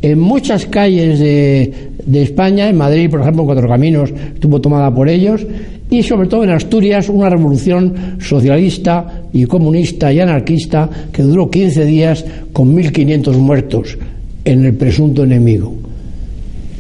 en 0.01 0.19
muchas 0.19 0.67
calles 0.67 1.19
de, 1.19 1.73
de 2.05 2.23
España, 2.23 2.69
en 2.69 2.77
Madrid, 2.77 3.11
por 3.11 3.21
ejemplo, 3.21 3.45
Cuatro 3.45 3.69
Caminos 3.69 4.13
estuvo 4.35 4.61
tomada 4.61 4.93
por 4.93 5.09
ellos, 5.09 5.47
y 5.93 6.03
sobre 6.03 6.27
todo 6.27 6.43
en 6.43 6.51
Asturias 6.51 7.11
una 7.11 7.29
revolución 7.29 8.17
socialista 8.19 9.25
y 9.31 9.45
comunista 9.45 10.11
y 10.11 10.21
anarquista 10.21 10.89
que 11.13 11.23
duró 11.23 11.51
15 11.51 11.85
días 11.85 12.25
con 12.51 12.75
1.500 12.75 13.37
muertos 13.37 13.99
en 14.43 14.65
el 14.65 14.75
presunto 14.75 15.25
enemigo. 15.25 15.75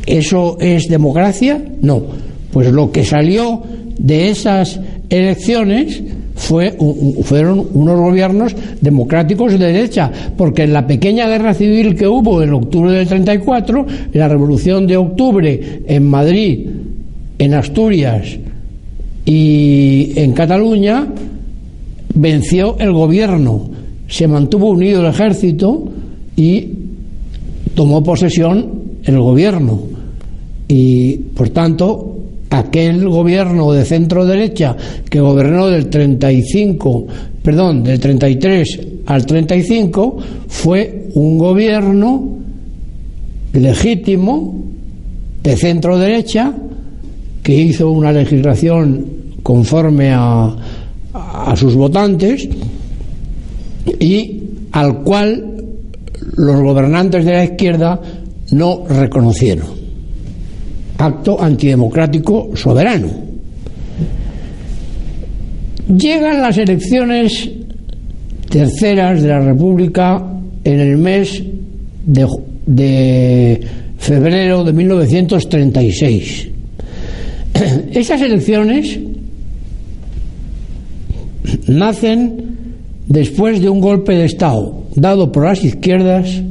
¿Eso 0.06 0.56
es 0.58 0.88
democracia? 0.88 1.62
No. 1.82 2.02
Pues 2.50 2.72
lo 2.72 2.90
que 2.90 3.04
salió 3.04 3.62
de 3.98 4.30
esas 4.30 4.80
elecciones 5.10 6.02
fue, 6.34 6.74
fueron 7.22 7.68
unos 7.74 8.00
gobiernos 8.00 8.56
democráticos 8.80 9.52
de 9.52 9.72
derecha, 9.72 10.10
porque 10.38 10.62
en 10.62 10.72
la 10.72 10.86
pequeña 10.86 11.28
guerra 11.28 11.52
civil 11.52 11.94
que 11.94 12.08
hubo 12.08 12.42
en 12.42 12.54
octubre 12.54 12.92
del 12.92 13.06
34, 13.06 13.86
la 14.14 14.28
revolución 14.28 14.86
de 14.86 14.96
octubre 14.96 15.82
en 15.86 16.06
Madrid, 16.08 16.66
en 17.38 17.54
Asturias 17.54 18.38
y 19.24 20.12
en 20.16 20.32
Cataluña, 20.32 21.06
venció 22.14 22.76
el 22.78 22.92
gobierno, 22.92 23.70
se 24.08 24.26
mantuvo 24.26 24.70
unido 24.70 25.00
el 25.00 25.06
ejército 25.06 25.84
y 26.36 26.68
tomó 27.74 28.02
posesión 28.02 28.82
el 29.04 29.18
gobierno. 29.20 29.80
Y 30.68 31.16
por 31.16 31.50
tanto, 31.50 32.16
aquel 32.50 33.08
gobierno 33.08 33.72
de 33.72 33.84
centro 33.84 34.26
derecha 34.26 34.76
que 35.08 35.20
gobernó 35.20 35.68
del 35.68 35.88
35, 35.88 37.06
perdón, 37.42 37.82
del 37.82 37.98
33 37.98 38.80
al 39.06 39.26
35 39.26 40.16
fue 40.48 41.08
un 41.14 41.38
gobierno 41.38 42.38
legítimo 43.52 44.64
de 45.42 45.56
centro 45.56 45.98
derecha 45.98 46.54
que 47.42 47.54
hizo 47.54 47.90
una 47.90 48.12
legislación 48.12 49.06
conforme 49.42 50.10
a, 50.10 50.54
a 51.12 51.56
sus 51.56 51.74
votantes 51.74 52.48
y 53.98 54.42
al 54.72 55.02
cual 55.02 55.64
los 56.36 56.60
gobernantes 56.60 57.24
de 57.24 57.32
la 57.32 57.44
izquierda 57.44 58.00
no 58.52 58.84
reconocieron 58.88 59.82
acto 61.02 61.40
antidemocrático 61.40 62.50
soberano. 62.54 63.08
Llegan 65.88 66.40
las 66.40 66.56
elecciones 66.58 67.50
terceras 68.48 69.22
de 69.22 69.28
la 69.28 69.40
República 69.40 70.24
en 70.64 70.80
el 70.80 70.96
mes 70.96 71.42
de, 72.06 73.60
febrero 73.98 74.64
de 74.64 74.72
1936. 74.72 76.48
Esas 77.92 78.20
elecciones 78.20 78.98
nacen 81.66 82.56
después 83.06 83.60
de 83.60 83.68
un 83.68 83.80
golpe 83.80 84.14
de 84.14 84.24
Estado 84.24 84.84
dado 84.94 85.32
por 85.32 85.44
las 85.44 85.64
izquierdas 85.64 86.42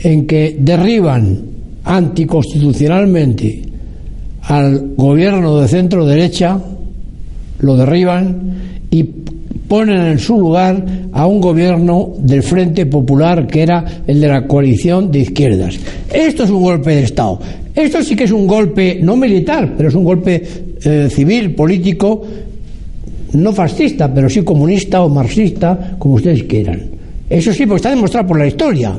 en 0.00 0.26
que 0.26 0.56
derriban 0.58 1.40
anticonstitucionalmente 1.84 3.62
al 4.42 4.94
gobierno 4.96 5.60
de 5.60 5.68
centro 5.68 6.04
derecha, 6.04 6.60
lo 7.60 7.76
derriban 7.76 8.54
y 8.90 9.04
ponen 9.72 10.02
en 10.02 10.18
su 10.18 10.38
lugar 10.38 10.84
a 11.12 11.26
un 11.26 11.40
gobierno 11.40 12.12
del 12.18 12.42
Frente 12.42 12.84
Popular 12.84 13.46
que 13.46 13.62
era 13.62 14.02
el 14.06 14.20
de 14.20 14.28
la 14.28 14.46
coalición 14.46 15.10
de 15.10 15.20
izquierdas. 15.20 15.78
Esto 16.12 16.44
es 16.44 16.50
un 16.50 16.62
golpe 16.62 16.90
de 16.90 17.04
Estado. 17.04 17.40
Esto 17.74 18.02
sí 18.02 18.14
que 18.14 18.24
es 18.24 18.32
un 18.32 18.46
golpe 18.46 18.98
no 19.00 19.16
militar, 19.16 19.72
pero 19.74 19.88
es 19.88 19.94
un 19.94 20.04
golpe 20.04 20.42
eh, 20.84 21.08
civil, 21.10 21.54
político, 21.54 22.22
no 23.32 23.50
fascista, 23.54 24.12
pero 24.12 24.28
sí 24.28 24.42
comunista 24.42 25.00
o 25.00 25.08
marxista, 25.08 25.96
como 25.98 26.16
ustedes 26.16 26.42
quieran. 26.42 26.82
Eso 27.30 27.50
sí, 27.54 27.64
pues 27.64 27.78
está 27.78 27.88
demostrado 27.88 28.28
por 28.28 28.38
la 28.38 28.48
historia. 28.48 28.92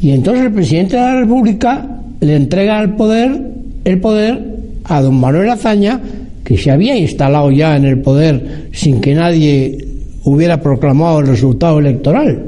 Y 0.00 0.12
entonces 0.12 0.44
el 0.44 0.52
presidente 0.52 0.94
de 0.94 1.02
la 1.02 1.18
República 1.18 1.84
le 2.20 2.36
entrega 2.36 2.80
el 2.80 2.90
poder, 2.90 3.42
el 3.84 3.98
poder 3.98 4.38
a 4.84 5.02
don 5.02 5.18
Manuel 5.18 5.50
Azaña, 5.50 6.00
que 6.44 6.56
se 6.56 6.70
había 6.70 6.96
instalado 6.96 7.50
ya 7.50 7.76
en 7.76 7.84
el 7.84 8.00
poder 8.00 8.68
sin 8.72 9.00
que 9.00 9.14
nadie 9.14 9.78
hubiera 10.24 10.60
proclamado 10.60 11.20
el 11.20 11.26
resultado 11.28 11.78
electoral. 11.78 12.44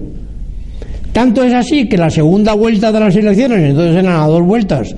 Tanto 1.13 1.45
es 1.45 1.53
así 1.53 1.89
que 1.89 1.97
la 1.97 2.11
segunda 2.11 2.55
vuelta 2.55 2.91
de 2.91 3.01
las 3.01 3.15
elecciones, 3.15 3.71
entonces 3.71 3.97
eran 4.03 4.21
a 4.21 4.27
dos 4.27 4.43
vueltas, 4.43 4.95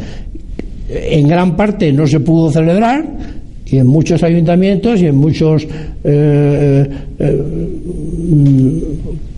en 0.88 1.28
gran 1.28 1.57
parte 1.57 1.92
no 1.92 2.07
se 2.07 2.20
pudo 2.20 2.51
celebrar, 2.51 3.05
y 3.66 3.78
en 3.78 3.86
muchos 3.86 4.22
ayuntamientos 4.22 5.01
y 5.03 5.07
en 5.07 5.16
muchos 5.16 5.64
eh, 5.64 5.68
eh, 6.05 6.88
eh, 7.18 7.42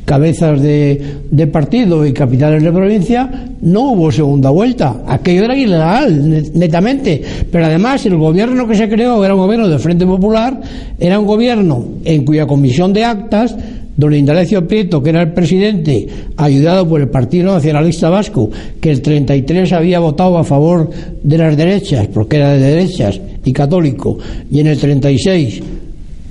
cabezas 0.09 0.63
de, 0.63 1.19
de, 1.31 1.47
partido 1.49 2.07
y 2.07 2.15
capitales 2.15 2.63
de 2.63 2.73
provincia, 2.73 3.31
no 3.61 3.93
hubo 3.93 4.11
segunda 4.11 4.49
vuelta. 4.49 5.03
Aquello 5.07 5.45
era 5.45 5.55
ilegal, 5.55 6.51
netamente. 6.55 7.21
Pero 7.53 7.67
además 7.67 8.07
el 8.07 8.17
gobierno 8.17 8.67
que 8.67 8.75
se 8.75 8.89
creó 8.89 9.23
era 9.23 9.35
un 9.35 9.41
gobierno 9.41 9.69
del 9.69 9.79
Frente 9.79 10.07
Popular, 10.07 10.59
era 10.99 11.19
un 11.19 11.27
gobierno 11.27 11.85
en 12.07 12.25
cuya 12.25 12.47
comisión 12.47 12.95
de 12.95 13.05
actas 13.05 13.55
don 13.99 14.15
Indalecio 14.15 14.67
Prieto, 14.67 15.03
que 15.03 15.11
era 15.11 15.23
el 15.23 15.33
presidente, 15.33 16.07
ayudado 16.37 16.89
por 16.89 17.01
el 17.01 17.09
Partido 17.09 17.53
Nacionalista 17.53 18.09
Vasco, 18.09 18.49
que 18.81 18.91
el 18.91 19.03
33 19.03 19.73
había 19.73 19.99
votado 19.99 20.39
a 20.39 20.45
favor 20.45 20.89
de 21.23 21.37
las 21.37 21.57
derechas, 21.57 22.07
porque 22.07 22.37
era 22.37 22.53
de 22.53 22.61
derechas 22.61 23.21
y 23.45 23.53
católico, 23.53 24.17
y 24.51 24.61
en 24.61 24.69
el 24.69 24.79
36, 24.79 25.61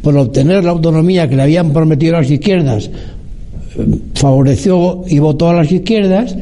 por 0.02 0.16
obtener 0.16 0.64
la 0.64 0.72
autonomía 0.72 1.28
que 1.28 1.36
le 1.36 1.44
habían 1.44 1.74
prometido 1.74 2.14
las 2.14 2.32
izquierdas, 2.32 2.90
favoreció 4.16 5.04
y 5.08 5.20
votó 5.20 5.50
a 5.50 5.54
las 5.54 5.72
izquierdas, 5.72 6.36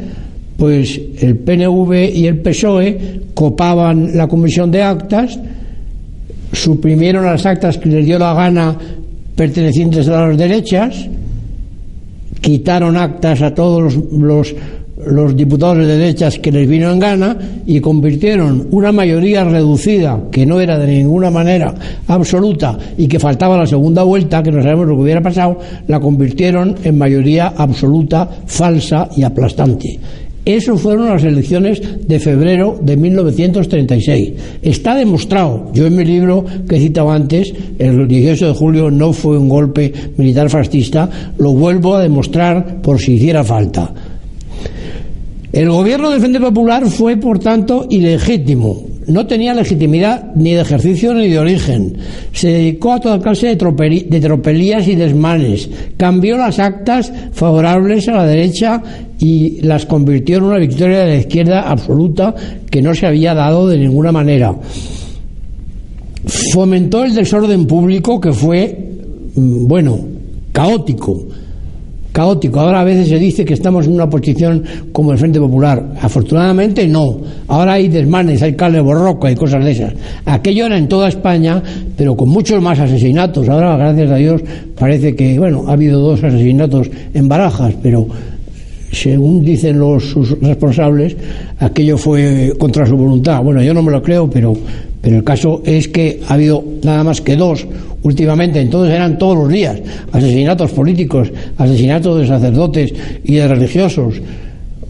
pues 0.58 1.00
el 1.20 1.38
PNV 1.38 2.12
y 2.14 2.28
el 2.28 2.40
PSOE 2.40 3.22
copaban 3.34 4.16
la 4.16 4.28
comisión 4.28 4.72
de 4.72 4.82
actas, 4.82 5.40
suprimieron 6.54 7.26
las 7.26 7.46
actas 7.46 7.78
que 7.78 7.90
les 7.90 8.06
dio 8.06 8.18
la 8.18 8.34
gana 8.34 8.78
pertenecientes 9.36 10.08
a 10.08 10.28
las 10.28 10.38
derechas, 10.38 11.08
quitaron 12.42 12.96
actas 12.96 13.42
a 13.42 13.54
todos 13.54 13.82
los, 13.82 13.96
los, 14.14 14.56
diputados 15.36 15.78
de 15.78 15.98
derechas 15.98 16.40
que 16.40 16.52
les 16.52 16.68
vino 16.68 16.92
en 16.92 17.00
gana 17.00 17.38
y 17.66 17.80
convirtieron 17.80 18.68
una 18.72 18.92
mayoría 18.92 19.44
reducida, 19.44 20.20
que 20.32 20.46
no 20.46 20.60
era 20.60 20.78
de 20.78 20.88
ninguna 20.88 21.32
manera 21.32 21.74
absoluta 22.08 22.78
y 22.98 23.08
que 23.08 23.20
faltaba 23.20 23.58
la 23.58 23.68
segunda 23.68 24.04
vuelta, 24.04 24.44
que 24.44 24.52
no 24.52 24.62
sabemos 24.62 24.88
lo 24.88 24.96
que 24.96 25.02
hubiera 25.02 25.22
pasado, 25.22 25.60
la 25.88 26.00
convirtieron 26.00 26.76
en 26.84 26.98
mayoría 26.98 27.54
absoluta, 27.56 28.30
falsa 28.46 29.10
y 29.16 29.24
aplastante. 29.24 30.00
Eso 30.46 30.78
fueron 30.78 31.10
las 31.10 31.24
elecciones 31.24 31.82
de 32.08 32.20
febrero 32.20 32.78
de 32.80 32.96
1936. 32.96 34.34
Está 34.62 34.94
demostrado, 34.94 35.72
yo 35.74 35.88
en 35.88 35.96
mi 35.96 36.06
libro 36.06 36.46
que 36.70 36.76
he 36.76 36.80
citado 36.80 37.10
antes, 37.10 37.52
el 37.80 38.08
18 38.08 38.50
de 38.50 38.54
julio 38.54 38.92
no 38.92 39.12
fue 39.12 39.40
un 39.40 39.50
golpe 39.50 39.92
militar 40.18 40.52
fascista, 40.52 41.10
lo 41.40 41.54
vuelvo 41.54 41.96
a 41.96 42.04
demostrar 42.04 42.80
por 42.84 43.00
si 43.00 43.14
hiciera 43.14 43.44
falta. 43.44 43.92
El 45.56 45.70
gobierno 45.70 46.10
del 46.10 46.20
Frente 46.20 46.42
Popular 46.42 46.86
fue, 46.88 47.16
por 47.16 47.40
tanto, 47.40 47.88
ilegítimo. 47.90 48.88
No 49.08 49.26
tenía 49.26 49.54
legitimidad 49.54 50.36
ni 50.36 50.52
de 50.52 50.60
ejercicio 50.60 51.14
ni 51.14 51.30
de 51.30 51.40
origen. 51.40 51.96
Se 52.34 52.50
dedicó 52.50 52.92
a 52.92 53.00
toda 53.00 53.22
clase 53.22 53.56
de, 53.56 54.20
tropelías 54.20 54.86
y 54.86 54.96
desmanes. 54.96 55.70
Cambió 55.96 56.36
las 56.36 56.60
actas 56.60 57.10
favorables 57.32 58.06
a 58.10 58.16
la 58.16 58.26
derecha 58.26 58.84
y 59.18 59.62
las 59.62 59.86
convirtió 59.86 60.40
en 60.40 60.44
una 60.44 60.58
victoria 60.58 61.06
de 61.06 61.08
la 61.08 61.20
izquierda 61.20 61.62
absoluta 61.62 62.36
que 62.70 62.82
no 62.82 62.94
se 62.94 63.08
había 63.08 63.34
dado 63.34 63.70
de 63.70 63.78
ninguna 63.78 64.12
manera. 64.12 64.54
Fomentó 66.52 67.06
el 67.06 67.16
desorden 67.16 67.66
público 67.66 68.20
que 68.20 68.34
fue, 68.34 68.78
mm, 69.36 69.68
bueno, 69.68 70.00
caótico 70.52 71.28
caótico. 72.16 72.62
Ahora 72.62 72.80
a 72.80 72.84
veces 72.86 73.10
se 73.10 73.20
dice 73.20 73.44
que 73.44 73.54
estamos 73.54 73.88
en 73.88 73.94
una 73.94 74.10
posición 74.10 74.64
como 74.94 75.12
el 75.12 75.18
Frente 75.18 75.38
Popular. 75.38 75.96
Afortunadamente 76.02 76.88
no. 76.88 77.18
Ahora 77.50 77.74
hay 77.74 77.90
desmanes, 77.90 78.42
hay 78.42 78.54
cale 78.54 78.80
borroca 78.80 79.30
y 79.30 79.36
cosas 79.36 79.66
de 79.66 79.72
esas. 79.72 79.94
Aquello 80.26 80.68
era 80.68 80.78
en 80.78 80.88
toda 80.88 81.10
España, 81.10 81.62
pero 81.98 82.16
con 82.16 82.30
muchos 82.30 82.62
más 82.62 82.80
asesinatos. 82.80 83.50
Ahora, 83.50 83.76
gracias 83.76 84.12
a 84.12 84.16
Dios, 84.16 84.42
parece 84.80 85.14
que, 85.14 85.38
bueno, 85.38 85.66
ha 85.68 85.74
habido 85.74 86.00
dos 86.00 86.24
asesinatos 86.24 86.90
en 87.14 87.28
barajas, 87.28 87.74
pero 87.84 88.08
según 88.94 89.44
dicen 89.44 89.78
los 89.78 90.06
sus 90.12 90.40
responsables, 90.40 91.18
aquello 91.60 91.98
fue 91.98 92.54
contra 92.58 92.86
su 92.86 92.96
voluntad. 92.96 93.44
Bueno, 93.44 93.62
yo 93.62 93.74
no 93.74 93.84
me 93.84 93.92
lo 93.92 94.02
creo, 94.02 94.30
pero, 94.30 94.54
pero 95.06 95.18
el 95.18 95.24
caso 95.24 95.62
es 95.64 95.88
que 95.88 96.20
ha 96.28 96.34
habido 96.34 96.64
nada 96.82 97.04
más 97.04 97.22
que 97.22 97.36
dos 97.36 97.68
últimamente, 98.02 98.60
entonces 98.60 98.92
eran 98.92 99.20
todos 99.20 99.38
los 99.38 99.50
días 99.50 99.80
asesinatos 100.12 100.72
políticos, 100.72 101.32
asesinatos 101.60 102.22
de 102.22 102.26
sacerdotes 102.26 102.92
y 103.24 103.36
de 103.36 103.48
religiosos. 103.48 104.16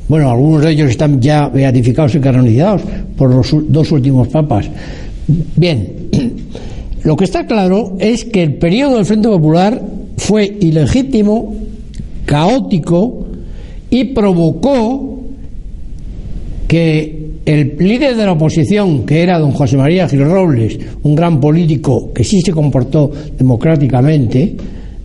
Bueno, 0.07 0.31
algunos 0.31 0.63
de 0.63 0.71
ellos 0.71 0.89
están 0.89 1.19
ya 1.19 1.49
beatificados 1.49 2.15
y 2.15 2.21
canonizados 2.21 2.83
por 3.17 3.29
los 3.29 3.53
dos 3.67 3.91
últimos 3.91 4.29
papas. 4.29 4.69
Bien, 5.57 6.07
lo 7.03 7.17
que 7.17 7.25
está 7.25 7.45
claro 7.45 7.97
es 7.99 8.23
que 8.23 8.41
el 8.41 8.53
periodo 8.53 8.95
del 8.95 9.05
Frente 9.05 9.27
Popular 9.27 9.81
fue 10.15 10.45
ilegítimo, 10.61 11.55
caótico 12.23 13.27
y 13.89 14.05
provocó 14.05 15.19
que 16.69 17.24
el 17.45 17.75
líder 17.77 18.15
de 18.15 18.25
la 18.25 18.31
oposición, 18.31 19.05
que 19.05 19.21
era 19.21 19.37
don 19.37 19.51
José 19.51 19.77
María 19.77 20.09
Gil 20.09 20.25
Robles, 20.25 20.79
un 21.03 21.15
gran 21.15 21.39
político 21.39 22.11
que 22.11 22.23
sí 22.23 22.41
se 22.41 22.51
comportó 22.51 23.11
democráticamente, 23.37 24.55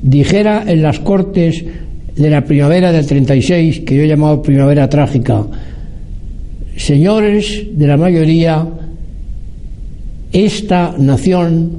dijera 0.03 0.65
en 0.67 0.83
las 0.83 1.01
Cortes 1.01 1.63
de 2.17 2.31
la 2.31 2.43
primavera 2.43 2.93
del 2.93 3.07
36, 3.07 3.81
que 3.81 3.95
yo 3.95 4.03
he 4.03 4.09
llamado 4.09 4.41
primavera 4.41 4.89
trágica, 4.89 5.45
señores 6.77 7.67
de 7.73 7.87
la 7.87 7.99
mayoría, 7.99 8.67
esta 10.33 10.95
nación, 10.99 11.73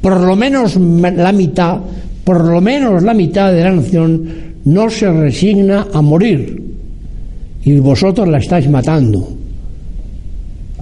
por 0.00 0.20
lo 0.20 0.34
menos 0.34 0.76
la 0.76 1.32
mitad, 1.32 1.78
por 2.24 2.44
lo 2.44 2.60
menos 2.60 3.02
la 3.02 3.14
mitad 3.14 3.52
de 3.52 3.62
la 3.62 3.72
nación, 3.72 4.28
no 4.64 4.90
se 4.90 5.10
resigna 5.10 5.86
a 5.92 6.02
morir. 6.02 6.60
Y 7.64 7.78
vosotros 7.78 8.26
la 8.28 8.38
estáis 8.38 8.68
matando. 8.68 9.39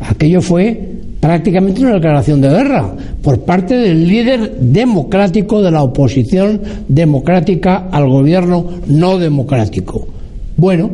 Aquello 0.00 0.40
fue 0.40 0.98
prácticamente 1.20 1.80
una 1.80 1.94
declaración 1.94 2.40
de 2.40 2.48
guerra 2.48 2.94
por 3.22 3.40
parte 3.40 3.76
del 3.76 4.06
líder 4.06 4.58
democrático 4.60 5.60
de 5.60 5.70
la 5.70 5.82
oposición 5.82 6.60
democrática 6.86 7.88
al 7.90 8.08
gobierno 8.08 8.64
no 8.86 9.18
democrático. 9.18 10.06
Bueno, 10.56 10.90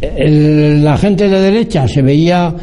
la 0.00 0.96
gente 0.98 1.28
de 1.28 1.40
derecha 1.40 1.88
se 1.88 2.02
veía 2.02 2.54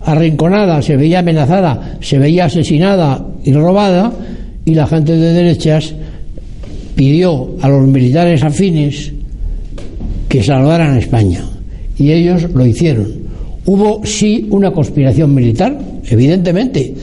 arrinconada, 0.00 0.82
se 0.82 0.96
veía 0.96 1.20
amenazada, 1.20 1.98
se 2.00 2.18
veía 2.18 2.46
asesinada 2.46 3.24
y 3.44 3.52
robada, 3.52 4.12
y 4.64 4.74
la 4.74 4.86
gente 4.86 5.16
de 5.16 5.32
derechas 5.32 5.94
pidió 6.94 7.56
a 7.60 7.68
los 7.68 7.86
militares 7.86 8.42
afines 8.42 9.12
que 10.28 10.42
salvaran 10.42 10.94
a 10.94 10.98
España. 10.98 11.44
Y 11.98 12.10
ellos 12.10 12.42
lo 12.54 12.66
hicieron. 12.66 13.21
Hubo 13.64 14.04
sí 14.04 14.48
una 14.50 14.72
conspiración 14.72 15.34
militar, 15.34 15.78
evidentemente. 16.08 16.94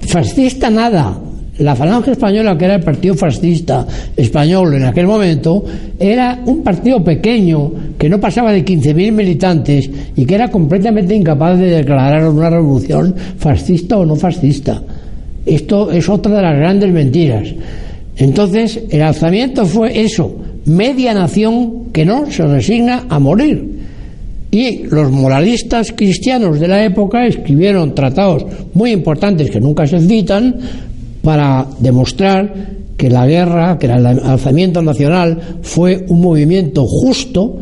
Fascista 0.00 0.70
nada. 0.70 1.18
La 1.58 1.76
Falange 1.76 2.12
Española, 2.12 2.56
que 2.56 2.64
era 2.64 2.76
el 2.76 2.82
partido 2.82 3.14
fascista 3.14 3.86
español 4.16 4.74
en 4.74 4.84
aquel 4.84 5.06
momento, 5.06 5.62
era 5.98 6.40
un 6.46 6.62
partido 6.62 7.04
pequeño 7.04 7.70
que 7.98 8.08
no 8.08 8.18
pasaba 8.18 8.50
de 8.50 8.64
15.000 8.64 9.12
militantes 9.12 9.90
y 10.16 10.24
que 10.24 10.34
era 10.36 10.48
completamente 10.48 11.14
incapaz 11.14 11.58
de 11.58 11.66
declarar 11.66 12.26
una 12.26 12.48
revolución 12.48 13.14
fascista 13.36 13.98
o 13.98 14.06
no 14.06 14.16
fascista. 14.16 14.82
Esto 15.44 15.90
es 15.90 16.08
otra 16.08 16.36
de 16.36 16.42
las 16.42 16.56
grandes 16.56 16.90
mentiras. 16.92 17.48
Entonces, 18.16 18.80
el 18.90 19.02
alzamiento 19.02 19.66
fue 19.66 20.00
eso, 20.00 20.34
media 20.64 21.12
nación 21.12 21.90
que 21.92 22.06
no 22.06 22.30
se 22.30 22.46
resigna 22.46 23.04
a 23.08 23.18
morir. 23.18 23.79
Y 24.50 24.84
los 24.84 25.10
moralistas 25.12 25.92
cristianos 25.92 26.58
de 26.58 26.66
la 26.66 26.84
época 26.84 27.26
escribieron 27.26 27.94
tratados 27.94 28.44
muy 28.74 28.90
importantes 28.90 29.50
que 29.50 29.60
nunca 29.60 29.86
se 29.86 30.00
citan 30.00 30.56
para 31.22 31.66
demostrar 31.78 32.52
que 32.96 33.08
la 33.08 33.26
guerra, 33.26 33.78
que 33.78 33.86
el 33.86 34.04
alzamiento 34.04 34.82
nacional 34.82 35.38
fue 35.62 36.04
un 36.08 36.20
movimiento 36.20 36.84
justo, 36.84 37.58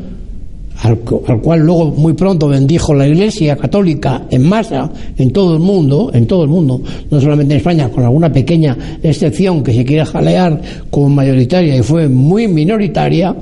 al, 0.83 0.99
cual 0.99 1.61
luego 1.61 1.93
muy 1.93 2.15
pronto 2.15 2.49
bendijo 2.49 2.95
la 2.95 3.07
Iglesia 3.07 3.57
católica 3.57 4.23
en 4.31 4.49
masa 4.49 4.91
en 5.17 5.33
todo 5.33 5.55
el 5.55 5.61
mundo, 5.61 6.11
en 6.13 6.27
todo 6.27 6.43
el 6.43 6.49
mundo, 6.49 6.81
no 7.11 7.21
solamente 7.21 7.55
en 7.55 7.59
España, 7.59 7.89
con 7.89 8.05
alguna 8.05 8.33
pequeña 8.33 8.77
excepción 9.03 9.63
que 9.63 9.73
se 9.73 9.85
quiere 9.85 10.05
jalear 10.05 10.61
como 10.91 11.09
mayoritaria 11.11 11.77
y 11.77 11.83
fue 11.83 12.09
muy 12.09 12.49
minoritaria, 12.49 13.35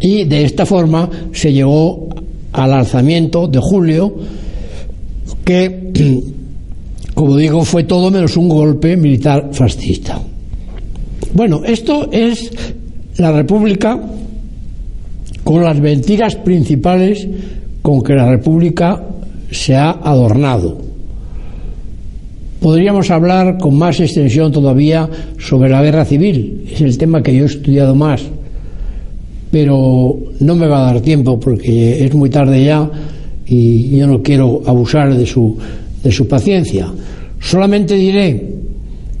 y 0.00 0.24
de 0.24 0.44
esta 0.44 0.64
forma 0.66 1.08
se 1.32 1.52
llegó 1.52 2.08
al 2.52 2.72
alzamiento 2.72 3.48
de 3.48 3.58
julio 3.60 4.14
que, 5.44 5.92
como 7.14 7.36
digo, 7.36 7.64
fue 7.64 7.84
todo 7.84 8.10
menos 8.10 8.36
un 8.36 8.48
golpe 8.48 8.96
militar 8.96 9.50
fascista. 9.52 10.20
Bueno, 11.34 11.62
esto 11.64 12.08
es 12.10 12.50
la 13.18 13.32
República 13.32 13.98
con 15.44 15.64
las 15.64 15.80
mentiras 15.80 16.36
principales 16.36 17.26
con 17.82 18.02
que 18.02 18.14
la 18.14 18.30
República 18.30 19.02
se 19.50 19.74
ha 19.74 19.90
adornado. 19.90 20.78
Podríamos 22.60 23.10
hablar 23.10 23.56
con 23.58 23.78
más 23.78 24.00
extensión 24.00 24.50
todavía 24.50 25.08
sobre 25.38 25.70
la 25.70 25.82
guerra 25.82 26.04
civil, 26.04 26.66
es 26.70 26.80
el 26.80 26.98
tema 26.98 27.22
que 27.22 27.34
yo 27.34 27.44
he 27.44 27.46
estudiado 27.46 27.94
más 27.94 28.22
pero 29.50 30.16
no 30.40 30.54
me 30.54 30.66
va 30.66 30.80
a 30.80 30.92
dar 30.92 31.00
tiempo 31.00 31.38
porque 31.38 32.04
es 32.04 32.14
muy 32.14 32.30
tarde 32.30 32.64
ya 32.64 32.90
y 33.46 33.96
yo 33.96 34.06
no 34.06 34.22
quiero 34.22 34.62
abusar 34.66 35.14
de 35.16 35.24
su, 35.24 35.56
de 36.02 36.12
su 36.12 36.28
paciencia. 36.28 36.92
Solamente 37.40 37.94
diré 37.94 38.58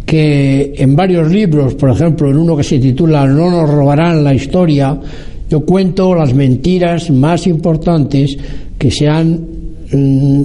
que 0.04 0.74
en 0.76 0.96
varios 0.96 1.30
libros, 1.30 1.74
por 1.74 1.90
ejemplo, 1.90 2.30
en 2.30 2.38
uno 2.38 2.56
que 2.56 2.62
se 2.62 2.78
titula 2.78 3.26
No 3.26 3.50
nos 3.50 3.70
robarán 3.70 4.24
la 4.24 4.34
historia, 4.34 4.98
yo 5.48 5.60
cuento 5.60 6.14
las 6.14 6.34
mentiras 6.34 7.10
más 7.10 7.46
importantes 7.46 8.36
que 8.78 8.90
se 8.90 9.08
han 9.08 9.46
mm, 9.92 10.42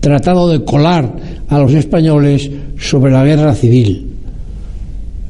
tratado 0.00 0.48
de 0.48 0.64
colar 0.64 1.14
a 1.48 1.58
los 1.58 1.72
españoles 1.74 2.50
sobre 2.78 3.12
la 3.12 3.24
guerra 3.24 3.54
civil. 3.54 4.06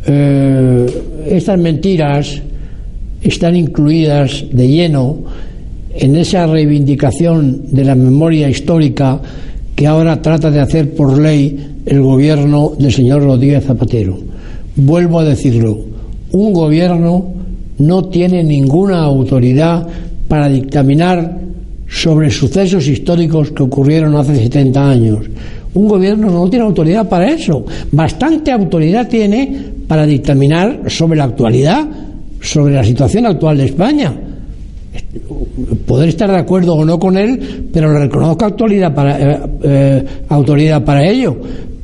Eh, 0.06 0.86
estas 1.28 1.58
mentiras 1.58 2.42
están 3.22 3.56
incluidas 3.56 4.44
de 4.50 4.68
lleno 4.68 5.18
en 5.94 6.16
esa 6.16 6.46
reivindicación 6.46 7.62
de 7.70 7.84
la 7.84 7.94
memoria 7.94 8.48
histórica 8.48 9.20
que 9.74 9.86
ahora 9.86 10.20
trata 10.20 10.50
de 10.50 10.60
hacer 10.60 10.94
por 10.94 11.18
ley 11.18 11.82
el 11.86 12.00
gobierno 12.02 12.72
del 12.78 12.92
señor 12.92 13.22
Rodríguez 13.22 13.64
Zapatero. 13.64 14.18
Vuelvo 14.76 15.20
a 15.20 15.24
decirlo, 15.24 15.78
un 16.32 16.52
gobierno 16.52 17.32
no 17.78 18.04
tiene 18.06 18.42
ninguna 18.42 19.02
autoridad 19.02 19.86
para 20.28 20.48
dictaminar 20.48 21.40
sobre 21.88 22.30
sucesos 22.30 22.86
históricos 22.88 23.50
que 23.50 23.62
ocurrieron 23.62 24.16
hace 24.16 24.34
70 24.36 24.90
años. 24.90 25.18
Un 25.74 25.88
gobierno 25.88 26.30
no 26.30 26.48
tiene 26.48 26.64
autoridad 26.64 27.08
para 27.08 27.30
eso. 27.30 27.64
Bastante 27.90 28.50
autoridad 28.50 29.08
tiene 29.08 29.72
para 29.86 30.06
dictaminar 30.06 30.90
sobre 30.90 31.18
la 31.18 31.24
actualidad 31.24 31.86
sobre 32.42 32.74
la 32.74 32.84
situación 32.84 33.26
actual 33.26 33.56
de 33.56 33.64
España. 33.66 34.12
Poder 35.86 36.08
estar 36.08 36.30
de 36.30 36.36
acuerdo 36.36 36.74
o 36.74 36.84
no 36.84 36.98
con 36.98 37.16
él, 37.16 37.68
pero 37.72 37.92
le 37.92 38.00
reconozco 38.00 38.46
eh, 38.68 39.38
eh, 39.62 40.04
autoridad 40.28 40.84
para 40.84 41.08
ello. 41.08 41.36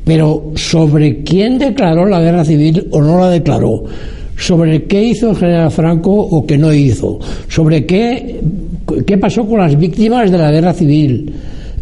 Pero 0.04 0.52
sobre 0.56 1.22
quién 1.22 1.58
declaró 1.58 2.06
la 2.06 2.20
guerra 2.20 2.44
civil 2.44 2.88
o 2.90 3.00
no 3.00 3.18
la 3.18 3.30
declaró, 3.30 3.84
sobre 4.36 4.84
qué 4.84 5.04
hizo 5.04 5.30
el 5.30 5.36
general 5.36 5.70
Franco 5.70 6.12
o 6.12 6.46
qué 6.46 6.58
no 6.58 6.72
hizo, 6.72 7.18
sobre 7.48 7.86
qué, 7.86 8.40
qué 9.06 9.18
pasó 9.18 9.46
con 9.46 9.60
las 9.60 9.78
víctimas 9.78 10.30
de 10.30 10.38
la 10.38 10.50
guerra 10.50 10.72
civil. 10.72 11.32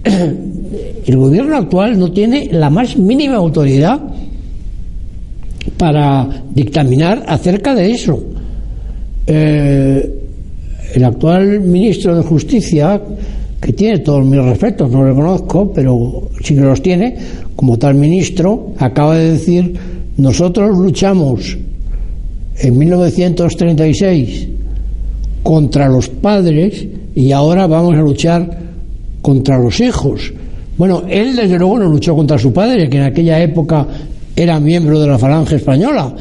El 1.07 1.17
gobierno 1.17 1.57
actual 1.57 1.99
no 1.99 2.11
tiene 2.11 2.49
la 2.51 2.69
más 2.69 2.97
mínima 2.97 3.37
autoridad 3.37 4.01
para 5.79 6.29
dictaminar 6.53 7.23
acerca 7.29 7.75
de 7.75 7.93
eso. 7.93 8.36
Eh, 9.27 10.13
el 10.95 11.05
actual 11.05 11.61
ministro 11.61 12.17
de 12.17 12.23
Justicia, 12.23 13.01
que 13.61 13.73
tiene 13.73 13.99
todos 13.99 14.25
mis 14.25 14.43
respetos, 14.43 14.91
no 14.91 15.03
lo 15.03 15.09
reconozco, 15.09 15.73
pero 15.73 16.31
sí 16.43 16.55
que 16.55 16.61
los 16.61 16.81
tiene, 16.81 17.17
como 17.55 17.79
tal 17.79 17.95
ministro, 17.95 18.73
acaba 18.79 19.17
de 19.17 19.33
decir, 19.33 19.75
nosotros 20.17 20.79
luchamos 20.79 21.59
en 22.59 22.79
1936 22.79 24.49
contra 25.43 25.89
los 25.89 26.09
padres 26.09 26.87
y 27.15 27.33
ahora 27.33 27.67
vamos 27.67 27.95
a 27.97 28.01
luchar 28.01 28.59
contra 29.23 29.59
los 29.59 29.81
hijos. 29.81 30.33
Bueno, 30.79 31.03
él 31.09 31.37
desde 31.37 31.59
luego 31.59 31.79
no 31.79 31.87
luchó 31.87 32.15
contra 32.15 32.39
su 32.39 32.53
padre, 32.53 32.89
que 32.89 32.99
en 32.99 33.05
aquella 33.05 33.43
época 33.43 33.87
era 34.35 34.61
miembro 34.61 35.01
de 35.01 35.09
la 35.09 35.19
Falange 35.19 35.57
Española 35.57 36.15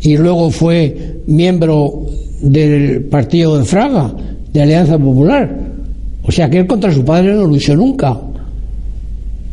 y 0.00 0.16
luego 0.16 0.50
fue 0.50 1.20
miembro 1.26 2.06
del 2.40 3.04
partido 3.04 3.58
de 3.58 3.64
Fraga, 3.64 4.12
de 4.52 4.62
Alianza 4.62 4.98
Popular. 4.98 5.56
O 6.22 6.30
sea 6.30 6.48
que 6.50 6.58
él 6.58 6.66
contra 6.66 6.92
su 6.92 7.04
padre 7.04 7.34
no 7.34 7.44
luchó 7.44 7.74
nunca. 7.74 8.16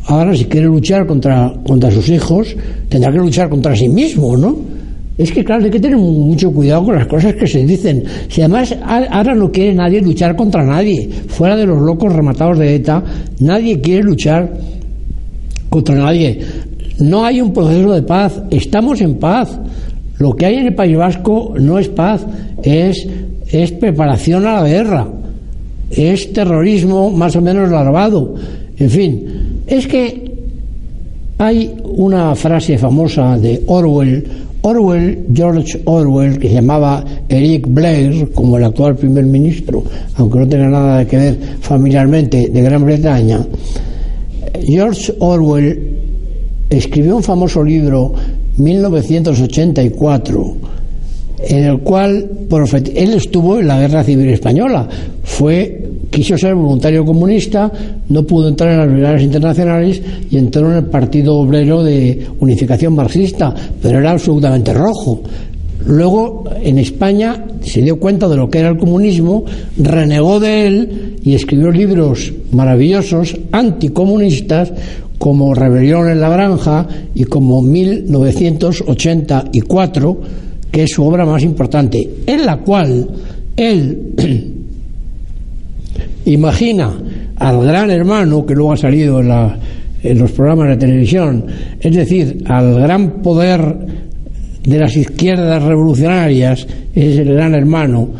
Ahora, 0.08 0.36
si 0.36 0.44
quiere 0.44 0.66
luchar 0.66 1.06
contra, 1.06 1.52
contra 1.66 1.90
sus 1.90 2.08
hijos, 2.08 2.54
tendrá 2.88 3.10
que 3.10 3.18
luchar 3.18 3.48
contra 3.48 3.74
sí 3.74 3.88
mismo, 3.88 4.36
¿no? 4.36 4.56
Es 5.18 5.32
que, 5.32 5.42
claro, 5.42 5.64
hay 5.64 5.70
que 5.70 5.80
tener 5.80 5.96
mucho 5.96 6.52
cuidado 6.52 6.84
con 6.84 6.94
las 6.94 7.06
cosas 7.06 7.34
que 7.34 7.46
se 7.46 7.64
dicen. 7.64 8.04
Si 8.28 8.42
además 8.42 8.76
ahora 8.84 9.34
no 9.34 9.50
quiere 9.50 9.74
nadie 9.74 10.00
luchar 10.02 10.36
contra 10.36 10.62
nadie, 10.64 11.08
fuera 11.28 11.56
de 11.56 11.66
los 11.66 11.80
locos 11.80 12.12
rematados 12.12 12.58
de 12.58 12.74
ETA, 12.74 13.02
nadie 13.40 13.80
quiere 13.80 14.02
luchar 14.02 14.52
contra 15.70 15.94
nadie. 15.94 16.38
No 17.00 17.24
hay 17.24 17.40
un 17.40 17.52
proceso 17.52 17.92
de 17.92 18.02
paz, 18.02 18.42
estamos 18.50 19.00
en 19.00 19.14
paz. 19.16 19.58
Lo 20.18 20.32
que 20.32 20.46
hay 20.46 20.56
en 20.56 20.66
el 20.66 20.74
País 20.74 20.96
Vasco 20.96 21.54
no 21.58 21.78
es 21.78 21.88
paz, 21.88 22.26
es, 22.62 23.06
preparación 23.78 24.46
a 24.46 24.62
la 24.62 24.68
guerra. 24.68 25.08
es 25.90 26.32
terrorismo 26.32 27.10
más 27.10 27.36
o 27.36 27.40
menos 27.40 27.70
larvado. 27.70 28.34
En 28.78 28.90
fin, 28.90 29.24
es 29.66 29.86
que 29.86 30.32
hay 31.38 31.74
una 31.84 32.34
frase 32.34 32.78
famosa 32.78 33.38
de 33.38 33.62
Orwell, 33.66 34.24
Orwell, 34.62 35.26
George 35.32 35.80
Orwell, 35.84 36.38
que 36.38 36.52
llamaba 36.52 37.04
Eric 37.28 37.66
Blair, 37.68 38.30
como 38.32 38.56
el 38.56 38.64
actual 38.64 38.96
primer 38.96 39.24
ministro, 39.24 39.84
aunque 40.16 40.38
no 40.38 40.48
tenga 40.48 40.68
nada 40.68 41.04
que 41.04 41.16
ver 41.16 41.38
familiarmente 41.60 42.48
de 42.48 42.62
Gran 42.62 42.84
Bretaña, 42.84 43.46
George 44.64 45.14
Orwell 45.20 45.96
escribió 46.68 47.16
un 47.16 47.22
famoso 47.22 47.62
libro 47.62 48.12
1984 48.56 50.56
en 51.38 51.64
el 51.64 51.78
cual 51.80 52.30
él 52.94 53.14
estuvo 53.14 53.58
en 53.58 53.68
la 53.68 53.80
guerra 53.80 54.04
civil 54.04 54.28
española. 54.30 54.88
Fue 55.22 55.82
quiso 56.10 56.36
ser 56.38 56.54
voluntario 56.54 57.04
comunista 57.04 57.70
no 58.08 58.24
pudo 58.24 58.48
entrar 58.48 58.72
en 58.72 58.78
las 58.78 58.90
brigadas 58.90 59.20
internacionales 59.22 60.00
y 60.30 60.38
entró 60.38 60.70
en 60.70 60.78
el 60.78 60.86
Partido 60.86 61.36
Obrero 61.36 61.82
de 61.82 62.26
Unificación 62.40 62.94
Marxista 62.94 63.54
pero 63.82 63.98
era 63.98 64.12
absolutamente 64.12 64.72
rojo. 64.72 65.20
Luego 65.84 66.44
en 66.62 66.78
España 66.78 67.44
se 67.60 67.82
dio 67.82 68.00
cuenta 68.00 68.28
de 68.28 68.36
lo 68.36 68.48
que 68.48 68.60
era 68.60 68.70
el 68.70 68.78
comunismo 68.78 69.44
renegó 69.76 70.40
de 70.40 70.66
él 70.66 71.18
y 71.22 71.34
escribió 71.34 71.70
libros 71.70 72.32
maravillosos 72.50 73.36
anticomunistas 73.52 74.72
como 75.18 75.54
Rebelión 75.54 76.10
en 76.10 76.20
la 76.20 76.28
Granja 76.28 76.86
y 77.14 77.24
como 77.24 77.62
1984, 77.62 80.20
que 80.76 80.82
es 80.82 80.90
su 80.90 81.02
obra 81.06 81.24
más 81.24 81.42
importante, 81.42 82.06
en 82.26 82.44
la 82.44 82.58
cual 82.58 83.08
él 83.56 84.12
imagina 86.26 86.92
al 87.36 87.64
gran 87.64 87.90
hermano 87.90 88.44
que 88.44 88.54
luego 88.54 88.74
ha 88.74 88.76
salido 88.76 89.20
en, 89.20 89.32
en 90.02 90.18
los 90.18 90.32
programas 90.32 90.68
de 90.68 90.76
televisión, 90.76 91.46
es 91.80 91.96
decir, 91.96 92.44
al 92.44 92.74
gran 92.78 93.22
poder 93.22 93.74
de 94.66 94.78
las 94.78 94.94
izquierdas 94.94 95.62
revolucionarias, 95.62 96.66
es 96.94 97.18
el 97.20 97.32
gran 97.32 97.54
hermano, 97.54 98.10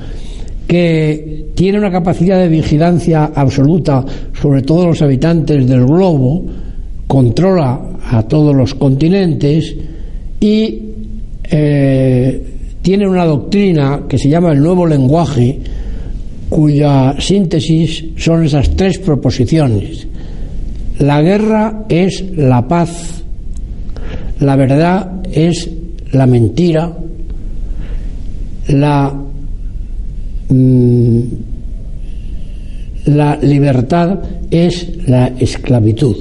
que 0.67 1.49
tiene 1.55 1.79
una 1.79 1.91
capacidad 1.91 2.39
de 2.39 2.49
vigilancia 2.49 3.33
absoluta 3.35 4.03
sobre 4.33 4.63
todos 4.63 4.87
los 4.87 5.03
habitantes 5.03 5.69
del 5.69 5.85
globo, 5.85 6.43
controla 7.07 7.99
a 8.11 8.23
todos 8.23 8.57
los 8.57 8.75
continentes 8.77 9.77
y 10.41 10.86
eh, 11.51 12.43
tiene 12.83 13.09
una 13.09 13.25
doctrina 13.25 14.03
que 14.09 14.19
se 14.19 14.29
llama 14.29 14.53
el 14.53 14.63
nuevo 14.63 14.87
lenguaje, 14.87 15.59
cuya 16.49 17.15
síntesis 17.19 18.05
son 18.17 18.45
esas 18.45 18.71
tres 18.77 18.99
proposiciones. 18.99 20.07
La 20.99 21.21
guerra 21.21 21.85
es 21.89 22.25
la 22.37 22.67
paz, 22.67 23.23
la 24.41 24.57
verdad 24.57 25.21
es 25.33 25.69
la 26.13 26.27
mentira, 26.27 26.97
la, 28.69 29.15
mm, 30.49 31.21
la 33.07 33.37
libertad 33.37 34.19
es 34.51 35.07
la 35.07 35.29
esclavitud. 35.39 36.17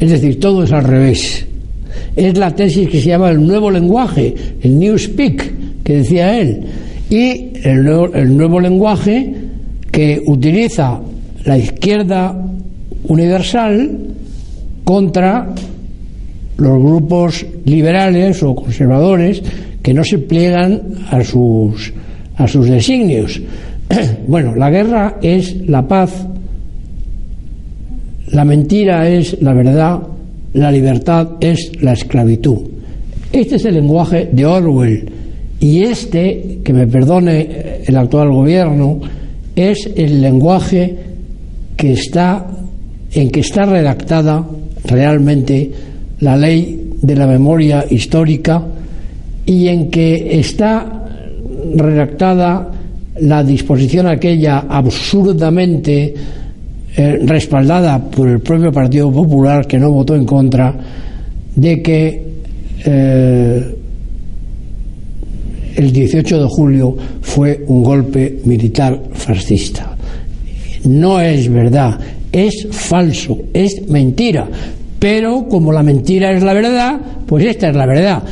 Es 0.00 0.10
decir, 0.10 0.40
todo 0.40 0.64
es 0.64 0.72
al 0.72 0.84
revés. 0.84 1.46
Es 2.16 2.36
la 2.36 2.54
tesis 2.54 2.88
que 2.88 3.00
se 3.00 3.08
llama 3.08 3.30
el 3.30 3.46
nuevo 3.46 3.70
lenguaje, 3.70 4.34
el 4.62 4.78
New 4.78 4.98
Speak, 4.98 5.82
que 5.82 5.96
decía 5.96 6.38
él. 6.38 6.60
Y 7.10 7.50
el 7.64 7.84
nuevo, 7.84 8.14
el 8.14 8.36
nuevo 8.36 8.60
lenguaje 8.60 9.34
que 9.90 10.22
utiliza 10.26 11.00
la 11.44 11.58
izquierda 11.58 12.34
universal 13.08 13.98
contra 14.84 15.48
los 16.56 16.82
grupos 16.82 17.44
liberales 17.64 18.42
o 18.42 18.54
conservadores 18.54 19.42
que 19.82 19.92
no 19.92 20.04
se 20.04 20.18
pliegan 20.18 20.80
a 21.10 21.22
sus, 21.24 21.92
a 22.36 22.46
sus 22.46 22.68
designios. 22.68 23.40
Bueno, 24.26 24.54
la 24.54 24.70
guerra 24.70 25.18
es 25.20 25.68
la 25.68 25.86
paz 25.86 26.26
la 28.32 28.46
mentira 28.46 29.08
es 29.08 29.40
la 29.42 29.52
verdad, 29.52 30.00
la 30.54 30.70
libertad 30.70 31.32
es 31.40 31.72
la 31.80 31.92
esclavitud. 31.92 32.58
Este 33.32 33.56
es 33.56 33.64
el 33.64 33.74
lenguaje 33.74 34.28
de 34.32 34.44
Orwell 34.44 35.10
y 35.60 35.84
este, 35.84 36.58
que 36.64 36.72
me 36.72 36.86
perdone 36.86 37.82
el 37.86 37.96
actual 37.96 38.30
gobierno, 38.32 39.00
es 39.54 39.88
el 39.96 40.20
lenguaje 40.20 40.96
que 41.76 41.92
está 41.92 42.46
en 43.12 43.30
que 43.30 43.40
está 43.40 43.64
redactada 43.64 44.46
realmente 44.84 45.70
la 46.20 46.36
ley 46.36 46.90
de 47.00 47.16
la 47.16 47.26
memoria 47.26 47.84
histórica 47.88 48.62
y 49.46 49.68
en 49.68 49.90
que 49.90 50.38
está 50.38 51.04
redactada 51.74 52.70
la 53.20 53.44
disposición 53.44 54.06
aquella 54.06 54.60
absurdamente 54.68 56.14
eh, 56.94 57.20
respaldada 57.24 57.98
por 57.98 58.28
el 58.28 58.40
propio 58.40 58.70
Partido 58.70 59.10
Popular, 59.10 59.66
que 59.66 59.78
no 59.78 59.90
votó 59.90 60.14
en 60.14 60.26
contra, 60.26 60.74
de 61.54 61.82
que 61.82 62.22
eh, 62.84 63.76
el 65.76 65.92
18 65.92 66.42
de 66.42 66.48
julio 66.48 66.96
fue 67.20 67.64
un 67.66 67.82
golpe 67.82 68.40
militar 68.44 69.00
fascista. 69.12 69.96
No 70.84 71.20
es 71.20 71.48
verdad, 71.50 71.98
es 72.30 72.66
falso, 72.70 73.38
es 73.52 73.88
mentira. 73.88 74.48
Pero 74.98 75.48
como 75.48 75.72
la 75.72 75.82
mentira 75.82 76.30
es 76.32 76.42
la 76.42 76.52
verdad, 76.52 77.00
pues 77.26 77.44
esta 77.46 77.70
es 77.70 77.76
la 77.76 77.86
verdad. 77.86 78.22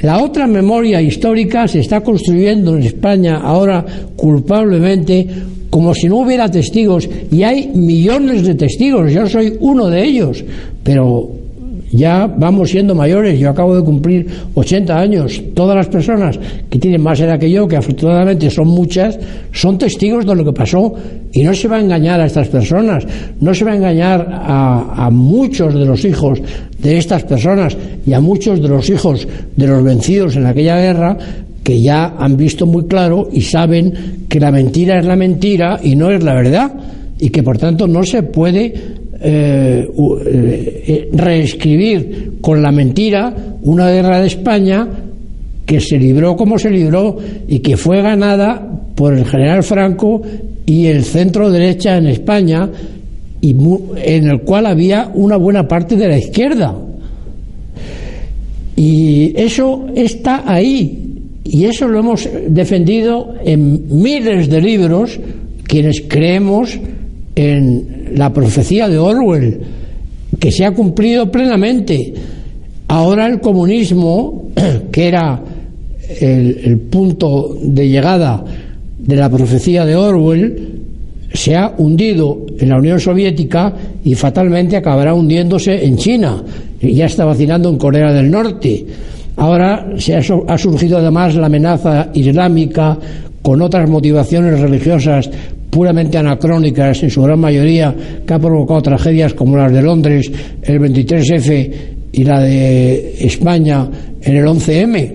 La 0.00 0.22
otra 0.22 0.46
memoria 0.46 1.02
histórica 1.02 1.68
se 1.68 1.80
está 1.80 2.00
construyendo 2.00 2.74
en 2.76 2.84
España 2.84 3.36
ahora 3.36 3.84
culpablemente 4.16 5.26
como 5.72 5.94
si 5.94 6.06
no 6.06 6.18
hubiera 6.18 6.50
testigos, 6.50 7.08
y 7.30 7.44
hay 7.44 7.68
millones 7.68 8.46
de 8.46 8.54
testigos, 8.54 9.10
yo 9.10 9.26
soy 9.26 9.56
uno 9.58 9.88
de 9.88 10.04
ellos, 10.04 10.44
pero 10.82 11.30
ya 11.90 12.26
vamos 12.26 12.68
siendo 12.68 12.94
mayores, 12.94 13.40
yo 13.40 13.48
acabo 13.48 13.74
de 13.74 13.82
cumplir 13.82 14.26
80 14.52 14.94
años, 14.94 15.42
todas 15.54 15.74
las 15.74 15.88
personas 15.88 16.38
que 16.68 16.78
tienen 16.78 17.00
más 17.00 17.20
edad 17.20 17.38
que 17.38 17.50
yo, 17.50 17.66
que 17.66 17.76
afortunadamente 17.76 18.50
son 18.50 18.68
muchas, 18.68 19.18
son 19.50 19.78
testigos 19.78 20.26
de 20.26 20.34
lo 20.34 20.44
que 20.44 20.52
pasó 20.52 20.92
y 21.32 21.42
no 21.42 21.54
se 21.54 21.68
va 21.68 21.76
a 21.76 21.80
engañar 21.80 22.20
a 22.20 22.26
estas 22.26 22.48
personas, 22.48 23.06
no 23.40 23.54
se 23.54 23.64
va 23.64 23.72
a 23.72 23.76
engañar 23.76 24.28
a, 24.30 25.06
a 25.06 25.10
muchos 25.10 25.72
de 25.72 25.86
los 25.86 26.04
hijos 26.04 26.38
de 26.82 26.98
estas 26.98 27.24
personas 27.24 27.74
y 28.06 28.12
a 28.12 28.20
muchos 28.20 28.60
de 28.60 28.68
los 28.68 28.90
hijos 28.90 29.26
de 29.56 29.66
los 29.66 29.82
vencidos 29.82 30.36
en 30.36 30.44
aquella 30.44 30.76
guerra 30.76 31.16
que 31.62 31.80
ya 31.80 32.14
han 32.18 32.36
visto 32.36 32.66
muy 32.66 32.84
claro 32.84 33.28
y 33.32 33.42
saben 33.42 34.26
que 34.28 34.40
la 34.40 34.50
mentira 34.50 34.98
es 34.98 35.06
la 35.06 35.16
mentira 35.16 35.78
y 35.82 35.94
no 35.94 36.10
es 36.10 36.22
la 36.22 36.34
verdad 36.34 36.72
y 37.18 37.30
que 37.30 37.42
por 37.42 37.58
tanto 37.58 37.86
no 37.86 38.02
se 38.02 38.24
puede 38.24 38.74
eh, 39.20 39.88
eh, 39.94 41.08
reescribir 41.12 42.38
con 42.40 42.60
la 42.60 42.72
mentira 42.72 43.34
una 43.62 43.90
guerra 43.90 44.20
de 44.20 44.26
España 44.26 44.88
que 45.64 45.80
se 45.80 45.98
libró 45.98 46.36
como 46.36 46.58
se 46.58 46.70
libró 46.70 47.16
y 47.46 47.60
que 47.60 47.76
fue 47.76 48.02
ganada 48.02 48.80
por 48.94 49.14
el 49.14 49.24
general 49.24 49.62
Franco 49.62 50.20
y 50.66 50.86
el 50.86 51.04
centro 51.04 51.50
derecha 51.50 51.96
en 51.96 52.08
España 52.08 52.68
y 53.40 53.56
en 53.96 54.28
el 54.28 54.40
cual 54.42 54.66
había 54.66 55.10
una 55.14 55.36
buena 55.36 55.66
parte 55.66 55.96
de 55.96 56.08
la 56.08 56.16
izquierda. 56.16 56.74
Y 58.76 59.32
eso 59.36 59.86
está 59.94 60.44
ahí, 60.46 61.01
y 61.44 61.64
eso 61.64 61.88
lo 61.88 61.98
hemos 61.98 62.28
defendido 62.48 63.34
en 63.44 64.02
miles 64.02 64.48
de 64.48 64.60
libros 64.60 65.18
quienes 65.64 66.02
creemos 66.06 66.78
en 67.34 68.12
la 68.14 68.32
profecía 68.32 68.88
de 68.88 68.98
Orwell, 68.98 69.60
que 70.38 70.52
se 70.52 70.64
ha 70.64 70.72
cumplido 70.72 71.30
plenamente. 71.30 72.12
Ahora 72.88 73.26
el 73.26 73.40
comunismo, 73.40 74.50
que 74.92 75.08
era 75.08 75.42
el, 76.20 76.78
punto 76.90 77.56
de 77.60 77.88
llegada 77.88 78.44
de 78.98 79.16
la 79.16 79.30
profecía 79.30 79.84
de 79.84 79.96
Orwell, 79.96 80.68
se 81.32 81.56
ha 81.56 81.74
hundido 81.78 82.44
en 82.58 82.68
la 82.68 82.76
Unión 82.76 83.00
Soviética 83.00 83.74
y 84.04 84.14
fatalmente 84.14 84.76
acabará 84.76 85.14
hundiéndose 85.14 85.84
en 85.84 85.96
China. 85.96 86.44
Ya 86.82 87.06
está 87.06 87.24
vacinando 87.24 87.70
en 87.70 87.78
Corea 87.78 88.12
del 88.12 88.30
Norte. 88.30 88.84
Ahora 89.36 89.86
se 89.98 90.14
ha, 90.14 90.58
surgido 90.58 90.98
además 90.98 91.34
la 91.34 91.46
amenaza 91.46 92.10
islámica 92.14 92.98
con 93.40 93.62
otras 93.62 93.88
motivaciones 93.88 94.60
religiosas 94.60 95.30
puramente 95.70 96.18
anacrónicas 96.18 97.02
en 97.02 97.10
su 97.10 97.22
gran 97.22 97.40
mayoría, 97.40 97.94
que 98.26 98.34
ha 98.34 98.38
provocado 98.38 98.82
tragedias 98.82 99.32
como 99.32 99.56
las 99.56 99.72
de 99.72 99.82
Londres, 99.82 100.30
el 100.62 100.78
23F 100.80 101.72
y 102.12 102.24
la 102.24 102.40
de 102.40 103.16
España 103.20 103.88
en 104.20 104.36
el 104.36 104.44
11M. 104.44 105.12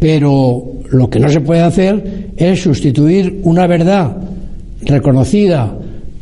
Pero 0.00 0.64
lo 0.90 1.08
que 1.08 1.20
no 1.20 1.28
se 1.28 1.40
puede 1.40 1.62
hacer 1.62 2.32
es 2.36 2.60
sustituir 2.60 3.40
una 3.44 3.66
verdad 3.68 4.16
reconocida 4.82 5.72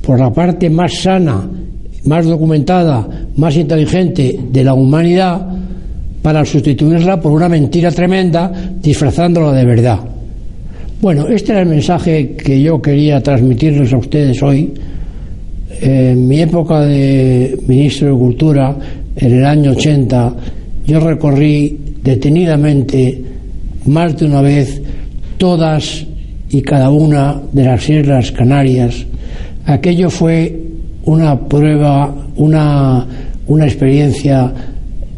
por 0.02 0.20
la 0.20 0.30
parte 0.30 0.68
más 0.68 0.92
sana, 1.00 1.48
más 2.04 2.26
documentada, 2.26 3.08
más 3.36 3.56
inteligente 3.56 4.38
de 4.52 4.64
la 4.64 4.74
humanidad 4.74 5.63
para 6.24 6.42
sustituirla 6.42 7.20
por 7.20 7.32
una 7.32 7.50
mentira 7.50 7.90
tremenda 7.90 8.50
disfrazándola 8.80 9.52
de 9.52 9.66
verdad. 9.66 10.00
Bueno, 11.02 11.28
este 11.28 11.52
era 11.52 11.60
el 11.60 11.68
mensaje 11.68 12.34
que 12.34 12.62
yo 12.62 12.80
quería 12.80 13.22
transmitirles 13.22 13.92
a 13.92 13.98
ustedes 13.98 14.42
hoy. 14.42 14.72
En 15.82 16.26
mi 16.26 16.40
época 16.40 16.80
de 16.80 17.58
ministro 17.68 18.08
de 18.08 18.18
Cultura, 18.18 18.74
en 19.14 19.32
el 19.34 19.44
año 19.44 19.72
80, 19.72 20.34
yo 20.86 20.98
recorrí 20.98 21.78
detenidamente 22.02 23.22
más 23.84 24.16
de 24.18 24.24
una 24.24 24.40
vez 24.40 24.80
todas 25.36 26.06
y 26.48 26.62
cada 26.62 26.88
una 26.88 27.38
de 27.52 27.64
las 27.64 27.86
Islas 27.86 28.32
Canarias. 28.32 29.04
Aquello 29.66 30.08
fue 30.08 30.58
una 31.04 31.38
prueba, 31.38 32.14
una, 32.36 33.06
una 33.46 33.66
experiencia 33.66 34.73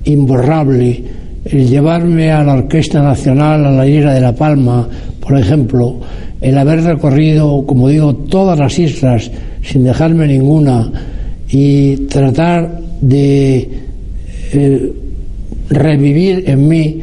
imborrable. 0.07 1.03
El 1.45 1.69
llevarme 1.69 2.33
a 2.33 2.43
la 2.43 2.55
Orquesta 2.55 3.03
Nacional 3.03 3.67
a 3.67 3.71
la 3.71 3.87
Isla 3.87 4.15
de 4.15 4.21
La 4.21 4.35
Palma, 4.35 4.89
por 5.21 5.39
ejemplo, 5.39 6.01
el 6.41 6.59
haber 6.59 6.83
recorrido, 6.83 7.65
como 7.67 7.89
digo, 7.89 8.15
todas 8.15 8.59
las 8.59 8.79
islas 8.79 9.31
sin 9.63 9.85
dejarme 9.85 10.27
ninguna 10.27 10.91
y 11.49 11.97
tratar 12.09 12.81
de 13.01 13.69
eh, 14.53 14.93
revivir 15.71 16.45
en 16.47 16.69
mí 16.69 17.01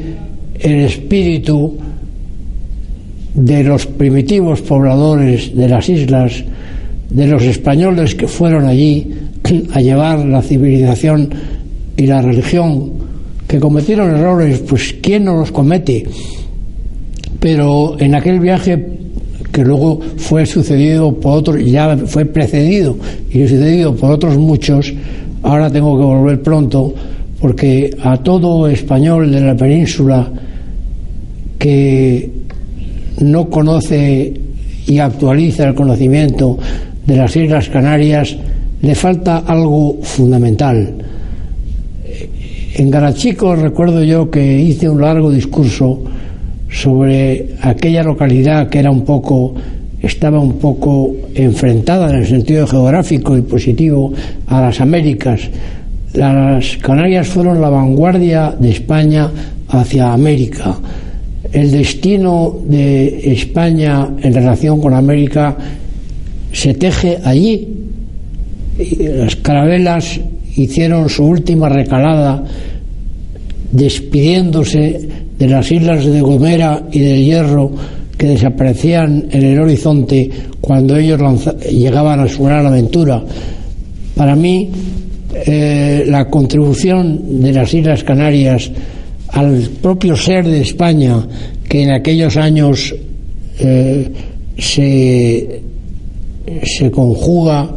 el 0.60 0.82
espíritu 0.82 1.78
de 3.34 3.64
los 3.64 3.86
primitivos 3.86 4.62
pobladores 4.62 5.56
de 5.56 5.68
las 5.68 5.90
islas, 5.90 6.44
de 7.10 7.28
los 7.28 7.44
españoles 7.44 8.16
que 8.16 8.28
fueron 8.28 8.66
allí 8.66 9.12
a 9.74 9.82
llevar 9.82 10.26
la 10.26 10.42
civilización 10.42 11.30
y 11.98 12.06
la 12.08 12.22
religión, 12.22 12.92
que 13.48 13.60
cometieron 13.60 14.16
errores, 14.16 14.60
pues 14.68 14.96
¿quién 15.02 15.26
no 15.26 15.38
los 15.38 15.52
comete? 15.52 16.04
Pero 17.40 17.96
en 18.00 18.16
aquel 18.16 18.40
viaje 18.40 18.84
que 19.52 19.64
luego 19.64 20.00
fue 20.18 20.46
sucedido 20.46 21.14
por 21.14 21.38
otros, 21.38 21.64
ya 21.64 21.96
fue 21.98 22.26
precedido 22.26 22.98
y 23.30 23.44
sucedido 23.44 23.96
por 23.96 24.12
otros 24.12 24.38
muchos, 24.38 24.92
ahora 25.44 25.70
tengo 25.70 25.98
que 25.98 26.04
volver 26.04 26.42
pronto, 26.42 26.94
porque 27.40 27.96
a 28.02 28.18
todo 28.18 28.68
español 28.68 29.32
de 29.32 29.42
la 29.42 29.56
península 29.56 30.32
que 31.60 32.32
no 33.22 33.50
conoce 33.50 34.34
y 34.88 34.98
actualiza 34.98 35.68
el 35.68 35.76
conocimiento 35.76 36.58
de 37.06 37.16
las 37.16 37.36
Islas 37.36 37.70
Canarias, 37.70 38.36
le 38.82 38.96
falta 38.96 39.44
algo 39.46 40.00
fundamental. 40.02 40.96
En 42.76 42.90
Garachico 42.90 43.56
recuerdo 43.56 44.04
yo 44.04 44.30
que 44.30 44.60
hice 44.60 44.90
un 44.90 45.02
largo 45.02 45.32
discurso 45.32 46.04
sobre 46.70 47.56
aquella 47.62 48.04
localidad 48.04 48.70
que 48.70 48.80
era 48.80 48.92
un 48.92 49.04
poco 49.04 49.54
estaba 50.02 50.40
un 50.40 50.54
poco 50.54 51.16
enfrentada 51.34 52.10
en 52.10 52.18
el 52.18 52.28
sentido 52.28 52.68
geográfico 52.68 53.38
y 53.38 53.42
positivo 53.42 54.12
a 54.48 54.62
las 54.62 54.82
Américas. 54.82 55.42
Las 56.14 56.78
Canarias 56.78 57.28
fueron 57.28 57.62
la 57.62 57.70
vanguardia 57.70 58.54
de 58.60 58.72
España 58.72 59.32
hacia 59.70 60.12
América 60.12 60.78
el 61.54 61.72
destino 61.72 62.62
de 62.66 63.32
España 63.32 64.10
en 64.22 64.34
relación 64.34 64.82
con 64.82 64.94
América 64.94 65.56
se 66.52 66.74
teje 66.74 67.20
allí. 67.24 67.68
Las 69.00 69.36
carabelas 69.38 70.20
hicieron 70.56 71.10
su 71.10 71.26
última 71.26 71.70
recalada 71.70 72.44
despidiéndose 73.72 75.10
de 75.38 75.48
las 75.48 75.72
islas 75.72 76.06
de 76.06 76.22
Gomera 76.22 76.84
y 76.92 77.00
del 77.00 77.26
Hierro 77.26 77.72
que 78.18 78.28
desaparecían 78.28 79.28
en 79.32 79.44
el 79.44 79.60
horizonte 79.60 80.30
cuando 80.62 80.96
ellos 80.96 81.20
llegaban 81.70 82.20
a 82.20 82.28
su 82.28 82.44
gran 82.44 82.66
aventura. 82.66 83.24
Para 84.16 84.36
mí, 84.36 84.70
eh, 85.46 86.06
la 86.08 86.30
contribución 86.30 87.42
de 87.42 87.52
las 87.52 87.74
Islas 87.74 88.04
Canarias 88.04 88.72
al 89.30 89.68
propio 89.82 90.16
ser 90.16 90.48
de 90.48 90.62
España 90.62 91.28
que 91.68 91.82
en 91.82 91.92
aquellos 91.92 92.38
años 92.38 92.94
eh, 93.60 94.12
se, 94.58 95.62
se 96.64 96.92
conjuga 96.92 97.70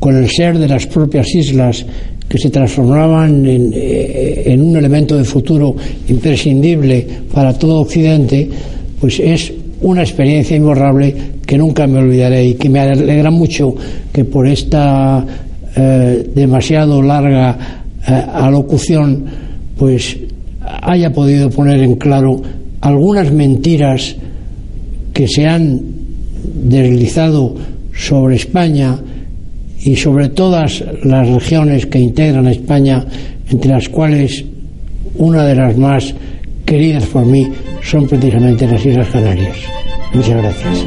con 0.00 0.16
el 0.16 0.28
ser 0.28 0.58
de 0.58 0.66
las 0.66 0.86
propias 0.86 1.32
islas 1.34 1.86
que 2.28 2.38
se 2.38 2.50
transformaban 2.50 3.46
en, 3.46 3.72
eh, 3.74 4.42
en, 4.46 4.62
un 4.62 4.76
elemento 4.76 5.16
de 5.16 5.24
futuro 5.24 5.76
imprescindible 6.08 7.06
para 7.32 7.52
todo 7.52 7.80
Occidente, 7.80 8.48
pues 8.98 9.20
es 9.20 9.52
una 9.82 10.02
experiencia 10.02 10.56
imborrable 10.56 11.14
que 11.46 11.58
nunca 11.58 11.86
me 11.86 11.98
olvidaré 11.98 12.46
y 12.46 12.54
que 12.54 12.68
me 12.68 12.80
alegra 12.80 13.30
mucho 13.30 13.74
que 14.12 14.24
por 14.24 14.46
esta 14.46 15.24
eh, 15.76 16.30
demasiado 16.34 17.02
larga 17.02 17.84
alocución 18.02 19.24
pues 19.76 20.16
haya 20.82 21.12
podido 21.12 21.50
poner 21.50 21.82
en 21.82 21.96
claro 21.96 22.40
algunas 22.80 23.30
mentiras 23.32 24.16
que 25.12 25.28
se 25.28 25.46
han 25.46 25.80
deslizado 26.64 27.54
sobre 27.92 28.36
España 28.36 28.98
y 29.80 29.96
sobre 29.96 30.28
todas 30.28 30.84
las 31.04 31.28
regiones 31.28 31.86
que 31.86 31.98
integran 31.98 32.46
España, 32.48 33.04
entre 33.50 33.70
las 33.70 33.88
cuales 33.88 34.44
una 35.16 35.44
de 35.44 35.54
las 35.54 35.76
más 35.76 36.14
queridas 36.64 37.06
por 37.06 37.24
mí 37.24 37.48
son 37.82 38.06
precisamente 38.06 38.66
las 38.66 38.84
Islas 38.84 39.08
Canarias. 39.08 39.56
Muchas 40.12 40.36
gracias. 40.42 40.86